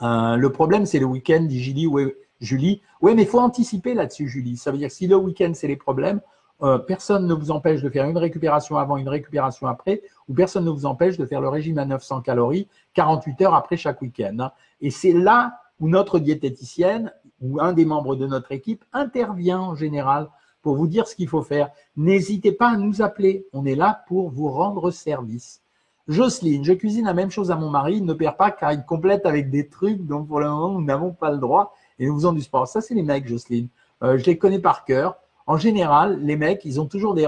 Euh, 0.02 0.36
le 0.36 0.52
problème, 0.52 0.86
c'est 0.86 1.00
le 1.00 1.06
week-end, 1.06 1.42
dit 1.42 1.62
Julie. 1.62 1.88
Oui, 1.88 2.14
Julie. 2.40 2.82
Oui, 3.02 3.16
mais 3.16 3.24
il 3.24 3.28
faut 3.28 3.40
anticiper 3.40 3.94
là-dessus, 3.94 4.28
Julie. 4.28 4.58
Ça 4.58 4.72
veut 4.72 4.78
dire 4.78 4.90
que 4.90 4.94
si 4.94 5.08
le 5.08 5.16
week-end, 5.16 5.52
c'est 5.54 5.68
les 5.68 5.76
problèmes, 5.76 6.22
euh, 6.64 6.78
personne 6.80 7.28
ne 7.28 7.34
vous 7.34 7.52
empêche 7.52 7.82
de 7.82 7.90
faire 7.90 8.06
une 8.10 8.18
récupération 8.18 8.78
avant, 8.78 8.98
une 8.98 9.10
récupération 9.10 9.68
après, 9.68 10.02
ou 10.28 10.34
personne 10.34 10.66
ne 10.66 10.72
vous 10.72 10.86
empêche 10.86 11.18
de 11.18 11.26
faire 11.26 11.42
le 11.42 11.50
régime 11.50 11.78
à 11.78 11.86
900 11.86 12.22
calories 12.22 12.68
48 12.96 13.42
heures 13.44 13.54
après 13.54 13.78
chaque 13.78 14.02
week-end. 14.02 14.50
Et 14.82 14.90
c'est 14.90 15.14
là 15.14 15.60
où 15.80 15.88
notre 15.88 16.20
diététicienne 16.20 17.14
ou 17.42 17.60
un 17.60 17.74
des 17.74 17.86
membres 17.86 18.16
de 18.16 18.26
notre 18.26 18.52
équipe 18.52 18.84
intervient 18.94 19.60
en 19.60 19.76
général 19.76 20.30
pour 20.64 20.76
vous 20.76 20.88
dire 20.88 21.08
ce 21.08 21.16
qu'il 21.16 21.28
faut 21.28 21.44
faire. 21.44 21.70
N'hésitez 21.96 22.52
pas 22.52 22.70
à 22.70 22.78
nous 22.78 23.02
appeler. 23.02 23.46
On 23.54 23.66
est 23.66 23.76
là 23.76 24.04
pour 24.08 24.30
vous 24.30 24.50
rendre 24.50 24.90
service. 24.92 25.62
Jocelyne, 26.08 26.64
je 26.64 26.74
cuisine 26.74 27.06
la 27.06 27.14
même 27.14 27.30
chose 27.30 27.52
à 27.52 27.56
mon 27.56 27.70
mari. 27.70 27.98
Il 27.98 28.06
ne 28.06 28.14
perd 28.14 28.38
pas 28.38 28.50
car 28.52 28.74
il 28.74 28.84
complète 28.84 29.26
avec 29.26 29.50
des 29.50 29.68
trucs 29.68 30.06
dont 30.06 30.24
pour 30.24 30.40
le 30.40 30.50
moment 30.50 30.70
nous 30.70 30.84
n'avons 30.84 31.12
pas 31.12 31.32
le 31.32 31.38
droit 31.38 31.74
et 32.00 32.08
nous 32.08 32.16
faisons 32.16 32.34
du 32.34 32.42
sport. 32.42 32.68
Ça, 32.68 32.82
c'est 32.82 32.96
les 32.96 33.04
mecs, 33.04 33.28
Jocelyne. 33.28 33.68
Euh, 34.04 34.18
je 34.18 34.26
les 34.26 34.38
connais 34.38 34.60
par 34.60 34.86
cœur. 34.86 35.18
En 35.48 35.58
général, 35.58 36.20
les 36.22 36.36
mecs, 36.36 36.66
ils 36.66 36.80
ont 36.80 36.86
toujours 36.86 37.14
des, 37.14 37.26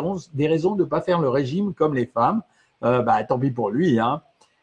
raisons 0.48 0.76
de 0.76 0.84
ne 0.84 0.88
pas 0.88 1.02
faire 1.02 1.20
le 1.20 1.30
régime 1.30 1.74
comme 1.74 1.96
les 1.96 2.06
femmes. 2.06 2.42
Euh, 2.84 3.02
bah, 3.02 3.24
tant 3.24 3.40
pis 3.40 3.52
pour 3.52 3.72
lui. 3.72 4.00
Hein. 4.00 4.22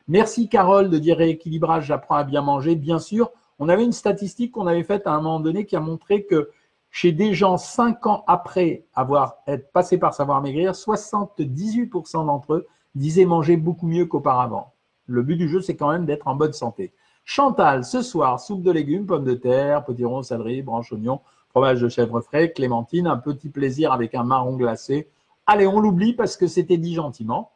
Merci 0.08 0.48
Carole 0.48 0.88
de 0.88 0.98
dire 0.98 1.18
rééquilibrage, 1.18 1.86
j'apprends 1.86 2.14
à 2.14 2.24
bien 2.24 2.42
manger. 2.42 2.76
Bien 2.76 2.98
sûr, 2.98 3.30
on 3.58 3.68
avait 3.68 3.84
une 3.84 3.92
statistique 3.92 4.52
qu'on 4.52 4.66
avait 4.66 4.84
faite 4.84 5.06
à 5.06 5.12
un 5.12 5.20
moment 5.20 5.40
donné 5.40 5.66
qui 5.66 5.76
a 5.76 5.80
montré 5.80 6.24
que 6.24 6.50
chez 6.90 7.12
des 7.12 7.34
gens 7.34 7.56
5 7.58 8.06
ans 8.06 8.24
après 8.26 8.84
avoir 8.94 9.38
passé 9.72 9.98
par 9.98 10.14
savoir 10.14 10.40
maigrir, 10.40 10.72
78% 10.72 12.26
d'entre 12.26 12.54
eux 12.54 12.66
disaient 12.94 13.26
manger 13.26 13.56
beaucoup 13.56 13.86
mieux 13.86 14.06
qu'auparavant. 14.06 14.72
Le 15.06 15.22
but 15.22 15.36
du 15.36 15.48
jeu, 15.48 15.60
c'est 15.60 15.76
quand 15.76 15.90
même 15.90 16.06
d'être 16.06 16.26
en 16.26 16.36
bonne 16.36 16.52
santé. 16.52 16.92
Chantal, 17.24 17.84
ce 17.84 18.02
soir, 18.02 18.40
soupe 18.40 18.62
de 18.62 18.70
légumes, 18.70 19.04
pommes 19.04 19.24
de 19.24 19.34
terre, 19.34 19.84
potiron, 19.84 20.22
céleri, 20.22 20.62
branche 20.62 20.92
oignon, 20.92 21.20
fromage 21.56 21.80
de 21.80 21.88
chèvre 21.88 22.20
frais, 22.20 22.52
clémentine, 22.52 23.06
un 23.06 23.16
petit 23.16 23.48
plaisir 23.48 23.90
avec 23.90 24.14
un 24.14 24.24
marron 24.24 24.58
glacé. 24.58 25.08
Allez, 25.46 25.66
on 25.66 25.80
l'oublie 25.80 26.12
parce 26.12 26.36
que 26.36 26.46
c'était 26.46 26.76
dit 26.76 26.92
gentiment. 26.92 27.52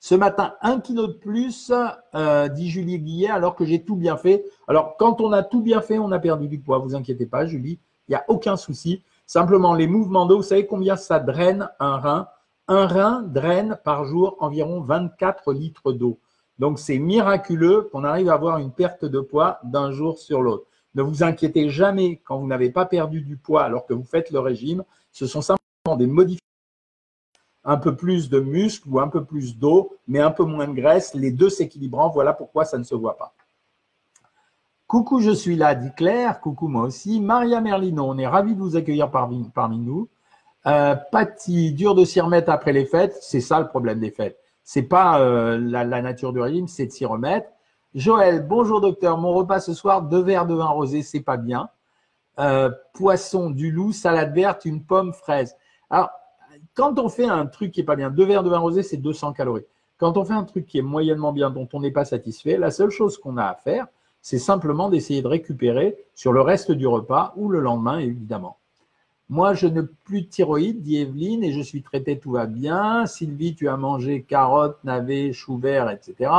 Ce 0.00 0.14
matin, 0.14 0.54
un 0.62 0.80
kilo 0.80 1.06
de 1.06 1.12
plus, 1.12 1.70
euh, 2.14 2.48
dit 2.48 2.70
Julie 2.70 2.98
Guillet, 2.98 3.28
alors 3.28 3.54
que 3.54 3.66
j'ai 3.66 3.82
tout 3.82 3.96
bien 3.96 4.16
fait. 4.16 4.46
Alors, 4.66 4.96
quand 4.96 5.20
on 5.20 5.32
a 5.32 5.42
tout 5.42 5.60
bien 5.60 5.82
fait, 5.82 5.98
on 5.98 6.10
a 6.10 6.18
perdu 6.18 6.48
du 6.48 6.58
poids. 6.58 6.78
Vous 6.78 6.94
inquiétez 6.94 7.26
pas, 7.26 7.44
Julie, 7.44 7.78
il 8.08 8.12
n'y 8.12 8.16
a 8.16 8.24
aucun 8.28 8.56
souci. 8.56 9.02
Simplement, 9.26 9.74
les 9.74 9.88
mouvements 9.88 10.24
d'eau, 10.24 10.38
vous 10.38 10.42
savez 10.42 10.64
combien 10.66 10.96
ça 10.96 11.20
draine 11.20 11.68
un 11.78 11.98
rein? 11.98 12.28
Un 12.66 12.86
rein 12.86 13.20
draine 13.20 13.78
par 13.84 14.06
jour 14.06 14.38
environ 14.40 14.80
24 14.80 15.52
litres 15.52 15.92
d'eau. 15.92 16.18
Donc, 16.58 16.78
c'est 16.78 16.98
miraculeux 16.98 17.90
qu'on 17.92 18.04
arrive 18.04 18.30
à 18.30 18.32
avoir 18.32 18.56
une 18.56 18.72
perte 18.72 19.04
de 19.04 19.20
poids 19.20 19.58
d'un 19.64 19.90
jour 19.90 20.18
sur 20.18 20.40
l'autre. 20.40 20.64
Ne 20.96 21.02
vous 21.02 21.22
inquiétez 21.22 21.68
jamais 21.68 22.22
quand 22.24 22.38
vous 22.38 22.46
n'avez 22.46 22.70
pas 22.70 22.86
perdu 22.86 23.20
du 23.20 23.36
poids 23.36 23.62
alors 23.62 23.84
que 23.84 23.92
vous 23.92 24.02
faites 24.02 24.30
le 24.30 24.40
régime. 24.40 24.82
Ce 25.12 25.26
sont 25.26 25.42
simplement 25.42 25.96
des 25.96 26.06
modifications. 26.06 26.40
Un 27.64 27.76
peu 27.76 27.94
plus 27.94 28.30
de 28.30 28.40
muscle 28.40 28.88
ou 28.88 28.98
un 28.98 29.08
peu 29.08 29.22
plus 29.24 29.58
d'eau, 29.58 29.92
mais 30.08 30.20
un 30.20 30.30
peu 30.30 30.44
moins 30.44 30.66
de 30.66 30.72
graisse, 30.72 31.12
les 31.14 31.32
deux 31.32 31.50
s'équilibrant. 31.50 32.08
Voilà 32.08 32.32
pourquoi 32.32 32.64
ça 32.64 32.78
ne 32.78 32.84
se 32.84 32.94
voit 32.94 33.18
pas. 33.18 33.34
Coucou, 34.86 35.20
je 35.20 35.32
suis 35.32 35.56
là, 35.56 35.74
dit 35.74 35.90
Claire. 35.94 36.40
Coucou, 36.40 36.68
moi 36.68 36.84
aussi. 36.84 37.20
Maria 37.20 37.60
Merlino, 37.60 38.04
on 38.04 38.16
est 38.16 38.26
ravis 38.26 38.54
de 38.54 38.60
vous 38.60 38.76
accueillir 38.76 39.10
parmi, 39.10 39.44
nous. 39.78 40.08
Euh, 40.66 40.94
Patty, 41.12 41.72
dur 41.72 41.94
de 41.94 42.06
s'y 42.06 42.20
remettre 42.20 42.50
après 42.50 42.72
les 42.72 42.86
fêtes. 42.86 43.18
C'est 43.20 43.40
ça 43.40 43.60
le 43.60 43.68
problème 43.68 44.00
des 44.00 44.10
fêtes. 44.10 44.38
C'est 44.62 44.82
pas 44.82 45.20
euh, 45.20 45.58
la, 45.58 45.84
nature 45.84 46.32
du 46.32 46.40
régime, 46.40 46.68
c'est 46.68 46.86
de 46.86 46.92
s'y 46.92 47.04
remettre. 47.04 47.48
Joël, 47.96 48.46
bonjour 48.46 48.82
docteur. 48.82 49.16
Mon 49.16 49.32
repas 49.32 49.58
ce 49.58 49.72
soir, 49.72 50.02
deux 50.02 50.20
verres 50.20 50.44
de 50.44 50.52
vin 50.52 50.66
rosé, 50.66 51.00
c'est 51.00 51.22
pas 51.22 51.38
bien. 51.38 51.70
Euh, 52.38 52.70
poisson, 52.92 53.48
du 53.48 53.70
loup, 53.70 53.92
salade 53.92 54.34
verte, 54.34 54.66
une 54.66 54.82
pomme, 54.82 55.14
fraise. 55.14 55.56
Alors, 55.88 56.10
quand 56.74 56.98
on 56.98 57.08
fait 57.08 57.24
un 57.24 57.46
truc 57.46 57.72
qui 57.72 57.80
est 57.80 57.84
pas 57.84 57.96
bien, 57.96 58.10
deux 58.10 58.26
verres 58.26 58.42
de 58.42 58.50
vin 58.50 58.58
rosé, 58.58 58.82
c'est 58.82 58.98
200 58.98 59.32
calories. 59.32 59.64
Quand 59.96 60.18
on 60.18 60.26
fait 60.26 60.34
un 60.34 60.44
truc 60.44 60.66
qui 60.66 60.76
est 60.76 60.82
moyennement 60.82 61.32
bien, 61.32 61.48
dont 61.48 61.66
on 61.72 61.80
n'est 61.80 61.90
pas 61.90 62.04
satisfait, 62.04 62.58
la 62.58 62.70
seule 62.70 62.90
chose 62.90 63.16
qu'on 63.16 63.38
a 63.38 63.46
à 63.46 63.54
faire, 63.54 63.86
c'est 64.20 64.38
simplement 64.38 64.90
d'essayer 64.90 65.22
de 65.22 65.28
récupérer 65.28 65.96
sur 66.14 66.34
le 66.34 66.42
reste 66.42 66.72
du 66.72 66.86
repas 66.86 67.32
ou 67.36 67.48
le 67.48 67.60
lendemain, 67.60 67.98
évidemment. 67.98 68.58
Moi, 69.30 69.54
je 69.54 69.68
n'ai 69.68 69.86
plus 70.04 70.20
de 70.20 70.26
thyroïde, 70.26 70.82
dit 70.82 70.98
Evelyne, 70.98 71.42
et 71.42 71.50
je 71.50 71.62
suis 71.62 71.80
traitée, 71.82 72.18
tout 72.18 72.32
va 72.32 72.44
bien. 72.44 73.06
Sylvie, 73.06 73.54
tu 73.54 73.70
as 73.70 73.78
mangé 73.78 74.20
carottes, 74.20 74.84
navets, 74.84 75.32
choux 75.32 75.56
verts, 75.56 75.88
etc. 75.88 76.30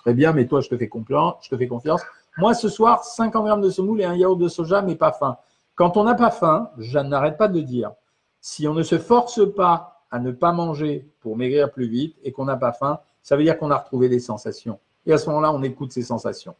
Très 0.00 0.14
bien, 0.14 0.32
mais 0.32 0.46
toi, 0.46 0.60
je 0.60 0.68
te 0.68 0.76
fais 0.76 0.88
confiance. 0.88 2.02
Moi, 2.38 2.54
ce 2.54 2.68
soir, 2.68 3.04
50 3.04 3.44
grammes 3.44 3.60
de 3.60 3.70
semoule 3.70 4.00
et 4.00 4.04
un 4.04 4.14
yaourt 4.14 4.38
de 4.38 4.48
soja, 4.48 4.82
mais 4.82 4.96
pas 4.96 5.12
faim. 5.12 5.36
Quand 5.74 5.96
on 5.96 6.04
n'a 6.04 6.14
pas 6.14 6.30
faim, 6.30 6.70
je 6.78 6.98
n'arrête 6.98 7.36
pas 7.36 7.48
de 7.48 7.58
le 7.58 7.64
dire. 7.64 7.92
Si 8.40 8.66
on 8.66 8.74
ne 8.74 8.82
se 8.82 8.98
force 8.98 9.40
pas 9.54 10.04
à 10.10 10.18
ne 10.18 10.32
pas 10.32 10.52
manger 10.52 11.10
pour 11.20 11.36
maigrir 11.36 11.70
plus 11.70 11.86
vite 11.86 12.16
et 12.22 12.32
qu'on 12.32 12.46
n'a 12.46 12.56
pas 12.56 12.72
faim, 12.72 13.00
ça 13.22 13.36
veut 13.36 13.44
dire 13.44 13.58
qu'on 13.58 13.70
a 13.70 13.76
retrouvé 13.76 14.08
des 14.08 14.20
sensations. 14.20 14.78
Et 15.04 15.12
à 15.12 15.18
ce 15.18 15.28
moment-là, 15.28 15.52
on 15.52 15.62
écoute 15.62 15.92
ces 15.92 16.02
sensations. 16.02 16.54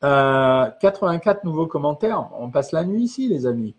84 0.00 0.04
euh, 0.04 1.40
nouveaux 1.44 1.66
commentaires. 1.66 2.28
On 2.38 2.50
passe 2.50 2.72
la 2.72 2.84
nuit 2.84 3.04
ici, 3.04 3.28
les 3.28 3.46
amis. 3.46 3.74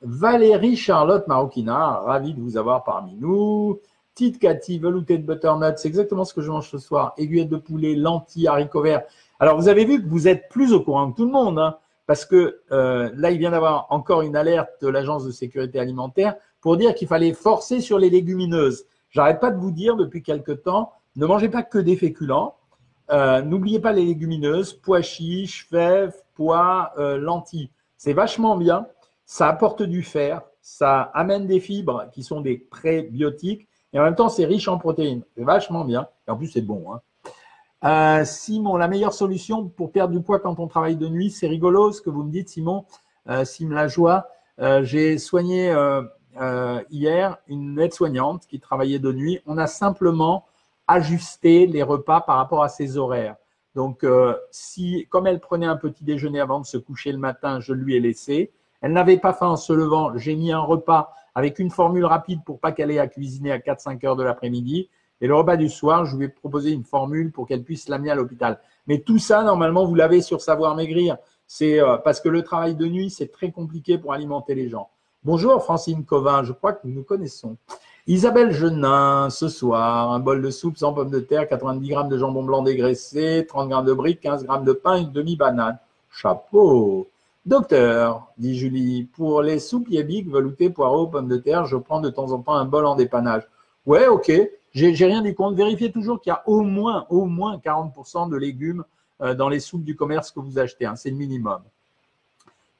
Valérie 0.00 0.76
Charlotte 0.76 1.26
Marokina, 1.26 2.00
ravi 2.00 2.32
de 2.32 2.40
vous 2.40 2.56
avoir 2.56 2.84
parmi 2.84 3.16
nous. 3.16 3.80
Tite 4.18 4.40
Cathy, 4.40 4.80
velouté 4.80 5.16
de 5.16 5.22
butternut, 5.24 5.78
c'est 5.78 5.86
exactement 5.86 6.24
ce 6.24 6.34
que 6.34 6.40
je 6.40 6.50
mange 6.50 6.68
ce 6.68 6.78
soir. 6.78 7.14
Aiguillette 7.18 7.50
de 7.50 7.56
poulet, 7.56 7.94
lentilles, 7.94 8.48
haricots 8.48 8.82
verts. 8.82 9.04
Alors, 9.38 9.56
vous 9.56 9.68
avez 9.68 9.84
vu 9.84 10.02
que 10.02 10.08
vous 10.08 10.26
êtes 10.26 10.48
plus 10.48 10.72
au 10.72 10.80
courant 10.80 11.12
que 11.12 11.16
tout 11.16 11.24
le 11.24 11.30
monde, 11.30 11.60
hein, 11.60 11.76
parce 12.04 12.24
que 12.24 12.58
euh, 12.72 13.10
là, 13.14 13.30
il 13.30 13.38
vient 13.38 13.52
d'avoir 13.52 13.86
encore 13.90 14.22
une 14.22 14.34
alerte 14.34 14.70
de 14.82 14.88
l'Agence 14.88 15.24
de 15.24 15.30
sécurité 15.30 15.78
alimentaire 15.78 16.34
pour 16.60 16.76
dire 16.76 16.96
qu'il 16.96 17.06
fallait 17.06 17.32
forcer 17.32 17.80
sur 17.80 17.96
les 17.96 18.10
légumineuses. 18.10 18.86
J'arrête 19.10 19.38
pas 19.38 19.52
de 19.52 19.60
vous 19.60 19.70
dire 19.70 19.94
depuis 19.94 20.24
quelque 20.24 20.50
temps, 20.50 20.94
ne 21.14 21.24
mangez 21.24 21.48
pas 21.48 21.62
que 21.62 21.78
des 21.78 21.94
féculents, 21.94 22.56
euh, 23.12 23.40
n'oubliez 23.40 23.78
pas 23.78 23.92
les 23.92 24.04
légumineuses, 24.04 24.72
pois 24.72 25.00
chiches, 25.00 25.68
fèves, 25.70 26.16
pois, 26.34 26.90
euh, 26.98 27.18
lentilles. 27.18 27.70
C'est 27.96 28.14
vachement 28.14 28.56
bien. 28.56 28.88
Ça 29.26 29.46
apporte 29.46 29.84
du 29.84 30.02
fer, 30.02 30.42
ça 30.60 31.02
amène 31.14 31.46
des 31.46 31.60
fibres 31.60 32.08
qui 32.12 32.24
sont 32.24 32.40
des 32.40 32.58
prébiotiques 32.58 33.67
et 33.92 33.98
en 33.98 34.04
même 34.04 34.14
temps 34.14 34.28
c'est 34.28 34.44
riche 34.44 34.68
en 34.68 34.78
protéines. 34.78 35.22
C'est 35.36 35.44
vachement 35.44 35.84
bien. 35.84 36.08
Et 36.26 36.30
en 36.30 36.36
plus 36.36 36.48
c'est 36.48 36.62
bon. 36.62 36.92
Hein. 36.92 37.00
Euh, 37.84 38.24
Simon, 38.24 38.76
la 38.76 38.88
meilleure 38.88 39.12
solution 39.12 39.68
pour 39.68 39.92
perdre 39.92 40.12
du 40.12 40.20
poids 40.20 40.40
quand 40.40 40.58
on 40.58 40.66
travaille 40.66 40.96
de 40.96 41.08
nuit, 41.08 41.30
c'est 41.30 41.46
rigolo 41.46 41.92
ce 41.92 42.02
que 42.02 42.10
vous 42.10 42.24
me 42.24 42.30
dites, 42.30 42.48
Simon. 42.48 42.84
Sim 43.44 43.70
la 43.70 43.88
joie. 43.88 44.28
J'ai 44.58 45.18
soigné 45.18 45.70
hier 46.90 47.36
une 47.46 47.78
aide-soignante 47.78 48.46
qui 48.46 48.58
travaillait 48.58 48.98
de 48.98 49.12
nuit. 49.12 49.40
On 49.46 49.58
a 49.58 49.66
simplement 49.66 50.46
ajuster 50.88 51.66
les 51.66 51.82
repas 51.82 52.22
par 52.22 52.38
rapport 52.38 52.64
à 52.64 52.68
ses 52.68 52.96
horaires. 52.96 53.36
Donc, 53.74 54.02
euh, 54.02 54.34
si, 54.50 55.06
comme 55.10 55.26
elle 55.26 55.38
prenait 55.38 55.66
un 55.66 55.76
petit 55.76 56.02
déjeuner 56.02 56.40
avant 56.40 56.58
de 56.58 56.66
se 56.66 56.78
coucher 56.78 57.12
le 57.12 57.18
matin, 57.18 57.60
je 57.60 57.72
lui 57.72 57.94
ai 57.94 58.00
laissé. 58.00 58.50
Elle 58.80 58.92
n'avait 58.92 59.18
pas 59.18 59.32
faim 59.32 59.48
en 59.48 59.56
se 59.56 59.72
levant. 59.72 60.16
J'ai 60.16 60.34
mis 60.34 60.50
un 60.50 60.60
repas 60.60 61.12
avec 61.38 61.60
une 61.60 61.70
formule 61.70 62.04
rapide 62.04 62.40
pour 62.44 62.58
pas 62.58 62.72
qu'elle 62.72 62.90
ait 62.90 62.98
à 62.98 63.06
cuisiner 63.06 63.52
à 63.52 63.58
4-5 63.58 64.04
heures 64.04 64.16
de 64.16 64.24
l'après-midi. 64.24 64.88
Et 65.20 65.28
le 65.28 65.36
repas 65.36 65.56
du 65.56 65.68
soir, 65.68 66.04
je 66.04 66.16
lui 66.16 66.24
ai 66.24 66.28
proposé 66.28 66.72
une 66.72 66.82
formule 66.82 67.30
pour 67.30 67.46
qu'elle 67.46 67.62
puisse 67.62 67.88
l'amener 67.88 68.10
à 68.10 68.16
l'hôpital. 68.16 68.58
Mais 68.88 68.98
tout 68.98 69.20
ça, 69.20 69.44
normalement, 69.44 69.84
vous 69.84 69.94
l'avez 69.94 70.20
sur 70.20 70.40
Savoir 70.40 70.74
Maigrir. 70.74 71.16
C'est 71.46 71.80
euh, 71.80 71.96
parce 71.96 72.20
que 72.20 72.28
le 72.28 72.42
travail 72.42 72.74
de 72.74 72.86
nuit, 72.86 73.08
c'est 73.08 73.30
très 73.30 73.52
compliqué 73.52 73.98
pour 73.98 74.12
alimenter 74.12 74.56
les 74.56 74.68
gens. 74.68 74.88
Bonjour 75.22 75.62
Francine 75.62 76.04
Covin, 76.04 76.42
je 76.42 76.50
crois 76.50 76.72
que 76.72 76.88
nous 76.88 76.94
nous 76.94 77.04
connaissons. 77.04 77.56
Isabelle 78.08 78.50
Genin, 78.50 79.30
ce 79.30 79.46
soir, 79.46 80.10
un 80.10 80.18
bol 80.18 80.42
de 80.42 80.50
soupe 80.50 80.76
sans 80.76 80.92
pommes 80.92 81.10
de 81.10 81.20
terre, 81.20 81.48
90 81.48 81.88
grammes 81.88 82.08
de 82.08 82.18
jambon 82.18 82.42
blanc 82.42 82.62
dégraissé, 82.62 83.46
30 83.46 83.68
grammes 83.68 83.86
de 83.86 83.92
briques, 83.92 84.20
15 84.22 84.44
grammes 84.44 84.64
de 84.64 84.72
pain, 84.72 84.96
une 84.96 85.12
demi-banane. 85.12 85.78
Chapeau 86.10 87.06
Docteur, 87.48 88.30
dit 88.36 88.58
Julie, 88.58 89.04
pour 89.04 89.40
les 89.40 89.58
soupes 89.58 89.88
yébiques, 89.88 90.28
velouté, 90.28 90.68
poireaux, 90.68 91.06
pommes 91.06 91.28
de 91.28 91.38
terre, 91.38 91.64
je 91.64 91.78
prends 91.78 92.02
de 92.02 92.10
temps 92.10 92.30
en 92.32 92.42
temps 92.42 92.52
un 92.52 92.66
bol 92.66 92.84
en 92.84 92.94
dépannage. 92.94 93.48
Ouais, 93.86 94.06
ok. 94.06 94.30
J'ai 94.72 95.06
rien 95.06 95.22
dit 95.22 95.34
compte. 95.34 95.56
Vérifiez 95.56 95.90
toujours 95.90 96.20
qu'il 96.20 96.28
y 96.28 96.34
a 96.34 96.42
au 96.46 96.60
moins, 96.60 97.06
au 97.08 97.24
moins 97.24 97.56
40% 97.56 98.28
de 98.28 98.36
légumes 98.36 98.84
euh, 99.22 99.32
dans 99.32 99.48
les 99.48 99.60
soupes 99.60 99.82
du 99.82 99.96
commerce 99.96 100.30
que 100.30 100.40
vous 100.40 100.58
achetez. 100.58 100.84
Hein. 100.84 100.94
C'est 100.94 101.08
le 101.08 101.16
minimum. 101.16 101.62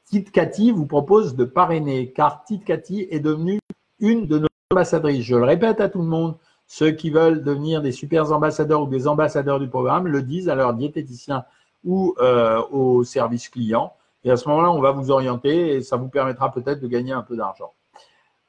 Tite 0.04 0.30
Cathy 0.32 0.70
vous 0.70 0.84
propose 0.84 1.34
de 1.34 1.46
parrainer, 1.46 2.12
car 2.12 2.44
Tite 2.44 2.66
Cathy 2.66 3.08
est 3.10 3.20
devenue 3.20 3.60
une 4.00 4.26
de 4.26 4.40
nos 4.40 4.48
ambassadrices. 4.70 5.24
Je 5.24 5.36
le 5.36 5.44
répète 5.44 5.80
à 5.80 5.88
tout 5.88 6.02
le 6.02 6.08
monde, 6.08 6.36
ceux 6.66 6.90
qui 6.90 7.08
veulent 7.08 7.42
devenir 7.42 7.80
des 7.80 7.92
super 7.92 8.30
ambassadeurs 8.32 8.82
ou 8.82 8.86
des 8.86 9.08
ambassadeurs 9.08 9.60
du 9.60 9.68
programme 9.68 10.08
le 10.08 10.20
disent 10.20 10.50
à 10.50 10.54
leur 10.54 10.74
diététicien 10.74 11.46
ou 11.84 12.14
euh, 12.20 12.62
au 12.70 13.02
service 13.02 13.48
client. 13.48 13.94
Et 14.24 14.30
à 14.30 14.36
ce 14.36 14.48
moment-là, 14.48 14.70
on 14.70 14.80
va 14.80 14.92
vous 14.92 15.10
orienter 15.10 15.76
et 15.76 15.82
ça 15.82 15.96
vous 15.96 16.08
permettra 16.08 16.52
peut-être 16.52 16.80
de 16.80 16.88
gagner 16.88 17.12
un 17.12 17.22
peu 17.22 17.36
d'argent. 17.36 17.72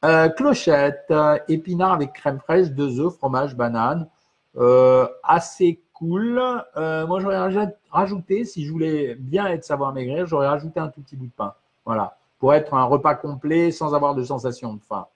Euh, 0.05 0.29
clochette, 0.29 1.05
euh, 1.11 1.37
épinard 1.47 1.93
avec 1.93 2.13
crème 2.13 2.39
fraîche, 2.39 2.69
deux 2.71 2.99
œufs, 2.99 3.13
fromage, 3.13 3.55
banane. 3.55 4.07
assez 5.23 5.81
cool. 5.93 6.41
moi, 6.75 7.19
j'aurais 7.19 7.67
rajouté, 7.91 8.45
si 8.45 8.65
je 8.65 8.71
voulais 8.71 9.15
bien 9.15 9.47
être 9.47 9.63
savoir 9.63 9.93
maigrir, 9.93 10.25
j'aurais 10.25 10.47
rajouté 10.47 10.79
un 10.79 10.87
tout 10.87 11.01
petit 11.01 11.15
bout 11.15 11.27
de 11.27 11.31
pain. 11.31 11.53
Voilà. 11.85 12.17
Pour 12.39 12.53
être 12.53 12.73
un 12.73 12.85
repas 12.85 13.15
complet 13.15 13.71
sans 13.71 13.93
avoir 13.93 14.15
de 14.15 14.23
sensation 14.23 14.73
de 14.73 14.81
faim. 14.81 15.07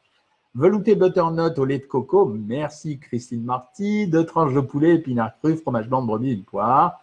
Velouté 0.55 0.93
butternut 0.93 1.57
au 1.57 1.65
lait 1.65 1.79
de 1.79 1.85
coco, 1.85 2.25
merci 2.25 2.99
Christine 2.99 3.43
Marty. 3.43 4.07
Deux 4.07 4.23
tranches 4.23 4.53
de 4.53 4.59
poulet, 4.59 4.95
épinards 4.97 5.35
crus, 5.39 5.59
fromage 5.59 5.89
blanc 5.89 6.03
brebis, 6.03 6.33
une 6.33 6.43
poire. 6.43 6.99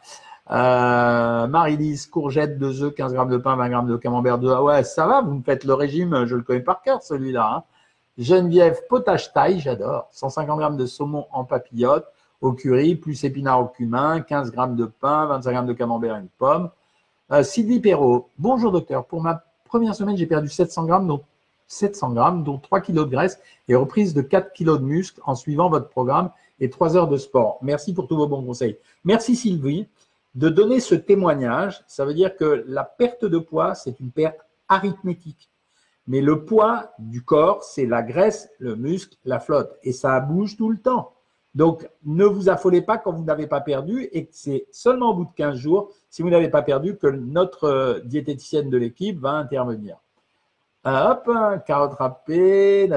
Euh, 0.50 1.46
Marie-Lise, 1.46 2.06
courgette, 2.06 2.58
deux 2.58 2.82
œufs, 2.82 2.94
15 2.94 3.14
grammes 3.14 3.30
de 3.30 3.36
pain, 3.36 3.54
20 3.54 3.68
grammes 3.68 3.88
de 3.88 3.96
camembert, 3.96 4.38
deux. 4.38 4.50
Ah 4.50 4.62
ouais, 4.62 4.82
ça 4.82 5.06
va, 5.06 5.22
vous 5.22 5.34
me 5.34 5.42
faites 5.42 5.64
le 5.64 5.74
régime, 5.74 6.24
je 6.26 6.34
le 6.34 6.42
connais 6.42 6.60
par 6.60 6.82
cœur 6.82 7.02
celui-là. 7.02 7.54
Hein. 7.56 7.62
Geneviève, 8.18 8.80
potage 8.88 9.32
taille, 9.32 9.60
j'adore. 9.60 10.08
150 10.10 10.58
grammes 10.58 10.76
de 10.76 10.86
saumon 10.86 11.26
en 11.32 11.44
papillote 11.44 12.06
au 12.40 12.52
curry, 12.52 12.96
plus 12.96 13.22
épinards 13.24 13.60
au 13.60 13.66
cumin, 13.66 14.20
15 14.22 14.50
grammes 14.50 14.74
de 14.74 14.86
pain, 14.86 15.26
25 15.26 15.52
grammes 15.52 15.66
de 15.66 15.72
camembert 15.72 16.16
et 16.16 16.20
une 16.20 16.28
pomme. 16.28 16.70
Euh, 17.30 17.44
Sylvie 17.44 17.80
Perrault, 17.80 18.28
bonjour 18.38 18.72
docteur. 18.72 19.04
Pour 19.04 19.22
ma 19.22 19.44
première 19.64 19.94
semaine, 19.94 20.16
j'ai 20.16 20.26
perdu 20.26 20.48
700 20.48 20.86
grammes, 20.86 21.06
donc 21.06 21.22
700 21.68 22.10
grammes, 22.10 22.42
dont 22.42 22.58
3 22.58 22.80
kg 22.80 22.94
de 22.94 23.04
graisse 23.04 23.38
et 23.68 23.76
reprise 23.76 24.14
de 24.14 24.22
4 24.22 24.52
kg 24.52 24.78
de 24.78 24.84
muscle 24.84 25.20
en 25.24 25.36
suivant 25.36 25.70
votre 25.70 25.88
programme 25.88 26.30
et 26.58 26.70
3 26.70 26.96
heures 26.96 27.08
de 27.08 27.16
sport. 27.16 27.58
Merci 27.62 27.94
pour 27.94 28.08
tous 28.08 28.16
vos 28.16 28.26
bons 28.26 28.42
conseils. 28.42 28.76
Merci 29.04 29.36
Sylvie 29.36 29.86
de 30.34 30.48
donner 30.48 30.80
ce 30.80 30.94
témoignage. 30.94 31.82
Ça 31.86 32.04
veut 32.04 32.14
dire 32.14 32.36
que 32.36 32.64
la 32.66 32.84
perte 32.84 33.24
de 33.24 33.38
poids, 33.38 33.74
c'est 33.74 33.98
une 34.00 34.12
perte 34.12 34.40
arithmétique. 34.68 35.50
Mais 36.06 36.20
le 36.20 36.44
poids 36.44 36.92
du 36.98 37.24
corps, 37.24 37.62
c'est 37.62 37.86
la 37.86 38.02
graisse, 38.02 38.50
le 38.58 38.76
muscle, 38.76 39.16
la 39.24 39.40
flotte. 39.40 39.78
Et 39.82 39.92
ça 39.92 40.18
bouge 40.20 40.56
tout 40.56 40.70
le 40.70 40.78
temps. 40.78 41.12
Donc, 41.54 41.88
ne 42.04 42.24
vous 42.24 42.48
affolez 42.48 42.80
pas 42.80 42.96
quand 42.98 43.12
vous 43.12 43.24
n'avez 43.24 43.48
pas 43.48 43.60
perdu 43.60 44.08
et 44.12 44.28
c'est 44.32 44.66
seulement 44.70 45.10
au 45.10 45.14
bout 45.14 45.24
de 45.24 45.32
15 45.34 45.56
jours, 45.56 45.90
si 46.08 46.22
vous 46.22 46.30
n'avez 46.30 46.48
pas 46.48 46.62
perdu, 46.62 46.96
que 46.96 47.08
notre 47.08 47.64
euh, 47.64 48.00
diététicienne 48.04 48.70
de 48.70 48.76
l'équipe 48.76 49.18
va 49.18 49.32
intervenir. 49.32 49.96
Hop, 50.84 51.30
carotte 51.66 51.94
râpée, 51.94 52.88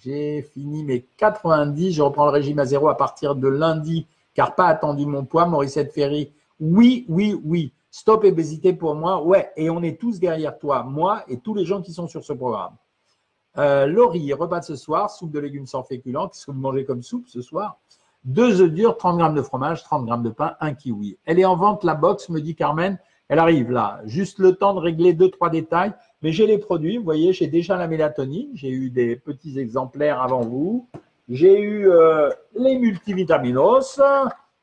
J'ai 0.00 0.42
fini 0.42 0.84
mes 0.84 1.02
90. 1.16 1.92
Je 1.92 2.02
reprends 2.02 2.26
le 2.26 2.30
régime 2.30 2.60
à 2.60 2.66
zéro 2.66 2.88
à 2.88 2.96
partir 2.96 3.34
de 3.34 3.48
lundi, 3.48 4.06
car 4.36 4.54
pas 4.54 4.66
attendu 4.66 5.06
mon 5.06 5.24
poids. 5.24 5.46
Mauricette 5.46 5.92
Ferry, 5.92 6.32
oui, 6.60 7.06
oui, 7.08 7.40
oui. 7.42 7.72
Stop 7.90 8.24
obésité 8.24 8.74
pour 8.74 8.94
moi. 8.94 9.22
Ouais, 9.22 9.50
et 9.56 9.70
on 9.70 9.82
est 9.82 9.98
tous 9.98 10.20
derrière 10.20 10.58
toi, 10.58 10.82
moi 10.82 11.24
et 11.28 11.38
tous 11.40 11.54
les 11.54 11.64
gens 11.64 11.80
qui 11.80 11.92
sont 11.92 12.06
sur 12.06 12.22
ce 12.22 12.34
programme. 12.34 12.74
Euh, 13.56 13.86
Laurie, 13.86 14.34
repas 14.34 14.60
de 14.60 14.66
ce 14.66 14.76
soir, 14.76 15.10
soupe 15.10 15.30
de 15.30 15.38
légumes 15.38 15.66
sans 15.66 15.82
féculents. 15.82 16.28
Qu'est-ce 16.28 16.44
que 16.44 16.50
vous 16.50 16.60
mangez 16.60 16.84
comme 16.84 17.02
soupe 17.02 17.26
ce 17.26 17.40
soir? 17.40 17.78
Deux 18.24 18.60
œufs 18.60 18.70
durs, 18.70 18.98
30 18.98 19.16
grammes 19.16 19.34
de 19.34 19.40
fromage, 19.40 19.82
30 19.82 20.04
grammes 20.04 20.22
de 20.22 20.30
pain, 20.30 20.56
un 20.60 20.74
kiwi. 20.74 21.16
Elle 21.24 21.40
est 21.40 21.46
en 21.46 21.56
vente, 21.56 21.82
la 21.84 21.94
box, 21.94 22.28
me 22.28 22.40
dit 22.40 22.54
Carmen. 22.54 22.98
Elle 23.28 23.38
arrive 23.38 23.70
là. 23.70 24.02
Juste 24.04 24.38
le 24.38 24.54
temps 24.54 24.74
de 24.74 24.78
régler 24.78 25.12
deux, 25.14 25.30
trois 25.30 25.48
détails. 25.48 25.92
Mais 26.22 26.32
j'ai 26.32 26.46
les 26.46 26.58
produits. 26.58 26.98
Vous 26.98 27.04
voyez, 27.04 27.32
j'ai 27.32 27.46
déjà 27.46 27.76
la 27.76 27.88
mélatonine. 27.88 28.50
J'ai 28.54 28.70
eu 28.70 28.90
des 28.90 29.16
petits 29.16 29.58
exemplaires 29.58 30.20
avant 30.20 30.42
vous. 30.42 30.88
J'ai 31.28 31.60
eu 31.60 31.90
euh, 31.90 32.30
les 32.54 32.78
multivitaminos. 32.78 34.00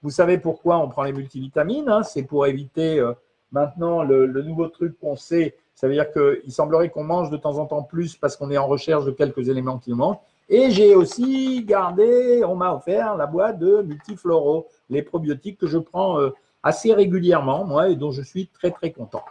Vous 0.02 0.10
savez 0.10 0.38
pourquoi 0.38 0.78
on 0.78 0.88
prend 0.88 1.04
les 1.04 1.12
multivitamines 1.12 1.90
hein? 1.90 2.04
C'est 2.04 2.24
pour 2.24 2.46
éviter 2.46 3.00
euh, 3.00 3.14
maintenant 3.52 4.04
le, 4.04 4.28
nouveau 4.42 4.68
truc 4.70 4.98
qu'on 5.00 5.16
sait. 5.16 5.58
Ça 5.76 5.88
veut 5.88 5.94
dire 5.94 6.12
qu'il 6.12 6.52
semblerait 6.52 6.90
qu'on 6.90 7.04
mange 7.04 7.30
de 7.30 7.38
temps 7.38 7.58
en 7.58 7.66
temps 7.66 7.84
plus 7.84 8.16
parce 8.16 8.38
qu'on 8.38 8.50
est 8.50 8.58
en 8.58 8.68
recherche 8.68 9.06
de 9.06 9.12
quelques 9.12 9.50
éléments 9.50 9.78
qui 9.78 9.90
nous 9.90 9.98
manquent. 9.98 10.22
Et 10.50 10.72
j'ai 10.72 10.96
aussi 10.96 11.64
gardé, 11.66 12.44
on 12.46 12.56
m'a 12.56 12.74
offert 12.74 13.16
la 13.18 13.26
boîte 13.26 13.60
de 13.60 13.82
multifloraux, 13.82 14.68
les 14.90 15.02
probiotiques 15.02 15.58
que 15.58 15.68
je 15.68 15.78
prends 15.78 16.20
euh, 16.20 16.30
assez 16.62 16.94
régulièrement, 16.94 17.66
moi, 17.66 17.90
et 17.90 17.96
dont 17.96 18.12
je 18.12 18.22
suis 18.22 18.48
très 18.48 18.72
très 18.72 18.92
content. 18.92 19.24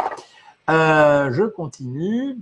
je 0.69 1.47
continue. 1.47 2.39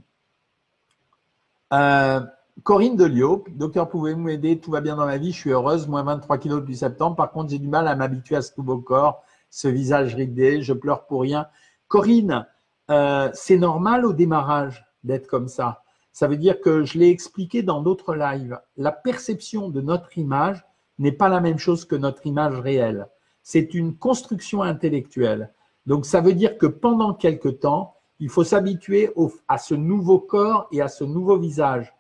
Corinne 2.65 2.97
Delio, 2.97 3.45
docteur, 3.55 3.89
pouvez-vous 3.89 4.21
m'aider? 4.21 4.59
Tout 4.59 4.71
va 4.71 4.81
bien 4.81 4.97
dans 4.97 5.07
ma 5.07 5.19
vie, 5.19 5.33
je 5.33 5.39
suis 5.39 5.51
heureuse, 5.51 5.87
moins 5.87 6.03
23 6.03 6.39
kilos 6.39 6.61
depuis 6.61 6.77
septembre. 6.77 7.17
Par 7.17 7.31
contre, 7.31 7.51
j'ai 7.51 7.59
du 7.59 7.69
mal 7.69 7.87
à 7.87 7.95
m'habituer 7.95 8.37
à 8.37 8.43
ce 8.43 8.53
nouveau 8.59 8.79
corps, 8.79 9.23
ce 9.51 9.69
visage 9.69 10.15
ridé, 10.15 10.61
je 10.61 10.73
pleure 10.73 11.07
pour 11.07 11.23
rien. 11.23 11.47
Corinne, 11.89 12.47
euh, 12.91 13.31
c'est 13.35 13.57
normal 13.57 14.05
au 14.05 14.13
démarrage 14.13 14.85
d'être 15.05 15.27
comme 15.27 15.49
ça. 15.49 15.83
Ça 16.13 16.27
veut 16.27 16.37
dire 16.37 16.61
que 16.61 16.85
je 16.85 16.99
l'ai 16.99 17.09
expliqué 17.09 17.63
dans 17.63 17.83
d'autres 17.83 18.15
lives. 18.15 18.61
La 18.77 18.93
perception 18.93 19.69
de 19.69 19.81
notre 19.81 20.19
image 20.19 20.65
n'est 20.99 21.13
pas 21.13 21.29
la 21.29 21.41
même 21.41 21.59
chose 21.59 21.85
que 21.85 21.97
notre 21.97 22.27
image 22.27 22.59
réelle. 22.59 23.07
C'est 23.43 23.75
une 23.75 23.97
construction 23.97 24.63
intellectuelle. 24.63 25.53
Donc, 25.87 26.05
ça 26.05 26.21
veut 26.21 26.35
dire 26.35 26.59
que 26.59 26.67
pendant 26.67 27.15
quelque 27.15 27.49
temps, 27.49 27.95
il 28.19 28.29
faut 28.29 28.45
s'habituer 28.45 29.15
à 29.49 29.57
ce 29.57 29.75
nouveau 29.75 30.19
corps 30.19 30.69
et 30.73 30.83
à 30.83 30.89
ce 30.89 31.05
nouveau 31.05 31.39
visage. 31.39 31.95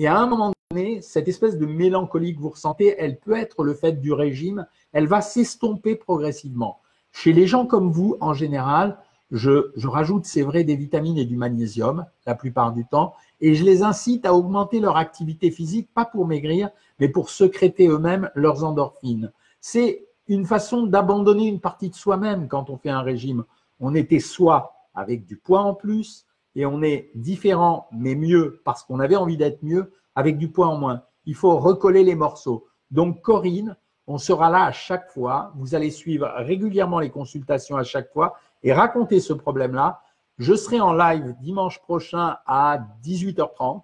Et 0.00 0.06
à 0.06 0.18
un 0.18 0.26
moment 0.26 0.50
donné, 0.70 1.02
cette 1.02 1.28
espèce 1.28 1.58
de 1.58 1.66
mélancolie 1.66 2.34
que 2.34 2.40
vous 2.40 2.48
ressentez, 2.48 2.94
elle 2.96 3.18
peut 3.18 3.36
être 3.36 3.64
le 3.64 3.74
fait 3.74 4.00
du 4.00 4.14
régime, 4.14 4.66
elle 4.94 5.06
va 5.06 5.20
s'estomper 5.20 5.94
progressivement. 5.94 6.78
Chez 7.12 7.34
les 7.34 7.46
gens 7.46 7.66
comme 7.66 7.92
vous, 7.92 8.16
en 8.22 8.32
général, 8.32 8.96
je, 9.30 9.70
rajoute, 9.86 10.24
c'est 10.24 10.40
vrai, 10.40 10.64
des 10.64 10.74
vitamines 10.74 11.18
et 11.18 11.26
du 11.26 11.36
magnésium 11.36 12.06
la 12.24 12.34
plupart 12.34 12.72
du 12.72 12.86
temps, 12.86 13.12
et 13.42 13.54
je 13.54 13.62
les 13.62 13.82
incite 13.82 14.24
à 14.24 14.32
augmenter 14.32 14.80
leur 14.80 14.96
activité 14.96 15.50
physique, 15.50 15.90
pas 15.92 16.06
pour 16.06 16.26
maigrir, 16.26 16.70
mais 16.98 17.10
pour 17.10 17.28
secréter 17.28 17.86
eux-mêmes 17.86 18.30
leurs 18.34 18.64
endorphines. 18.64 19.30
C'est 19.60 20.06
une 20.28 20.46
façon 20.46 20.84
d'abandonner 20.84 21.46
une 21.46 21.60
partie 21.60 21.90
de 21.90 21.94
soi-même 21.94 22.48
quand 22.48 22.70
on 22.70 22.78
fait 22.78 22.88
un 22.88 23.02
régime. 23.02 23.44
On 23.80 23.94
était 23.94 24.18
soi 24.18 24.72
avec 24.94 25.26
du 25.26 25.36
poids 25.36 25.60
en 25.60 25.74
plus, 25.74 26.24
et 26.54 26.66
on 26.66 26.82
est 26.82 27.10
différent, 27.14 27.88
mais 27.92 28.14
mieux, 28.14 28.60
parce 28.64 28.82
qu'on 28.82 29.00
avait 29.00 29.16
envie 29.16 29.36
d'être 29.36 29.62
mieux, 29.62 29.92
avec 30.14 30.38
du 30.38 30.50
poids 30.50 30.68
en 30.68 30.76
moins. 30.76 31.02
Il 31.24 31.34
faut 31.34 31.58
recoller 31.58 32.02
les 32.02 32.14
morceaux. 32.14 32.66
Donc, 32.90 33.22
Corinne, 33.22 33.76
on 34.06 34.18
sera 34.18 34.50
là 34.50 34.64
à 34.64 34.72
chaque 34.72 35.08
fois. 35.10 35.52
Vous 35.56 35.74
allez 35.74 35.90
suivre 35.90 36.28
régulièrement 36.38 36.98
les 36.98 37.10
consultations 37.10 37.76
à 37.76 37.84
chaque 37.84 38.12
fois 38.12 38.34
et 38.62 38.72
raconter 38.72 39.20
ce 39.20 39.32
problème-là. 39.32 40.00
Je 40.38 40.54
serai 40.54 40.80
en 40.80 40.92
live 40.92 41.36
dimanche 41.40 41.80
prochain 41.82 42.38
à 42.46 42.80
18h30, 43.04 43.82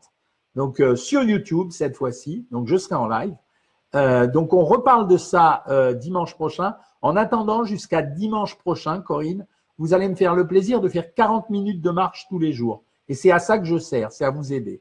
donc 0.54 0.80
euh, 0.80 0.96
sur 0.96 1.22
YouTube 1.22 1.70
cette 1.70 1.96
fois-ci. 1.96 2.46
Donc, 2.50 2.66
je 2.66 2.76
serai 2.76 2.94
en 2.94 3.06
live. 3.06 3.36
Euh, 3.94 4.26
donc, 4.26 4.52
on 4.52 4.64
reparle 4.64 5.06
de 5.06 5.16
ça 5.16 5.62
euh, 5.68 5.92
dimanche 5.94 6.34
prochain. 6.34 6.76
En 7.02 7.14
attendant, 7.14 7.64
jusqu'à 7.64 8.02
dimanche 8.02 8.56
prochain, 8.58 9.00
Corinne, 9.00 9.46
vous 9.78 9.94
allez 9.94 10.08
me 10.08 10.14
faire 10.14 10.34
le 10.34 10.46
plaisir 10.46 10.80
de 10.80 10.88
faire 10.88 11.12
40 11.14 11.50
minutes 11.50 11.80
de 11.80 11.90
marche 11.90 12.26
tous 12.28 12.38
les 12.38 12.52
jours. 12.52 12.82
Et 13.08 13.14
c'est 13.14 13.30
à 13.30 13.38
ça 13.38 13.58
que 13.58 13.64
je 13.64 13.78
sers, 13.78 14.12
c'est 14.12 14.24
à 14.24 14.30
vous 14.30 14.52
aider. 14.52 14.80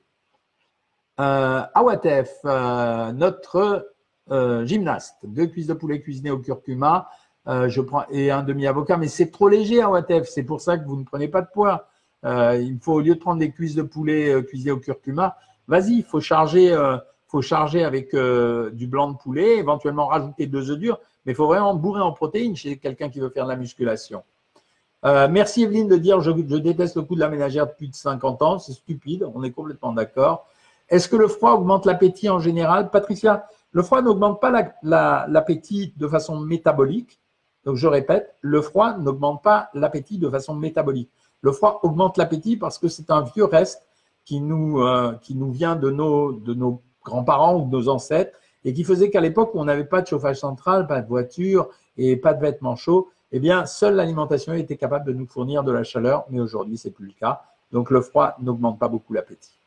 Euh, 1.19 1.61
Awatef, 1.73 2.39
euh, 2.45 3.11
notre 3.13 3.93
euh, 4.31 4.65
gymnaste, 4.65 5.15
deux 5.23 5.47
cuisses 5.47 5.67
de 5.67 5.73
poulet 5.73 6.01
cuisinées 6.01 6.31
au 6.31 6.39
curcuma, 6.39 7.09
euh, 7.47 7.69
je 7.69 7.79
prends 7.81 8.05
et 8.09 8.31
un 8.31 8.43
demi-avocat, 8.43 8.97
mais 8.97 9.07
c'est 9.07 9.31
trop 9.31 9.47
léger 9.47 9.81
Awatef, 9.81 10.27
c'est 10.27 10.43
pour 10.43 10.61
ça 10.61 10.77
que 10.77 10.85
vous 10.85 10.97
ne 10.97 11.03
prenez 11.03 11.27
pas 11.27 11.41
de 11.41 11.47
poids. 11.53 11.87
il 12.23 12.79
faut 12.81 12.93
au 12.93 13.01
lieu 13.01 13.15
de 13.15 13.19
prendre 13.19 13.39
des 13.39 13.51
cuisses 13.51 13.75
de 13.75 13.83
poulet 13.83 14.43
cuisinées 14.45 14.71
au 14.71 14.79
curcuma, 14.79 15.37
vas-y, 15.67 15.97
il 15.97 16.03
faut 16.03 16.19
charger, 16.19 16.75
faut 17.27 17.43
charger 17.43 17.83
avec 17.83 18.15
du 18.15 18.87
blanc 18.87 19.11
de 19.11 19.17
poulet, 19.17 19.57
éventuellement 19.57 20.07
rajouter 20.07 20.47
deux 20.47 20.71
œufs 20.71 20.79
durs, 20.79 20.99
mais 21.25 21.33
il 21.33 21.35
faut 21.35 21.45
vraiment 21.45 21.75
bourrer 21.75 22.01
en 22.01 22.13
protéines 22.13 22.55
chez 22.55 22.77
quelqu'un 22.77 23.09
qui 23.09 23.19
veut 23.19 23.29
faire 23.29 23.45
de 23.45 23.51
la 23.51 23.57
musculation. 23.57 24.23
Euh, 25.03 25.27
merci 25.29 25.63
Evelyne 25.63 25.87
de 25.87 25.97
dire 25.97 26.21
je, 26.21 26.31
je 26.31 26.55
déteste 26.55 26.95
le 26.95 27.03
coup 27.03 27.15
de 27.15 27.19
la 27.19 27.29
ménagère 27.29 27.67
depuis 27.67 27.91
50 27.91 28.41
ans, 28.41 28.59
c'est 28.59 28.73
stupide, 28.73 29.27
on 29.35 29.43
est 29.43 29.51
complètement 29.51 29.91
d'accord. 29.91 30.47
Est-ce 30.89 31.09
que 31.09 31.15
le 31.15 31.27
froid 31.27 31.53
augmente 31.53 31.85
l'appétit 31.85 32.29
en 32.29 32.39
général? 32.39 32.91
Patricia, 32.91 33.47
le 33.71 33.83
froid 33.83 34.01
n'augmente 34.01 34.39
pas 34.39 34.73
l'appétit 34.81 35.93
de 35.97 36.07
façon 36.07 36.39
métabolique. 36.39 37.19
Donc 37.65 37.75
je 37.75 37.87
répète, 37.87 38.35
le 38.41 38.61
froid 38.61 38.97
n'augmente 38.97 39.43
pas 39.43 39.69
l'appétit 39.73 40.19
de 40.19 40.29
façon 40.29 40.53
métabolique. 40.53 41.09
Le 41.41 41.51
froid 41.51 41.79
augmente 41.83 42.17
l'appétit 42.17 42.57
parce 42.57 42.77
que 42.77 42.87
c'est 42.87 43.09
un 43.11 43.23
vieux 43.23 43.45
reste 43.45 43.85
qui 44.23 44.39
nous, 44.39 44.79
euh, 44.81 45.13
qui 45.21 45.35
nous 45.35 45.51
vient 45.51 45.75
de 45.75 45.89
nos, 45.89 46.31
de 46.31 46.53
nos 46.53 46.81
grands-parents 47.03 47.55
ou 47.57 47.65
de 47.65 47.71
nos 47.71 47.89
ancêtres 47.89 48.37
et 48.63 48.73
qui 48.73 48.83
faisait 48.83 49.09
qu'à 49.09 49.21
l'époque 49.21 49.51
on 49.55 49.65
n'avait 49.65 49.85
pas 49.85 50.01
de 50.01 50.07
chauffage 50.07 50.37
central, 50.37 50.87
pas 50.87 51.01
de 51.01 51.07
voiture 51.07 51.69
et 51.97 52.15
pas 52.17 52.33
de 52.33 52.41
vêtements 52.41 52.75
chauds, 52.75 53.09
eh 53.31 53.39
bien, 53.39 53.65
seule 53.65 53.95
l'alimentation 53.95 54.53
était 54.53 54.77
capable 54.77 55.05
de 55.05 55.13
nous 55.13 55.25
fournir 55.25 55.63
de 55.63 55.71
la 55.71 55.83
chaleur, 55.83 56.25
mais 56.29 56.39
aujourd'hui, 56.39 56.77
ce 56.77 56.87
n'est 56.87 56.93
plus 56.93 57.07
le 57.07 57.13
cas. 57.13 57.43
Donc, 57.71 57.89
le 57.89 58.01
froid 58.01 58.35
n'augmente 58.39 58.79
pas 58.79 58.87
beaucoup 58.87 59.13
l'appétit. 59.13 59.59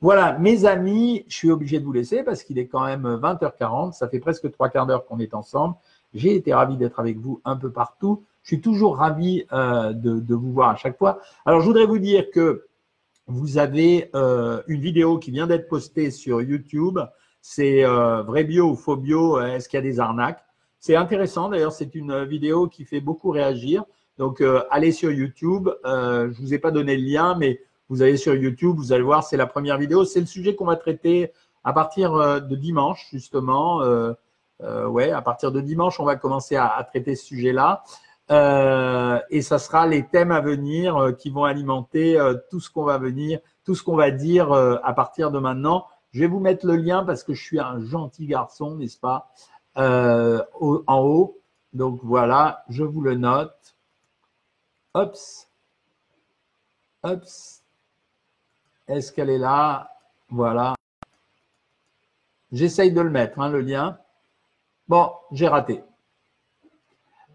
Voilà, 0.00 0.38
mes 0.38 0.66
amis, 0.66 1.24
je 1.28 1.34
suis 1.34 1.50
obligé 1.50 1.80
de 1.80 1.84
vous 1.84 1.92
laisser 1.92 2.22
parce 2.22 2.42
qu'il 2.42 2.58
est 2.58 2.66
quand 2.66 2.84
même 2.84 3.06
20h40. 3.06 3.92
Ça 3.92 4.08
fait 4.08 4.18
presque 4.18 4.50
trois 4.50 4.68
quarts 4.68 4.86
d'heure 4.86 5.06
qu'on 5.06 5.18
est 5.18 5.34
ensemble. 5.34 5.76
J'ai 6.12 6.34
été 6.34 6.52
ravi 6.52 6.76
d'être 6.76 7.00
avec 7.00 7.18
vous 7.18 7.40
un 7.44 7.56
peu 7.56 7.70
partout. 7.70 8.24
Je 8.42 8.48
suis 8.48 8.60
toujours 8.60 8.98
ravi 8.98 9.46
euh, 9.52 9.92
de, 9.92 10.34
vous 10.34 10.52
voir 10.52 10.70
à 10.70 10.76
chaque 10.76 10.98
fois. 10.98 11.20
Alors, 11.46 11.60
je 11.60 11.66
voudrais 11.66 11.86
vous 11.86 11.98
dire 11.98 12.30
que 12.30 12.66
vous 13.26 13.56
avez 13.56 14.10
euh, 14.14 14.62
une 14.66 14.80
vidéo 14.80 15.18
qui 15.18 15.30
vient 15.30 15.46
d'être 15.46 15.68
postée 15.68 16.10
sur 16.10 16.42
YouTube. 16.42 16.98
C'est 17.40 17.84
euh, 17.84 18.22
vrai 18.22 18.44
bio 18.44 18.72
ou 18.72 18.76
faux 18.76 18.96
bio 18.96 19.40
Est-ce 19.40 19.68
qu'il 19.68 19.78
y 19.78 19.82
a 19.82 19.82
des 19.82 20.00
arnaques? 20.00 20.44
C'est 20.84 20.96
intéressant, 20.96 21.48
d'ailleurs, 21.48 21.72
c'est 21.72 21.94
une 21.94 22.24
vidéo 22.24 22.68
qui 22.68 22.84
fait 22.84 23.00
beaucoup 23.00 23.30
réagir. 23.30 23.84
Donc, 24.18 24.42
euh, 24.42 24.64
allez 24.70 24.92
sur 24.92 25.10
YouTube. 25.10 25.70
Euh, 25.86 26.30
je 26.30 26.38
ne 26.38 26.46
vous 26.46 26.52
ai 26.52 26.58
pas 26.58 26.70
donné 26.70 26.94
le 26.98 27.02
lien, 27.02 27.34
mais 27.38 27.58
vous 27.88 28.02
allez 28.02 28.18
sur 28.18 28.34
YouTube, 28.34 28.76
vous 28.76 28.92
allez 28.92 29.02
voir, 29.02 29.24
c'est 29.24 29.38
la 29.38 29.46
première 29.46 29.78
vidéo. 29.78 30.04
C'est 30.04 30.20
le 30.20 30.26
sujet 30.26 30.54
qu'on 30.54 30.66
va 30.66 30.76
traiter 30.76 31.32
à 31.64 31.72
partir 31.72 32.12
euh, 32.12 32.38
de 32.38 32.54
dimanche, 32.54 33.08
justement. 33.10 33.78
ouais, 34.60 35.10
à 35.10 35.22
partir 35.22 35.52
de 35.52 35.62
dimanche, 35.62 36.00
on 36.00 36.04
va 36.04 36.16
commencer 36.16 36.56
à, 36.56 36.86
traiter 36.86 37.16
ce 37.16 37.24
sujet-là. 37.24 37.82
et 39.30 39.40
ça 39.40 39.58
sera 39.58 39.86
les 39.86 40.06
thèmes 40.06 40.32
à 40.32 40.42
venir 40.42 41.14
qui 41.16 41.30
vont 41.30 41.44
alimenter 41.44 42.20
tout 42.50 42.60
ce 42.60 42.68
qu'on 42.68 42.84
va 42.84 42.98
venir, 42.98 43.38
tout 43.64 43.74
ce 43.74 43.82
qu'on 43.82 43.96
va 43.96 44.10
dire 44.10 44.52
à 44.52 44.92
partir 44.92 45.30
de 45.30 45.38
maintenant. 45.38 45.86
Je 46.12 46.20
vais 46.20 46.28
vous 46.28 46.40
mettre 46.40 46.66
le 46.66 46.76
lien 46.76 47.04
parce 47.04 47.24
que 47.24 47.34
je 47.34 47.42
suis 47.42 47.58
un 47.58 47.80
gentil 47.80 48.26
garçon, 48.26 48.76
n'est-ce 48.76 49.00
pas? 49.00 49.32
Euh, 49.76 50.42
en 50.86 50.98
haut. 51.00 51.38
Donc 51.72 52.00
voilà, 52.02 52.64
je 52.68 52.84
vous 52.84 53.00
le 53.00 53.14
note. 53.14 53.74
Hops. 54.94 55.48
Hops. 57.02 57.62
Est-ce 58.86 59.12
qu'elle 59.12 59.30
est 59.30 59.38
là? 59.38 59.90
Voilà. 60.28 60.74
J'essaye 62.52 62.92
de 62.92 63.00
le 63.00 63.10
mettre, 63.10 63.40
hein, 63.40 63.48
le 63.48 63.60
lien. 63.60 63.98
Bon, 64.86 65.10
j'ai 65.32 65.48
raté. 65.48 65.82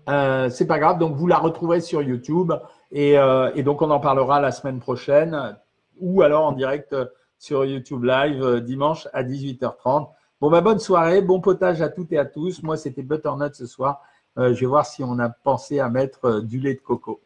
Euh, 0.08 0.50
c'est 0.50 0.68
pas 0.68 0.80
grave, 0.80 0.98
donc 0.98 1.16
vous 1.16 1.28
la 1.28 1.38
retrouverez 1.38 1.82
sur 1.82 2.02
YouTube 2.02 2.54
et, 2.92 3.18
euh, 3.18 3.52
et, 3.54 3.62
donc 3.62 3.82
on 3.82 3.92
en 3.92 4.00
parlera 4.00 4.40
la 4.40 4.52
semaine 4.52 4.80
prochaine 4.80 5.58
ou 6.00 6.24
alors 6.24 6.46
en 6.46 6.52
direct 6.54 6.96
sur 7.38 7.66
YouTube 7.66 8.04
Live 8.06 8.62
dimanche 8.62 9.08
à 9.14 9.24
18h30. 9.24 10.10
Bon, 10.42 10.50
bah, 10.50 10.62
bonne 10.62 10.80
soirée, 10.80 11.22
bon 11.22 11.42
potage 11.42 11.82
à 11.82 11.90
toutes 11.90 12.14
et 12.14 12.18
à 12.18 12.26
tous. 12.26 12.64
Moi, 12.64 12.78
c'était 12.78 13.04
butternut 13.04 13.54
ce 13.54 13.66
soir. 13.66 14.02
Euh, 14.38 14.54
je 14.54 14.62
vais 14.62 14.68
voir 14.68 14.86
si 14.86 15.04
on 15.04 15.20
a 15.20 15.30
pensé 15.30 15.80
à 15.80 15.90
mettre 15.90 16.26
euh, 16.26 16.42
du 16.42 16.60
lait 16.60 16.76
de 16.76 16.80
coco. 16.80 17.22